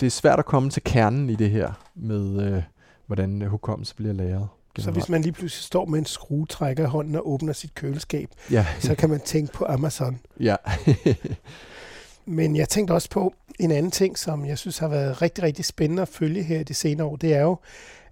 det 0.00 0.06
er 0.06 0.10
svært 0.10 0.38
at 0.38 0.44
komme 0.44 0.70
til 0.70 0.82
kernen 0.84 1.30
i 1.30 1.34
det 1.36 1.50
her 1.50 1.72
med, 1.94 2.46
øh, 2.46 2.62
hvordan 3.06 3.42
hukommelse 3.42 3.94
bliver 3.94 4.12
læret. 4.12 4.48
Generelt. 4.74 4.84
Så 4.84 4.90
hvis 4.90 5.08
man 5.08 5.22
lige 5.22 5.32
pludselig 5.32 5.64
står 5.64 5.84
med 5.84 5.98
en 5.98 6.04
skruetrækker 6.04 6.84
i 6.84 6.86
hånden 6.86 7.14
og 7.14 7.30
åbner 7.30 7.52
sit 7.52 7.74
køleskab, 7.74 8.30
ja. 8.50 8.66
så 8.80 8.94
kan 8.94 9.10
man 9.10 9.20
tænke 9.20 9.52
på 9.52 9.64
Amazon. 9.68 10.20
Ja. 10.40 10.56
Men 12.24 12.56
jeg 12.56 12.68
tænkte 12.68 12.92
også 12.92 13.10
på 13.10 13.34
en 13.58 13.70
anden 13.70 13.90
ting, 13.90 14.18
som 14.18 14.46
jeg 14.46 14.58
synes 14.58 14.78
har 14.78 14.88
været 14.88 15.22
rigtig, 15.22 15.44
rigtig 15.44 15.64
spændende 15.64 16.02
at 16.02 16.08
følge 16.08 16.42
her 16.42 16.62
de 16.62 16.74
senere 16.74 17.06
år. 17.06 17.16
Det 17.16 17.34
er 17.34 17.42
jo, 17.42 17.56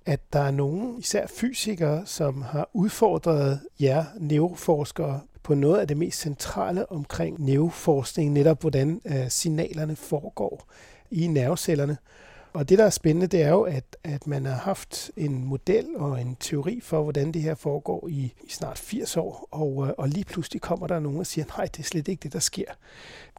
at 0.07 0.21
der 0.33 0.41
er 0.41 0.51
nogen, 0.51 0.99
især 0.99 1.27
fysikere, 1.27 2.07
som 2.07 2.43
har 2.43 2.69
udfordret 2.73 3.61
jer 3.81 4.05
neuroforskere 4.19 5.21
på 5.47 5.55
noget 5.55 5.79
af 5.79 5.89
det 5.89 5.97
mest 5.97 6.21
centrale 6.21 6.93
omkring 6.93 7.45
neuroforskning, 7.45 8.33
netop 8.33 8.61
hvordan 8.61 9.01
øh, 9.05 9.29
signalerne 9.29 9.97
foregår 9.97 10.65
i 11.11 11.27
nervecellerne. 11.27 11.97
Og 12.53 12.69
det, 12.69 12.79
der 12.79 12.85
er 12.85 12.91
spændende, 12.91 13.27
det 13.27 13.43
er 13.43 13.49
jo, 13.49 13.63
at, 13.63 13.97
at 14.05 14.27
man 14.27 14.45
har 14.45 14.55
haft 14.55 15.11
en 15.17 15.45
model 15.45 15.87
og 15.97 16.21
en 16.21 16.37
teori 16.41 16.81
for, 16.83 17.03
hvordan 17.03 17.33
det 17.33 17.43
her 17.43 17.55
foregår 17.55 18.09
i, 18.09 18.33
i 18.45 18.51
snart 18.51 18.79
80 18.79 19.17
år, 19.17 19.49
og, 19.51 19.87
øh, 19.87 19.93
og 19.99 20.09
lige 20.09 20.25
pludselig 20.25 20.61
kommer 20.61 20.87
der 20.87 21.01
nogen 21.01 21.19
og 21.19 21.27
siger, 21.27 21.45
nej, 21.57 21.67
det 21.67 21.79
er 21.79 21.85
slet 21.85 22.09
ikke 22.09 22.23
det, 22.23 22.33
der 22.33 22.39
sker. 22.39 22.73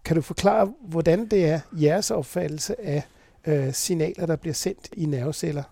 Kan 0.05 0.15
du 0.15 0.21
forklare, 0.21 0.73
hvordan 0.81 1.27
det 1.27 1.45
er 1.45 1.59
jeres 1.71 2.11
opfattelse 2.11 2.81
af 2.81 3.03
øh, 3.47 3.73
signaler, 3.73 4.25
der 4.25 4.35
bliver 4.35 4.53
sendt 4.53 4.89
i 4.93 5.05
nerveceller? 5.05 5.63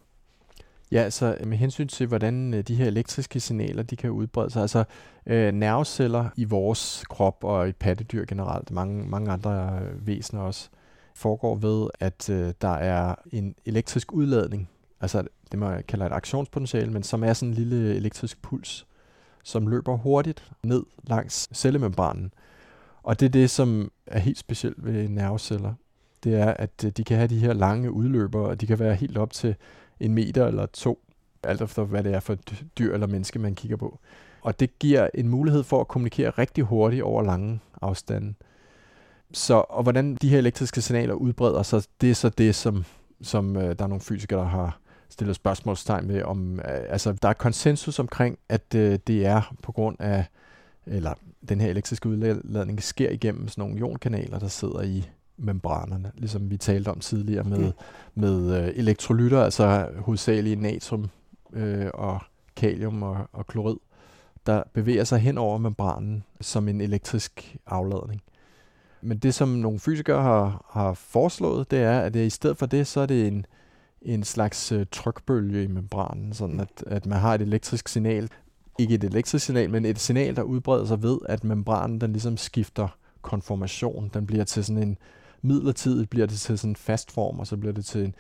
Ja, 0.91 1.01
altså 1.01 1.37
med 1.45 1.57
hensyn 1.57 1.87
til, 1.87 2.07
hvordan 2.07 2.53
øh, 2.53 2.63
de 2.63 2.75
her 2.75 2.85
elektriske 2.85 3.39
signaler, 3.39 3.83
de 3.83 3.95
kan 3.95 4.09
udbrede 4.09 4.49
sig. 4.49 4.61
Altså 4.61 4.83
øh, 5.25 5.51
nerveceller 5.51 6.29
i 6.35 6.43
vores 6.43 7.03
krop 7.09 7.43
og 7.43 7.69
i 7.69 7.71
pattedyr 7.71 8.25
generelt, 8.25 8.71
mange, 8.71 9.09
mange 9.09 9.31
andre 9.31 9.79
øh, 9.81 10.07
væsener 10.07 10.41
også, 10.41 10.69
foregår 11.15 11.55
ved, 11.55 11.87
at 11.99 12.29
øh, 12.29 12.53
der 12.61 12.73
er 12.73 13.15
en 13.31 13.55
elektrisk 13.65 14.13
udladning, 14.13 14.69
altså 15.01 15.23
det 15.51 15.59
man 15.59 15.83
kalder 15.87 16.05
et 16.05 16.11
aktionspotentiale, 16.11 16.91
men 16.91 17.03
som 17.03 17.23
er 17.23 17.33
sådan 17.33 17.49
en 17.49 17.55
lille 17.55 17.95
elektrisk 17.95 18.41
puls, 18.41 18.87
som 19.43 19.67
løber 19.67 19.97
hurtigt 19.97 20.51
ned 20.63 20.83
langs 21.03 21.49
cellemembranen. 21.53 22.33
Og 23.03 23.19
det 23.19 23.25
er 23.25 23.29
det, 23.29 23.49
som 23.49 23.91
er 24.07 24.19
helt 24.19 24.37
specielt 24.37 24.85
ved 24.85 25.09
nerveceller. 25.09 25.73
Det 26.23 26.35
er, 26.35 26.53
at 26.53 26.97
de 26.97 27.03
kan 27.03 27.17
have 27.17 27.27
de 27.27 27.39
her 27.39 27.53
lange 27.53 27.91
udløber, 27.91 28.39
og 28.39 28.61
de 28.61 28.67
kan 28.67 28.79
være 28.79 28.95
helt 28.95 29.17
op 29.17 29.31
til 29.31 29.55
en 29.99 30.13
meter 30.13 30.47
eller 30.47 30.65
to, 30.65 30.99
alt 31.43 31.61
efter 31.61 31.83
hvad 31.83 32.03
det 32.03 32.13
er 32.13 32.19
for 32.19 32.37
dyr 32.79 32.93
eller 32.93 33.07
menneske, 33.07 33.39
man 33.39 33.55
kigger 33.55 33.77
på. 33.77 33.99
Og 34.41 34.59
det 34.59 34.79
giver 34.79 35.09
en 35.13 35.29
mulighed 35.29 35.63
for 35.63 35.81
at 35.81 35.87
kommunikere 35.87 36.29
rigtig 36.29 36.63
hurtigt 36.63 37.03
over 37.03 37.23
lange 37.23 37.59
afstande. 37.81 38.33
Så, 39.31 39.53
og 39.69 39.83
hvordan 39.83 40.15
de 40.15 40.29
her 40.29 40.37
elektriske 40.37 40.81
signaler 40.81 41.13
udbreder 41.13 41.63
sig, 41.63 41.83
det 42.01 42.09
er 42.09 42.15
så 42.15 42.29
det, 42.29 42.55
som, 42.55 42.85
som 43.21 43.55
øh, 43.55 43.63
der 43.77 43.83
er 43.83 43.87
nogle 43.87 44.01
fysikere, 44.01 44.39
der 44.39 44.45
har 44.45 44.79
stillet 45.09 45.35
spørgsmålstegn 45.35 46.07
ved. 46.07 46.23
Om, 46.23 46.59
øh, 46.59 46.65
altså, 46.65 47.13
der 47.21 47.29
er 47.29 47.33
konsensus 47.33 47.99
omkring, 47.99 48.37
at 48.49 48.75
øh, 48.75 48.99
det 49.07 49.25
er 49.25 49.55
på 49.63 49.71
grund 49.71 49.95
af, 49.99 50.25
eller 50.85 51.13
den 51.49 51.61
her 51.61 51.69
elektriske 51.69 52.09
udladning 52.09 52.83
sker 52.83 53.09
igennem 53.09 53.47
sådan 53.47 53.61
nogle 53.61 53.77
ionkanaler, 53.77 54.39
der 54.39 54.47
sidder 54.47 54.81
i 54.81 55.09
membranerne, 55.37 56.11
ligesom 56.15 56.49
vi 56.49 56.57
talte 56.57 56.89
om 56.89 56.99
tidligere 56.99 57.43
med, 57.43 57.59
mm. 57.59 57.71
med 58.15 58.63
øh, 58.63 58.71
elektrolytter, 58.75 59.43
altså 59.43 59.87
hovedsageligt 59.97 60.61
natrium 60.61 61.09
øh, 61.53 61.87
og 61.93 62.19
kalium 62.55 63.03
og, 63.03 63.29
og 63.33 63.47
klorid, 63.47 63.77
der 64.45 64.63
bevæger 64.73 65.03
sig 65.03 65.19
hen 65.19 65.37
over 65.37 65.57
membranen 65.57 66.23
som 66.41 66.67
en 66.67 66.81
elektrisk 66.81 67.57
afladning. 67.67 68.21
Men 69.01 69.17
det, 69.17 69.33
som 69.33 69.49
nogle 69.49 69.79
fysikere 69.79 70.21
har, 70.21 70.65
har 70.69 70.93
foreslået, 70.93 71.71
det 71.71 71.79
er, 71.79 71.99
at 71.99 72.13
det, 72.13 72.25
i 72.25 72.29
stedet 72.29 72.57
for 72.57 72.65
det, 72.65 72.87
så 72.87 72.99
er 72.99 73.05
det 73.05 73.27
en, 73.27 73.45
en 74.01 74.23
slags 74.23 74.71
øh, 74.71 74.85
trykbølge 74.91 75.63
i 75.63 75.67
membranen, 75.67 76.33
sådan 76.33 76.59
at, 76.59 76.83
at 76.87 77.05
man 77.05 77.19
har 77.19 77.35
et 77.35 77.41
elektrisk 77.41 77.87
signal, 77.87 78.29
ikke 78.79 78.95
et 78.95 79.03
elektrisk 79.03 79.45
signal, 79.45 79.69
men 79.69 79.85
et 79.85 79.99
signal, 79.99 80.35
der 80.35 80.41
udbreder 80.41 80.85
sig 80.85 81.03
ved, 81.03 81.17
at 81.25 81.43
membranen 81.43 82.01
den 82.01 82.11
ligesom 82.11 82.37
skifter 82.37 82.87
konformation. 83.21 84.11
Den 84.13 84.25
bliver 84.25 84.43
til 84.43 84.65
sådan 84.65 84.83
en, 84.83 84.97
midlertidigt 85.45 86.09
bliver 86.09 86.27
det 86.27 86.39
til 86.39 86.57
sådan 86.57 86.71
en 86.71 86.75
fast 86.75 87.11
form, 87.11 87.39
og 87.39 87.47
så 87.47 87.57
bliver 87.57 87.73
det 87.73 87.85
til 87.85 88.03
en, 88.03 88.15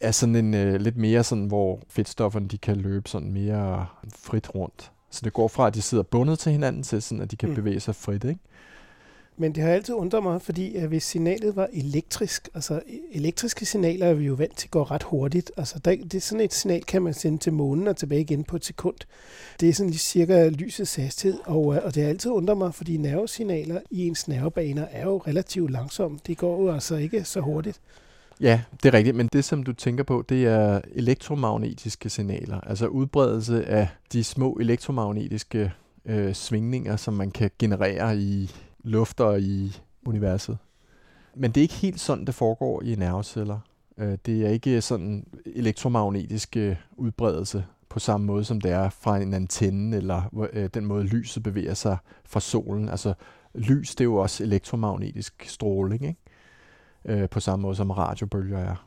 er 0.00 0.10
sådan 0.10 0.36
en 0.36 0.54
øh, 0.54 0.80
lidt 0.80 0.96
mere 0.96 1.24
sådan, 1.24 1.46
hvor 1.46 1.80
fedtstofferne 1.88 2.48
de 2.48 2.58
kan 2.58 2.76
løbe 2.76 3.08
sådan 3.08 3.32
mere 3.32 3.86
frit 4.14 4.54
rundt. 4.54 4.92
Så 5.10 5.20
det 5.24 5.32
går 5.32 5.48
fra, 5.48 5.66
at 5.66 5.74
de 5.74 5.82
sidder 5.82 6.02
bundet 6.04 6.38
til 6.38 6.52
hinanden, 6.52 6.82
til 6.82 7.02
sådan, 7.02 7.22
at 7.22 7.30
de 7.30 7.36
kan 7.36 7.48
mm. 7.48 7.54
bevæge 7.54 7.80
sig 7.80 7.94
frit, 7.94 8.24
ikke? 8.24 8.40
Men 9.38 9.54
det 9.54 9.62
har 9.62 9.70
altid 9.70 9.94
undret 9.94 10.22
mig, 10.22 10.42
fordi 10.42 10.76
at 10.76 10.88
hvis 10.88 11.02
signalet 11.02 11.56
var 11.56 11.68
elektrisk, 11.72 12.48
altså 12.54 12.80
e-, 12.86 13.16
elektriske 13.16 13.66
signaler 13.66 14.06
er 14.06 14.14
vi 14.14 14.24
jo 14.24 14.34
vant 14.34 14.56
til 14.56 14.66
at 14.66 14.70
gå 14.70 14.82
ret 14.82 15.02
hurtigt. 15.02 15.52
Altså 15.56 15.78
der, 15.78 15.96
det 15.96 16.14
er 16.14 16.20
sådan 16.20 16.44
et 16.44 16.54
signal, 16.54 16.84
kan 16.84 17.02
man 17.02 17.14
sende 17.14 17.38
til 17.38 17.52
månen 17.52 17.88
og 17.88 17.96
tilbage 17.96 18.20
igen 18.20 18.44
på 18.44 18.56
et 18.56 18.64
sekund. 18.64 18.96
Det 19.60 19.68
er 19.68 19.72
sådan 19.72 19.90
lige 19.90 19.98
cirka 19.98 20.48
lysets 20.48 20.94
hastighed, 20.94 21.38
og, 21.44 21.74
øh, 21.74 21.80
og 21.84 21.94
det 21.94 22.02
har 22.02 22.10
altid 22.10 22.30
undret 22.30 22.58
mig, 22.58 22.74
fordi 22.74 22.96
nervesignaler 22.96 23.80
i 23.90 24.06
ens 24.06 24.28
nervebaner 24.28 24.86
er 24.90 25.04
jo 25.04 25.16
relativt 25.16 25.70
langsomme. 25.70 26.18
Det 26.26 26.38
går 26.38 26.62
jo 26.62 26.72
altså 26.72 26.96
ikke 26.96 27.24
så 27.24 27.40
hurtigt. 27.40 27.80
Ja, 28.40 28.60
det 28.82 28.88
er 28.88 28.94
rigtigt, 28.94 29.16
men 29.16 29.28
det 29.32 29.44
som 29.44 29.62
du 29.62 29.72
tænker 29.72 30.04
på, 30.04 30.24
det 30.28 30.46
er 30.46 30.80
elektromagnetiske 30.94 32.10
signaler, 32.10 32.60
altså 32.60 32.86
udbredelse 32.86 33.64
af 33.64 33.88
de 34.12 34.24
små 34.24 34.52
elektromagnetiske 34.52 35.72
øh, 36.06 36.34
svingninger, 36.34 36.96
som 36.96 37.14
man 37.14 37.30
kan 37.30 37.50
generere 37.58 38.18
i 38.18 38.50
lufter 38.86 39.36
i 39.36 39.76
universet. 40.06 40.58
Men 41.34 41.50
det 41.50 41.60
er 41.60 41.62
ikke 41.62 41.74
helt 41.74 42.00
sådan, 42.00 42.24
det 42.24 42.34
foregår 42.34 42.82
i 42.82 42.94
nerveceller. 42.94 43.58
Øh, 43.98 44.18
det 44.26 44.46
er 44.46 44.48
ikke 44.48 44.80
sådan 44.80 45.26
elektromagnetisk 45.46 46.56
udbredelse 46.96 47.64
på 47.88 47.98
samme 47.98 48.26
måde, 48.26 48.44
som 48.44 48.60
det 48.60 48.70
er 48.70 48.88
fra 48.88 49.18
en 49.18 49.34
antenne, 49.34 49.96
eller 49.96 50.48
øh, 50.52 50.70
den 50.74 50.84
måde 50.84 51.04
lyset 51.04 51.42
bevæger 51.42 51.74
sig 51.74 51.96
fra 52.24 52.40
solen. 52.40 52.88
Altså 52.88 53.14
lys, 53.54 53.90
det 53.90 54.00
er 54.00 54.04
jo 54.04 54.16
også 54.16 54.44
elektromagnetisk 54.44 55.44
stråling, 55.48 56.02
ikke? 56.02 56.16
Øh, 57.04 57.28
på 57.28 57.40
samme 57.40 57.62
måde 57.62 57.76
som 57.76 57.90
radiobølger 57.90 58.58
er. 58.58 58.86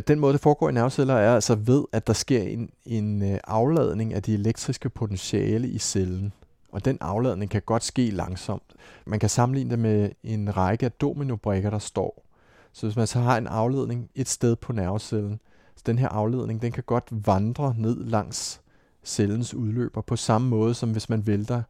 Den 0.00 0.20
måde, 0.20 0.32
det 0.32 0.40
foregår 0.40 0.68
i 0.68 0.72
nerveceller, 0.72 1.14
er 1.14 1.34
altså 1.34 1.54
ved, 1.54 1.84
at 1.92 2.06
der 2.06 2.12
sker 2.12 2.42
en, 2.42 2.70
en 2.86 3.38
afladning 3.44 4.14
af 4.14 4.22
de 4.22 4.34
elektriske 4.34 4.88
potentiale 4.88 5.68
i 5.68 5.78
cellen. 5.78 6.32
Og 6.74 6.84
den 6.84 6.98
afladning 7.00 7.50
kan 7.50 7.62
godt 7.62 7.84
ske 7.84 8.10
langsomt. 8.10 8.74
Man 9.06 9.18
kan 9.18 9.28
sammenligne 9.28 9.70
det 9.70 9.78
med 9.78 10.10
en 10.22 10.56
række 10.56 10.86
af 10.86 10.92
dominobrikker, 10.92 11.70
der 11.70 11.78
står. 11.78 12.24
Så 12.72 12.86
hvis 12.86 12.96
man 12.96 13.06
så 13.06 13.20
har 13.20 13.38
en 13.38 13.46
afledning 13.46 14.10
et 14.14 14.28
sted 14.28 14.56
på 14.56 14.72
nervecellen, 14.72 15.40
så 15.76 15.82
den 15.86 15.98
her 15.98 16.08
afledning, 16.08 16.62
den 16.62 16.72
kan 16.72 16.82
godt 16.86 17.04
vandre 17.10 17.74
ned 17.78 18.04
langs 18.04 18.60
cellens 19.04 19.54
udløber 19.54 20.00
på 20.00 20.16
samme 20.16 20.48
måde, 20.48 20.74
som 20.74 20.92
hvis 20.92 21.08
man 21.08 21.26
vælter 21.26 21.62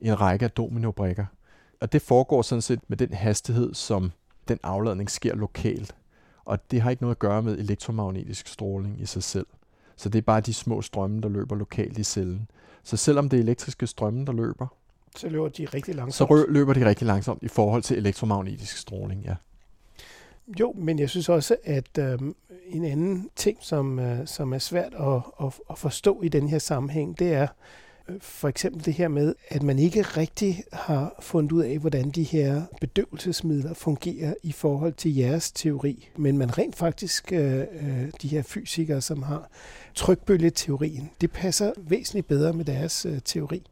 en 0.00 0.20
række 0.20 0.44
af 0.44 0.50
dominobrikker. 0.50 1.26
Og 1.80 1.92
det 1.92 2.02
foregår 2.02 2.42
sådan 2.42 2.62
set 2.62 2.80
med 2.88 2.96
den 2.96 3.12
hastighed, 3.12 3.74
som 3.74 4.12
den 4.48 4.58
afladning 4.62 5.10
sker 5.10 5.34
lokalt. 5.34 5.94
Og 6.44 6.70
det 6.70 6.80
har 6.80 6.90
ikke 6.90 7.02
noget 7.02 7.14
at 7.14 7.18
gøre 7.18 7.42
med 7.42 7.58
elektromagnetisk 7.58 8.48
stråling 8.48 9.00
i 9.00 9.06
sig 9.06 9.22
selv. 9.22 9.46
Så 9.96 10.08
det 10.08 10.18
er 10.18 10.22
bare 10.22 10.40
de 10.40 10.54
små 10.54 10.82
strømme, 10.82 11.20
der 11.20 11.28
løber 11.28 11.56
lokalt 11.56 11.98
i 11.98 12.04
cellen. 12.04 12.48
Så 12.82 12.96
selvom 12.96 13.28
det 13.28 13.36
er 13.36 13.42
elektriske 13.42 13.86
strømme, 13.86 14.24
der 14.24 14.32
løber, 14.32 14.66
så 15.16 15.28
løber 15.28 15.48
de 15.48 15.64
rigtig 15.64 15.94
langsomt. 15.94 16.28
Så 16.28 16.46
løber 16.48 16.72
de 16.72 16.86
rigtig 16.86 17.06
langsomt 17.06 17.42
i 17.42 17.48
forhold 17.48 17.82
til 17.82 17.96
elektromagnetisk 17.96 18.76
stråling, 18.76 19.22
ja. 19.24 19.34
Jo, 20.60 20.72
men 20.72 20.98
jeg 20.98 21.10
synes 21.10 21.28
også, 21.28 21.56
at 21.64 21.98
øh, 21.98 22.18
en 22.66 22.84
anden 22.84 23.30
ting, 23.36 23.58
som, 23.60 23.98
øh, 23.98 24.26
som 24.26 24.52
er 24.52 24.58
svært 24.58 24.94
at, 24.94 25.46
at, 25.46 25.52
at 25.70 25.78
forstå 25.78 26.22
i 26.22 26.28
den 26.28 26.48
her 26.48 26.58
sammenhæng, 26.58 27.18
det 27.18 27.32
er 27.32 27.46
for 28.20 28.48
eksempel 28.48 28.84
det 28.84 28.94
her 28.94 29.08
med, 29.08 29.34
at 29.48 29.62
man 29.62 29.78
ikke 29.78 30.02
rigtig 30.02 30.64
har 30.72 31.14
fundet 31.20 31.52
ud 31.52 31.62
af, 31.62 31.78
hvordan 31.78 32.10
de 32.10 32.22
her 32.22 32.62
bedøvelsesmidler 32.80 33.74
fungerer 33.74 34.34
i 34.42 34.52
forhold 34.52 34.92
til 34.92 35.14
jeres 35.14 35.52
teori. 35.52 36.08
Men 36.16 36.38
man 36.38 36.58
rent 36.58 36.76
faktisk, 36.76 37.32
øh, 37.32 37.58
øh 37.60 38.10
de 38.22 38.28
her 38.28 38.42
fysikere, 38.42 39.00
som 39.00 39.22
har 39.22 39.50
trykbølgeteorien, 39.94 41.10
det 41.20 41.30
passer 41.30 41.72
væsentligt 41.76 42.28
bedre 42.28 42.52
med 42.52 42.64
deres 42.64 43.06
øh, 43.06 43.20
teori. 43.24 43.62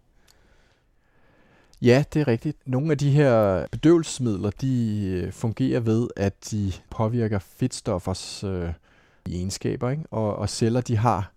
Ja, 1.82 2.05
det 2.12 2.20
er 2.20 2.28
rigtigt. 2.28 2.57
Nogle 2.66 2.91
af 2.91 2.99
de 2.99 3.11
her 3.11 3.66
bedøvelsesmidler, 3.72 4.51
de 4.51 5.05
øh, 5.07 5.32
fungerer 5.32 5.80
ved, 5.80 6.09
at 6.16 6.34
de 6.51 6.72
påvirker 6.91 7.39
fedtstoffers 7.39 8.45
øh, 8.45 8.68
egenskaber, 9.26 9.91
ikke? 9.91 10.03
Og, 10.11 10.37
og 10.37 10.49
celler, 10.49 10.80
de 10.80 10.97
har 10.97 11.36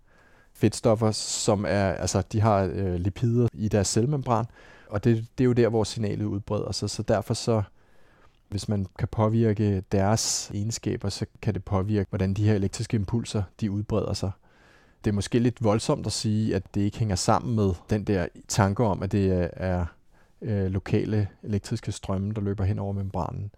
fedtstoffer, 0.60 1.12
som 1.12 1.66
er, 1.68 1.92
altså 1.92 2.24
de 2.32 2.42
har 2.42 2.70
øh, 2.74 2.96
lipider 2.96 3.48
i 3.54 3.68
deres 3.68 3.88
cellemembran, 3.88 4.46
og 4.90 5.04
det, 5.04 5.26
det 5.38 5.44
er 5.44 5.46
jo 5.46 5.54
der, 5.54 5.70
hvor 5.70 5.84
signalet 5.84 6.26
udbreder 6.26 6.72
sig, 6.72 6.90
så 6.90 7.04
derfor 7.04 7.34
så, 7.34 7.62
hvis 8.50 8.70
man 8.70 8.86
kan 9.00 9.08
påvirke 9.08 9.84
deres 9.92 10.52
egenskaber, 10.54 11.10
så 11.10 11.26
kan 11.42 11.54
det 11.54 11.64
påvirke, 11.64 12.10
hvordan 12.10 12.34
de 12.34 12.46
her 12.46 12.56
elektriske 12.56 12.96
impulser, 12.96 13.44
de 13.62 13.72
udbreder 13.72 14.14
sig. 14.14 14.32
Det 15.04 15.10
er 15.10 15.16
måske 15.16 15.40
lidt 15.40 15.64
voldsomt 15.64 16.06
at 16.06 16.12
sige, 16.12 16.56
at 16.56 16.64
det 16.76 16.82
ikke 16.82 17.00
hænger 17.00 17.16
sammen 17.16 17.56
med 17.56 17.74
den 17.90 18.04
der 18.04 18.28
tanke 18.48 18.84
om, 18.84 19.04
at 19.04 19.12
det 19.12 19.50
er 19.54 19.86
øh, 20.42 20.66
lokale 20.66 21.28
elektriske 21.44 21.92
strømme, 21.92 22.34
der 22.34 22.42
løber 22.42 22.64
hen 22.64 22.80
over 22.80 22.94
membranen. 22.94 23.52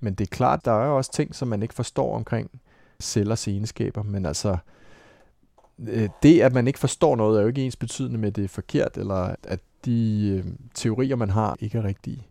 Men 0.00 0.14
det 0.14 0.24
er 0.24 0.36
klart, 0.36 0.64
der 0.64 0.72
er 0.72 0.88
også 0.88 1.12
ting, 1.12 1.34
som 1.34 1.48
man 1.48 1.62
ikke 1.62 1.74
forstår 1.74 2.16
omkring 2.16 2.50
cellers 3.00 3.48
egenskaber, 3.48 4.02
men 4.02 4.26
altså 4.26 4.56
Øh, 5.88 6.08
det, 6.22 6.40
at 6.40 6.52
man 6.52 6.66
ikke 6.66 6.78
forstår 6.78 7.16
noget, 7.16 7.38
er 7.38 7.42
jo 7.42 7.48
ikke 7.48 7.62
ens 7.64 7.76
betydende 7.76 8.18
med, 8.18 8.28
at 8.28 8.36
det 8.36 8.44
er 8.44 8.48
forkert, 8.48 8.96
eller 8.96 9.34
at 9.42 9.60
de 9.84 10.28
øh, 10.28 10.52
teorier, 10.74 11.16
man 11.16 11.30
har, 11.30 11.56
ikke 11.60 11.78
er 11.78 11.84
rigtige. 11.84 12.26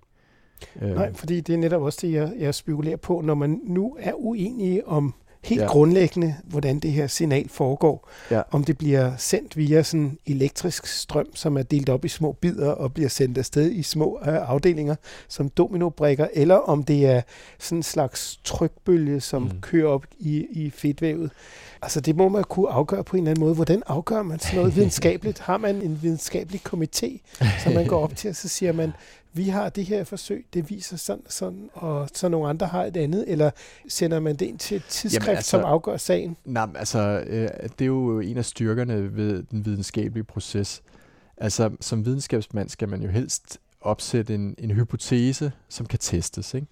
Øh. 0.82 0.89
Nej, 0.89 1.14
fordi 1.14 1.42
det 1.42 1.54
er 1.54 1.58
netop 1.58 1.82
også 1.82 2.00
det, 2.02 2.14
jeg, 2.14 2.34
jeg 2.38 2.56
spekulerer 2.56 2.98
på. 2.98 3.22
Når 3.22 3.36
man 3.36 3.62
nu 3.64 3.98
er 4.00 4.14
uenige 4.14 4.88
om 4.88 5.14
helt 5.44 5.62
ja. 5.62 5.68
grundlæggende, 5.68 6.36
hvordan 6.44 6.80
det 6.80 6.92
her 6.92 7.08
signal 7.08 7.50
foregår. 7.50 8.10
Ja. 8.32 8.42
Om 8.52 8.64
det 8.64 8.78
bliver 8.78 9.12
sendt 9.18 9.58
via 9.58 9.84
sådan 9.84 10.18
elektrisk 10.26 10.88
strøm, 10.88 11.36
som 11.36 11.58
er 11.58 11.64
delt 11.64 11.89
op 11.89 12.06
i 12.06 12.08
små 12.08 12.32
bidder 12.32 12.72
og 12.72 12.94
bliver 12.94 13.10
sendt 13.10 13.38
afsted 13.38 13.72
i 13.72 13.84
små 13.84 14.20
øh, 14.28 14.50
afdelinger 14.50 14.96
som 15.28 15.50
dominobrikker, 15.50 16.28
eller 16.34 16.56
om 16.56 16.84
det 16.84 17.06
er 17.06 17.22
sådan 17.60 17.78
en 17.78 17.84
slags 17.84 18.39
trykbølge, 18.44 19.22
som 19.22 19.42
mm. 19.42 19.62
kører 19.62 19.89
op 19.89 20.06
i, 20.20 20.46
i 20.52 20.70
fedtvævet. 20.70 21.32
Altså 21.82 22.02
det 22.02 22.16
må 22.16 22.30
man 22.30 22.44
kunne 22.44 22.70
afgøre 22.70 23.04
på 23.04 23.18
en 23.18 23.24
eller 23.24 23.32
anden 23.32 23.44
måde. 23.44 23.56
Hvordan 23.56 23.84
afgør 23.88 24.24
man 24.24 24.39
sådan 24.39 24.60
noget 24.60 24.76
videnskabeligt? 24.78 25.39
Har 25.39 25.58
man 25.58 25.82
en 25.82 26.00
videnskabelig 26.02 26.62
komité, 26.74 27.20
som 27.64 27.74
man 27.74 27.86
går 27.86 28.04
op 28.04 28.16
til, 28.16 28.30
og 28.30 28.36
så 28.36 28.48
siger 28.48 28.72
man, 28.72 28.92
vi 29.34 29.49
har 29.49 29.69
det 29.69 29.86
her 29.86 30.03
forsøg, 30.03 30.45
det 30.53 30.69
viser 30.69 30.97
sådan 30.97 31.23
og 31.25 31.32
sådan, 31.34 31.69
og 31.73 32.09
så 32.13 32.29
nogle 32.29 32.49
andre 32.49 32.67
har 32.67 32.84
et 32.84 32.97
andet, 32.97 33.25
eller 33.27 33.51
sender 33.89 34.19
man 34.19 34.36
det 34.36 34.45
ind 34.45 34.59
til 34.59 34.77
et 34.77 34.84
tidsskrift, 34.89 35.27
Jamen, 35.27 35.38
altså, 35.38 35.49
som 35.49 35.63
afgør 35.65 35.97
sagen? 35.97 36.38
Nej, 36.45 36.67
altså, 36.75 37.23
øh, 37.27 37.49
det 37.79 37.82
er 37.82 37.86
jo 37.86 38.19
en 38.19 38.38
af 38.38 38.45
styrkerne 38.45 39.15
ved 39.15 39.43
den 39.43 39.65
videnskabelige 39.65 40.23
proces. 40.23 40.82
Altså, 41.38 41.69
som 41.79 42.05
videnskabsmand 42.05 42.69
skal 42.69 42.89
man 42.89 43.01
jo 43.01 43.09
helst 43.09 43.59
opsætte 43.82 44.36
en, 44.36 44.55
en 44.57 44.71
hypotese, 44.71 45.51
som 45.69 45.86
kan 45.86 45.99
testes. 45.99 46.53
Ikke? 46.53 46.67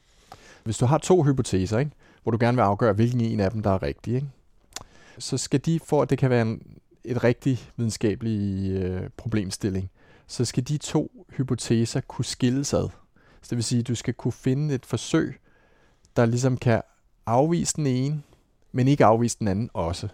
Hvis 0.63 0.77
du 0.77 0.85
har 0.85 0.97
to 0.97 1.23
hypoteser, 1.23 1.79
ikke? 1.79 1.91
hvor 2.23 2.31
du 2.31 2.37
gerne 2.41 2.57
vil 2.57 2.63
afgøre, 2.63 2.93
hvilken 2.93 3.21
en 3.21 3.39
af 3.39 3.51
dem, 3.51 3.61
der 3.63 3.69
er 3.69 3.83
rigtig, 3.83 4.15
ikke? 4.15 4.27
så 5.17 5.37
skal 5.37 5.59
de, 5.59 5.79
for 5.85 6.01
at 6.01 6.09
det 6.09 6.17
kan 6.17 6.29
være 6.29 6.41
en, 6.41 6.61
et 7.03 7.23
rigtig 7.23 7.59
videnskabelig 7.77 8.71
øh, 8.71 9.09
problemstilling, 9.17 9.89
så 10.29 10.45
skal 10.45 10.67
de 10.67 10.77
to 10.77 11.25
hypoteser 11.37 12.01
kunne 12.01 12.25
skilles 12.25 12.73
ad. 12.73 12.89
Så 13.41 13.47
det 13.49 13.55
vil 13.55 13.63
sige, 13.63 13.79
at 13.79 13.87
du 13.87 13.95
skal 13.95 14.13
kunne 14.13 14.31
finde 14.31 14.75
et 14.75 14.85
forsøg, 14.85 15.39
der 16.15 16.25
ligesom 16.25 16.57
kan 16.57 16.81
afvise 17.25 17.75
den 17.75 17.87
ene, 17.87 18.23
men 18.71 18.87
ikke 18.87 19.05
afvise 19.05 19.39
den 19.39 19.47
anden 19.47 19.69
også. 19.73 20.07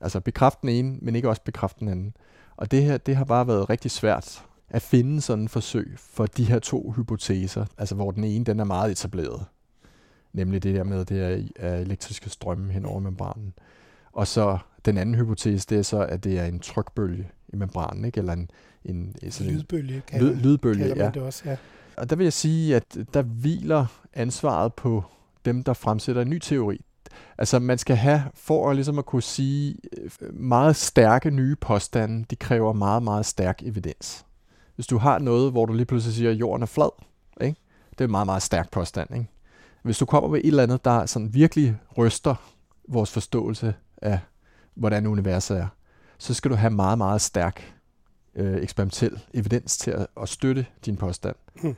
Altså 0.00 0.20
bekræfte 0.20 0.58
den 0.62 0.68
ene, 0.68 0.98
men 1.02 1.16
ikke 1.16 1.28
også 1.28 1.42
bekræfte 1.42 1.80
den 1.80 1.88
anden. 1.88 2.16
Og 2.56 2.70
det 2.70 2.82
her, 2.82 2.98
det 2.98 3.16
har 3.16 3.24
bare 3.24 3.46
været 3.46 3.70
rigtig 3.70 3.90
svært 3.90 4.44
at 4.68 4.82
finde 4.82 5.20
sådan 5.20 5.42
en 5.42 5.48
forsøg 5.48 5.94
for 5.98 6.26
de 6.26 6.44
her 6.44 6.58
to 6.58 6.92
hypoteser, 6.96 7.66
altså 7.78 7.94
hvor 7.94 8.10
den 8.10 8.24
ene 8.24 8.44
den 8.44 8.60
er 8.60 8.64
meget 8.64 8.90
etableret. 8.90 9.44
Nemlig 10.32 10.62
det 10.62 10.74
der 10.74 10.84
med, 10.84 11.00
at 11.00 11.08
det 11.08 11.50
er 11.56 11.74
elektriske 11.76 12.30
strømme 12.30 12.72
hen 12.72 12.84
over 12.84 13.00
membranen. 13.00 13.54
Og 14.12 14.26
så 14.26 14.58
den 14.84 14.98
anden 14.98 15.14
hypotese, 15.14 15.66
det 15.68 15.78
er 15.78 15.82
så, 15.82 15.98
at 15.98 16.24
det 16.24 16.38
er 16.38 16.44
en 16.44 16.60
trykbølge 16.60 17.30
i 17.48 17.56
membranen, 17.56 18.04
ikke? 18.04 18.18
eller 18.18 18.32
en, 18.32 18.50
en, 18.88 19.16
sådan 19.30 19.52
lydbølge, 19.52 20.02
en 20.12 20.20
lyd, 20.20 20.34
lydbølge 20.34 20.78
kalder 20.78 20.96
man 20.96 21.04
ja. 21.04 21.10
det 21.10 21.22
også, 21.22 21.42
ja. 21.46 21.56
Og 21.96 22.10
der 22.10 22.16
vil 22.16 22.24
jeg 22.24 22.32
sige, 22.32 22.76
at 22.76 22.96
der 23.14 23.22
hviler 23.22 23.86
ansvaret 24.14 24.74
på 24.74 25.04
dem, 25.44 25.64
der 25.64 25.72
fremsætter 25.72 26.22
en 26.22 26.30
ny 26.30 26.38
teori. 26.38 26.84
Altså 27.38 27.58
man 27.58 27.78
skal 27.78 27.96
have, 27.96 28.22
for 28.34 28.70
at, 28.70 28.76
ligesom 28.76 28.98
at 28.98 29.06
kunne 29.06 29.22
sige, 29.22 29.76
øh, 30.22 30.34
meget 30.34 30.76
stærke 30.76 31.30
nye 31.30 31.56
påstande, 31.56 32.24
de 32.30 32.36
kræver 32.36 32.72
meget, 32.72 33.02
meget 33.02 33.26
stærk 33.26 33.62
evidens. 33.62 34.24
Hvis 34.74 34.86
du 34.86 34.98
har 34.98 35.18
noget, 35.18 35.52
hvor 35.52 35.66
du 35.66 35.72
lige 35.72 35.86
pludselig 35.86 36.14
siger, 36.14 36.30
at 36.30 36.36
jorden 36.36 36.62
er 36.62 36.66
flad, 36.66 36.90
ikke? 37.40 37.60
det 37.90 38.00
er 38.00 38.04
en 38.04 38.10
meget, 38.10 38.26
meget 38.26 38.42
stærk 38.42 38.70
påstand. 38.70 39.14
Ikke? 39.14 39.26
Hvis 39.82 39.98
du 39.98 40.06
kommer 40.06 40.30
med 40.30 40.40
et 40.40 40.46
eller 40.46 40.62
andet, 40.62 40.84
der 40.84 41.06
sådan 41.06 41.34
virkelig 41.34 41.76
ryster 41.98 42.34
vores 42.88 43.10
forståelse 43.10 43.74
af, 44.02 44.18
hvordan 44.74 45.06
universet 45.06 45.58
er, 45.58 45.66
så 46.18 46.34
skal 46.34 46.50
du 46.50 46.56
have 46.56 46.70
meget, 46.70 46.98
meget 46.98 47.20
stærk 47.20 47.75
øh, 48.36 48.62
eksperimentel 48.62 49.20
evidens 49.34 49.78
til 49.78 49.90
at, 49.90 50.06
at 50.22 50.28
støtte 50.28 50.66
din 50.86 50.96
påstand. 50.96 51.36
Hmm. 51.60 51.76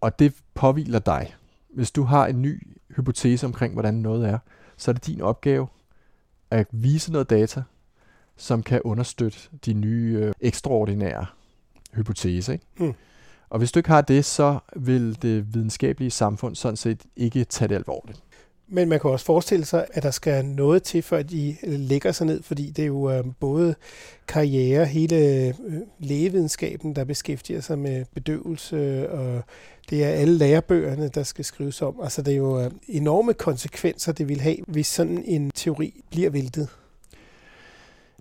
Og 0.00 0.18
det 0.18 0.34
påviler 0.54 0.98
dig. 0.98 1.34
Hvis 1.70 1.90
du 1.90 2.02
har 2.02 2.26
en 2.26 2.42
ny 2.42 2.66
hypotese 2.96 3.46
omkring, 3.46 3.72
hvordan 3.72 3.94
noget 3.94 4.28
er, 4.28 4.38
så 4.76 4.90
er 4.90 4.92
det 4.92 5.06
din 5.06 5.20
opgave 5.20 5.68
at 6.50 6.66
vise 6.70 7.12
noget 7.12 7.30
data, 7.30 7.62
som 8.36 8.62
kan 8.62 8.80
understøtte 8.84 9.38
de 9.66 9.72
nye 9.72 10.18
øh, 10.22 10.32
ekstraordinære 10.40 11.26
hypotese. 11.92 12.52
Ikke? 12.52 12.64
Hmm. 12.76 12.94
Og 13.50 13.58
hvis 13.58 13.72
du 13.72 13.78
ikke 13.78 13.88
har 13.88 14.00
det, 14.00 14.24
så 14.24 14.58
vil 14.76 15.22
det 15.22 15.54
videnskabelige 15.54 16.10
samfund 16.10 16.56
sådan 16.56 16.76
set 16.76 17.02
ikke 17.16 17.44
tage 17.44 17.68
det 17.68 17.74
alvorligt. 17.74 18.22
Men 18.72 18.88
man 18.88 19.00
kan 19.00 19.10
også 19.10 19.24
forestille 19.24 19.64
sig, 19.64 19.86
at 19.92 20.02
der 20.02 20.10
skal 20.10 20.44
noget 20.44 20.82
til, 20.82 21.02
før 21.02 21.22
de 21.22 21.56
lægger 21.62 22.12
sig 22.12 22.26
ned, 22.26 22.42
fordi 22.42 22.70
det 22.70 22.82
er 22.82 22.86
jo 22.86 23.10
øh, 23.10 23.24
både 23.40 23.74
karriere, 24.28 24.86
hele 24.86 25.16
øh, 25.16 25.54
lægevidenskaben, 25.98 26.96
der 26.96 27.04
beskæftiger 27.04 27.60
sig 27.60 27.78
med 27.78 28.04
bedøvelse, 28.14 29.10
og 29.10 29.42
det 29.90 30.04
er 30.04 30.08
alle 30.08 30.34
lærebøgerne, 30.34 31.08
der 31.08 31.22
skal 31.22 31.44
skrives 31.44 31.82
om. 31.82 32.00
Altså 32.02 32.22
det 32.22 32.32
er 32.32 32.36
jo 32.36 32.60
øh, 32.60 32.70
enorme 32.88 33.34
konsekvenser, 33.34 34.12
det 34.12 34.28
vil 34.28 34.40
have, 34.40 34.56
hvis 34.66 34.86
sådan 34.86 35.24
en 35.26 35.50
teori 35.54 36.02
bliver 36.10 36.30
væltet. 36.30 36.68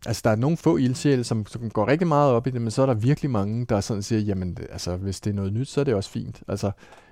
Altså, 0.06 0.22
der 0.24 0.30
er 0.30 0.36
nogle 0.36 0.58
få 0.58 0.78
ildsjæle, 0.78 1.24
som, 1.24 1.46
som 1.46 1.70
går 1.70 1.88
rigtig 1.88 2.08
meget 2.08 2.34
op 2.34 2.48
i 2.48 2.52
det, 2.52 2.62
men 2.62 2.72
så 2.72 2.82
er 2.82 2.86
der 2.86 2.94
virkelig 2.94 3.32
mange, 3.32 3.66
der 3.66 3.82
sådan 3.82 4.04
siger, 4.04 4.20
jamen, 4.20 4.58
altså, 4.72 4.96
hvis 4.96 5.20
det 5.20 5.30
er 5.30 5.36
noget 5.36 5.54
nyt, 5.54 5.68
så 5.68 5.80
er 5.80 5.84
det 5.84 5.94
også 5.94 6.10
fint. 6.10 6.42
Altså, 6.48 6.72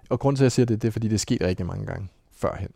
og 0.10 0.20
grund 0.20 0.38
til, 0.38 0.44
at 0.44 0.46
jeg 0.46 0.52
siger 0.52 0.66
det, 0.66 0.82
det 0.82 0.88
er, 0.88 0.92
fordi 0.92 1.08
det 1.08 1.16
er 1.16 1.20
sket 1.20 1.42
rigtig 1.42 1.66
mange 1.66 1.86
gange 1.86 2.08
førhen. 2.32 2.70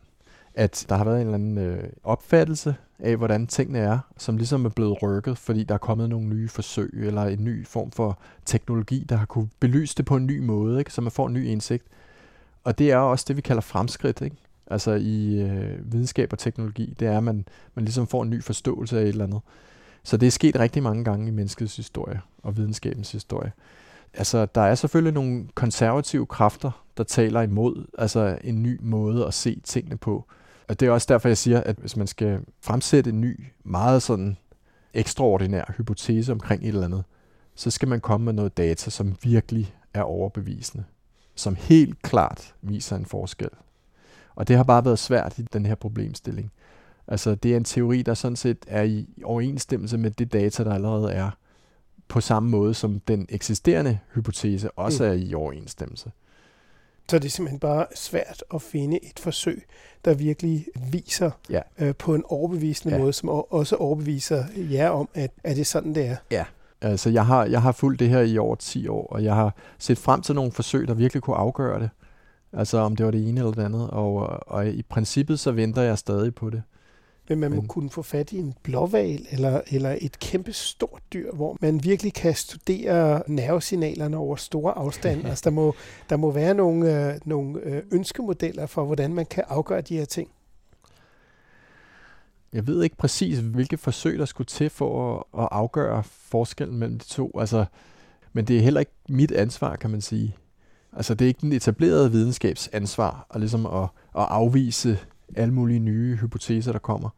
At 0.56 0.86
der 0.89 0.95
har 0.95 1.04
været 1.04 1.22
en 1.22 1.28
eller 1.28 1.34
anden 1.34 1.58
øh, 1.58 1.84
opfattelse 2.04 2.76
af, 2.99 3.18
hvordan 3.18 3.47
tingene 3.47 3.80
er, 3.80 3.99
som 4.18 4.38
ligesom 4.38 4.66
er 4.66 4.70
blevet 4.70 5.02
rykket, 5.04 5.38
fordi 5.38 5.64
der 5.64 5.74
er 5.74 5.80
kommet 5.80 6.10
nogle 6.10 6.28
nye 6.28 6.49
forsøg, 6.49 6.91
eller 6.93 7.24
en 7.24 7.43
ny 7.43 7.68
form 7.68 7.91
for 7.91 8.20
teknologi, 8.45 9.06
der 9.10 9.16
har 9.16 9.26
kunne 9.26 9.49
belyse 9.60 9.95
det 9.97 10.06
på 10.06 10.16
en 10.16 10.26
ny 10.26 10.39
måde, 10.39 10.80
ikke? 10.80 10.93
så 10.93 11.02
man 11.02 11.12
får 11.12 11.28
en 11.28 11.34
ny 11.34 11.45
indsigt. 11.45 11.84
Og 12.64 12.78
det 12.78 12.91
er 12.91 12.97
også 12.97 13.26
det, 13.28 13.36
vi 13.36 13.41
kalder 13.41 13.62
fremskridt. 13.62 14.22
Ikke? 14.22 14.36
Altså 14.68 14.91
i 14.91 15.41
øh, 15.41 15.93
videnskab 15.93 16.34
og 16.34 16.39
teknologi, 16.39 16.95
det 16.99 17.08
er, 17.08 17.18
at 17.18 17.24
man, 17.24 17.45
man 17.76 17.86
ligesom 17.86 18.08
får 18.08 18.24
en 18.24 18.30
ny 18.30 18.43
forståelse 18.43 18.99
af 18.99 19.02
et 19.02 19.08
eller 19.08 19.26
andet. 19.26 19.41
Så 20.04 20.18
det 20.18 20.28
er 20.28 20.32
sket 20.32 20.60
rigtig 20.60 20.84
mange 20.84 21.04
gange 21.04 21.28
i 21.28 21.32
menneskets 21.32 21.76
historie 21.76 22.22
og 22.43 22.58
videnskabens 22.58 23.12
historie. 23.12 23.52
Altså, 24.14 24.45
der 24.45 24.62
er 24.62 24.76
selvfølgelig 24.76 25.14
nogle 25.14 25.47
konservative 25.56 26.26
kræfter, 26.26 26.84
der 26.97 27.04
taler 27.04 27.41
imod 27.41 27.86
altså 27.97 28.38
en 28.43 28.64
ny 28.64 28.80
måde 28.82 29.28
at 29.28 29.34
se 29.34 29.62
tingene 29.64 29.97
på. 29.97 30.26
Og 30.72 30.80
det 30.80 30.88
er 30.88 30.91
også 30.91 31.07
derfor, 31.09 31.30
jeg 31.30 31.38
siger, 31.38 31.61
at 31.63 31.76
hvis 31.76 31.97
man 31.97 32.07
skal 32.07 32.39
fremsætte 32.61 33.09
en 33.09 33.22
ny, 33.22 33.45
meget 33.63 34.03
sådan 34.03 34.38
ekstraordinær 34.93 35.74
hypotese 35.78 36.32
omkring 36.32 36.63
et 36.63 36.67
eller 36.67 36.86
andet, 36.86 37.03
så 37.55 37.72
skal 37.72 37.88
man 37.88 38.01
komme 38.01 38.26
med 38.26 38.34
noget 38.34 38.57
data, 38.57 38.89
som 38.89 39.15
virkelig 39.24 39.76
er 39.93 40.01
overbevisende. 40.01 40.84
Som 41.36 41.55
helt 41.55 42.01
klart 42.01 42.55
viser 42.61 42.95
en 42.95 43.05
forskel. 43.05 43.49
Og 44.36 44.47
det 44.47 44.55
har 44.55 44.63
bare 44.63 44.86
været 44.86 44.99
svært 44.99 45.39
i 45.39 45.41
den 45.41 45.65
her 45.65 45.76
problemstilling. 45.76 46.51
Altså, 47.07 47.36
det 47.36 47.53
er 47.53 47.57
en 47.57 47.63
teori, 47.63 48.01
der 48.01 48.13
sådan 48.13 48.36
set 48.36 48.65
er 48.67 48.84
i 48.84 49.07
overensstemmelse 49.24 49.97
med 49.97 50.11
det 50.11 50.34
data, 50.34 50.63
der 50.63 50.74
allerede 50.74 51.11
er, 51.11 51.32
på 52.07 52.22
samme 52.22 52.49
måde 52.49 52.74
som 52.74 52.99
den 52.99 53.26
eksisterende 53.30 53.99
hypotese 54.13 54.72
også 54.72 55.03
mm. 55.03 55.09
er 55.09 55.13
i 55.13 55.34
overensstemmelse. 55.34 56.11
Så 57.10 57.20
det 57.20 57.26
er 57.26 57.30
simpelthen 57.30 57.60
bare 57.60 57.86
svært 57.95 58.43
at 58.54 58.62
finde 58.62 59.06
et 59.06 59.20
forsøg, 59.20 59.66
der 60.06 60.14
virkelig 60.14 60.68
viser 60.91 61.32
ja. 61.49 61.62
øh, 61.80 61.95
på 61.95 62.16
en 62.16 62.24
overbevisende 62.26 62.95
ja. 62.95 63.02
måde, 63.02 63.14
som 63.14 63.30
også 63.30 63.76
overbeviser 63.76 64.43
jer 64.56 64.89
om, 64.89 65.10
at, 65.14 65.32
at 65.43 65.56
det 65.56 65.62
er 65.62 65.66
sådan, 65.66 65.95
det 65.95 66.06
er. 66.06 66.16
Ja, 66.32 66.45
altså 66.82 67.10
jeg 67.10 67.26
har, 67.26 67.45
jeg 67.45 67.62
har 67.62 67.72
fulgt 67.72 67.99
det 67.99 68.10
her 68.10 68.22
i 68.22 68.38
over 68.38 68.56
10 68.56 68.88
år, 68.88 69.08
og 69.08 69.24
jeg 69.24 69.36
har 69.36 69.56
set 69.80 69.97
frem 69.97 70.22
til 70.22 70.36
nogle 70.36 70.52
forsøg, 70.52 70.88
der 70.88 70.93
virkelig 70.93 71.24
kunne 71.24 71.36
afgøre 71.36 71.80
det. 71.80 71.89
Altså 72.54 72.78
om 72.78 72.95
det 72.95 73.06
var 73.06 73.12
det 73.12 73.28
ene 73.28 73.39
eller 73.39 73.52
det 73.52 73.64
andet, 73.64 73.89
og, 73.89 74.16
og 74.47 74.68
i 74.68 74.82
princippet 74.82 75.39
så 75.39 75.52
venter 75.52 75.82
jeg 75.82 75.97
stadig 75.97 76.36
på 76.36 76.49
det. 76.49 76.64
Men 77.36 77.39
man 77.39 77.55
må 77.55 77.61
kunne 77.67 77.89
få 77.89 78.01
fat 78.01 78.32
i 78.32 78.38
en 78.38 78.53
blåval 78.63 79.27
eller, 79.32 79.61
eller 79.71 79.97
et 80.01 80.19
kæmpe 80.19 80.53
stort 80.53 81.01
dyr, 81.13 81.32
hvor 81.32 81.57
man 81.61 81.84
virkelig 81.84 82.13
kan 82.13 82.36
studere 82.36 83.23
nervesignalerne 83.27 84.17
over 84.17 84.36
store 84.36 84.77
afstande. 84.77 85.25
altså 85.29 85.41
der 85.43 85.49
må, 85.49 85.75
der 86.09 86.17
må 86.17 86.32
være 86.32 86.53
nogle, 86.53 87.07
øh, 87.07 87.19
nogle 87.25 87.59
øh, 87.59 87.84
ønskemodeller 87.91 88.65
for, 88.65 88.86
hvordan 88.86 89.13
man 89.13 89.25
kan 89.25 89.43
afgøre 89.47 89.82
de 89.82 89.97
her 89.97 90.05
ting. 90.05 90.29
Jeg 92.53 92.67
ved 92.67 92.84
ikke 92.84 92.97
præcis, 92.97 93.39
hvilke 93.39 93.77
forsøg, 93.77 94.19
der 94.19 94.25
skulle 94.25 94.47
til 94.47 94.69
for 94.69 95.17
at, 95.17 95.43
at 95.43 95.47
afgøre 95.51 96.03
forskellen 96.03 96.79
mellem 96.79 96.99
de 96.99 97.05
to. 97.05 97.39
Altså, 97.39 97.65
men 98.34 98.45
det 98.45 98.57
er 98.57 98.61
heller 98.61 98.79
ikke 98.79 98.91
mit 99.09 99.32
ansvar, 99.32 99.75
kan 99.75 99.89
man 99.89 100.01
sige. 100.01 100.36
Altså, 100.93 101.13
det 101.13 101.25
er 101.25 101.27
ikke 101.27 101.41
den 101.41 101.53
etablerede 101.53 102.11
videnskabsansvar 102.11 103.27
at, 103.29 103.39
ligesom 103.39 103.65
at, 103.65 103.84
at 104.17 104.27
afvise 104.29 104.99
alle 105.38 105.53
mulige 105.53 105.79
nye 105.79 106.15
hypoteser, 106.15 106.71
der 106.71 106.79
kommer. 106.79 107.09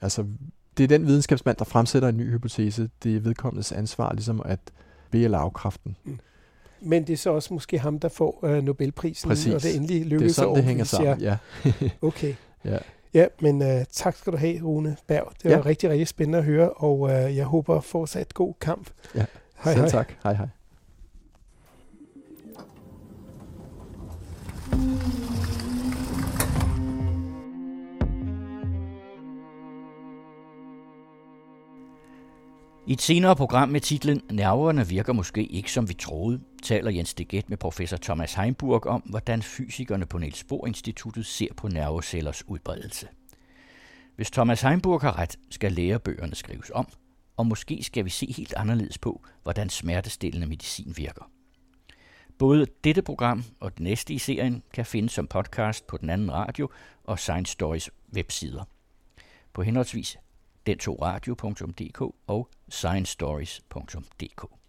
Altså, 0.00 0.24
det 0.76 0.84
er 0.84 0.88
den 0.88 1.06
videnskabsmand, 1.06 1.56
der 1.56 1.64
fremsætter 1.64 2.08
en 2.08 2.16
ny 2.16 2.30
hypotese. 2.30 2.90
Det 3.02 3.16
er 3.16 3.20
vedkommendes 3.20 3.72
ansvar 3.72 4.12
ligesom 4.12 4.42
at 4.44 4.60
be- 5.10 5.22
eller 5.24 5.38
afkræften. 5.38 5.96
Mm. 6.04 6.18
Men 6.82 7.06
det 7.06 7.12
er 7.12 7.16
så 7.16 7.30
også 7.30 7.54
måske 7.54 7.78
ham, 7.78 7.98
der 7.98 8.08
får 8.08 8.46
øh, 8.46 8.62
Nobelprisen, 8.64 9.28
Præcis. 9.28 9.54
og 9.54 9.62
det 9.62 9.76
endelig 9.76 10.06
lykkes 10.06 10.36
det 10.36 10.42
er 10.42 10.44
sådan, 10.44 10.56
det 10.56 10.64
hænger 10.64 10.84
sammen, 10.84 11.20
ja. 11.20 11.36
okay. 12.02 12.34
Ja. 12.64 12.78
Ja, 13.14 13.26
men 13.40 13.62
uh, 13.62 13.82
tak 13.92 14.16
skal 14.16 14.32
du 14.32 14.36
have, 14.38 14.62
Rune 14.62 14.96
Berg. 15.06 15.32
Det 15.42 15.50
var 15.50 15.56
ja. 15.56 15.64
rigtig, 15.66 15.90
rigtig 15.90 16.08
spændende 16.08 16.38
at 16.38 16.44
høre, 16.44 16.70
og 16.70 17.00
uh, 17.00 17.10
jeg 17.10 17.44
håber 17.44 17.80
fortsat 17.80 18.34
god 18.34 18.54
kamp. 18.60 18.90
Ja, 19.14 19.24
hej, 19.64 19.72
Selv 19.74 19.80
hej. 19.80 19.90
tak. 19.90 20.12
Hej, 20.22 20.34
hej. 20.34 20.48
I 32.90 32.92
et 32.92 33.02
senere 33.02 33.36
program 33.36 33.68
med 33.68 33.80
titlen 33.80 34.22
Nerverne 34.30 34.88
virker 34.88 35.12
måske 35.12 35.46
ikke 35.46 35.72
som 35.72 35.88
vi 35.88 35.94
troede, 35.94 36.40
taler 36.62 36.90
Jens 36.90 37.14
Deget 37.14 37.50
med 37.50 37.56
professor 37.56 37.96
Thomas 37.96 38.34
Heimburg 38.34 38.86
om, 38.86 39.00
hvordan 39.00 39.42
fysikerne 39.42 40.06
på 40.06 40.18
Niels 40.18 40.44
Bohr 40.44 40.66
Instituttet 40.66 41.26
ser 41.26 41.54
på 41.56 41.68
nervecellers 41.68 42.48
udbredelse. 42.48 43.08
Hvis 44.16 44.30
Thomas 44.30 44.60
Heimburg 44.60 45.00
har 45.00 45.18
ret, 45.18 45.38
skal 45.50 45.72
lærebøgerne 45.72 46.34
skrives 46.34 46.70
om, 46.74 46.88
og 47.36 47.46
måske 47.46 47.82
skal 47.82 48.04
vi 48.04 48.10
se 48.10 48.34
helt 48.36 48.54
anderledes 48.54 48.98
på, 48.98 49.22
hvordan 49.42 49.68
smertestillende 49.68 50.46
medicin 50.46 50.94
virker. 50.96 51.30
Både 52.38 52.66
dette 52.84 53.02
program 53.02 53.44
og 53.60 53.72
det 53.72 53.80
næste 53.80 54.14
i 54.14 54.18
serien 54.18 54.62
kan 54.72 54.86
findes 54.86 55.12
som 55.12 55.26
podcast 55.26 55.86
på 55.86 55.96
den 55.96 56.10
anden 56.10 56.32
radio 56.32 56.70
og 57.04 57.18
Science 57.18 57.52
Stories 57.52 57.90
websider. 58.14 58.64
På 59.52 59.62
henholdsvis 59.62 60.18
den2radio.dk 60.68 62.00
og 62.26 62.48
sciencestories.dk. 62.68 64.59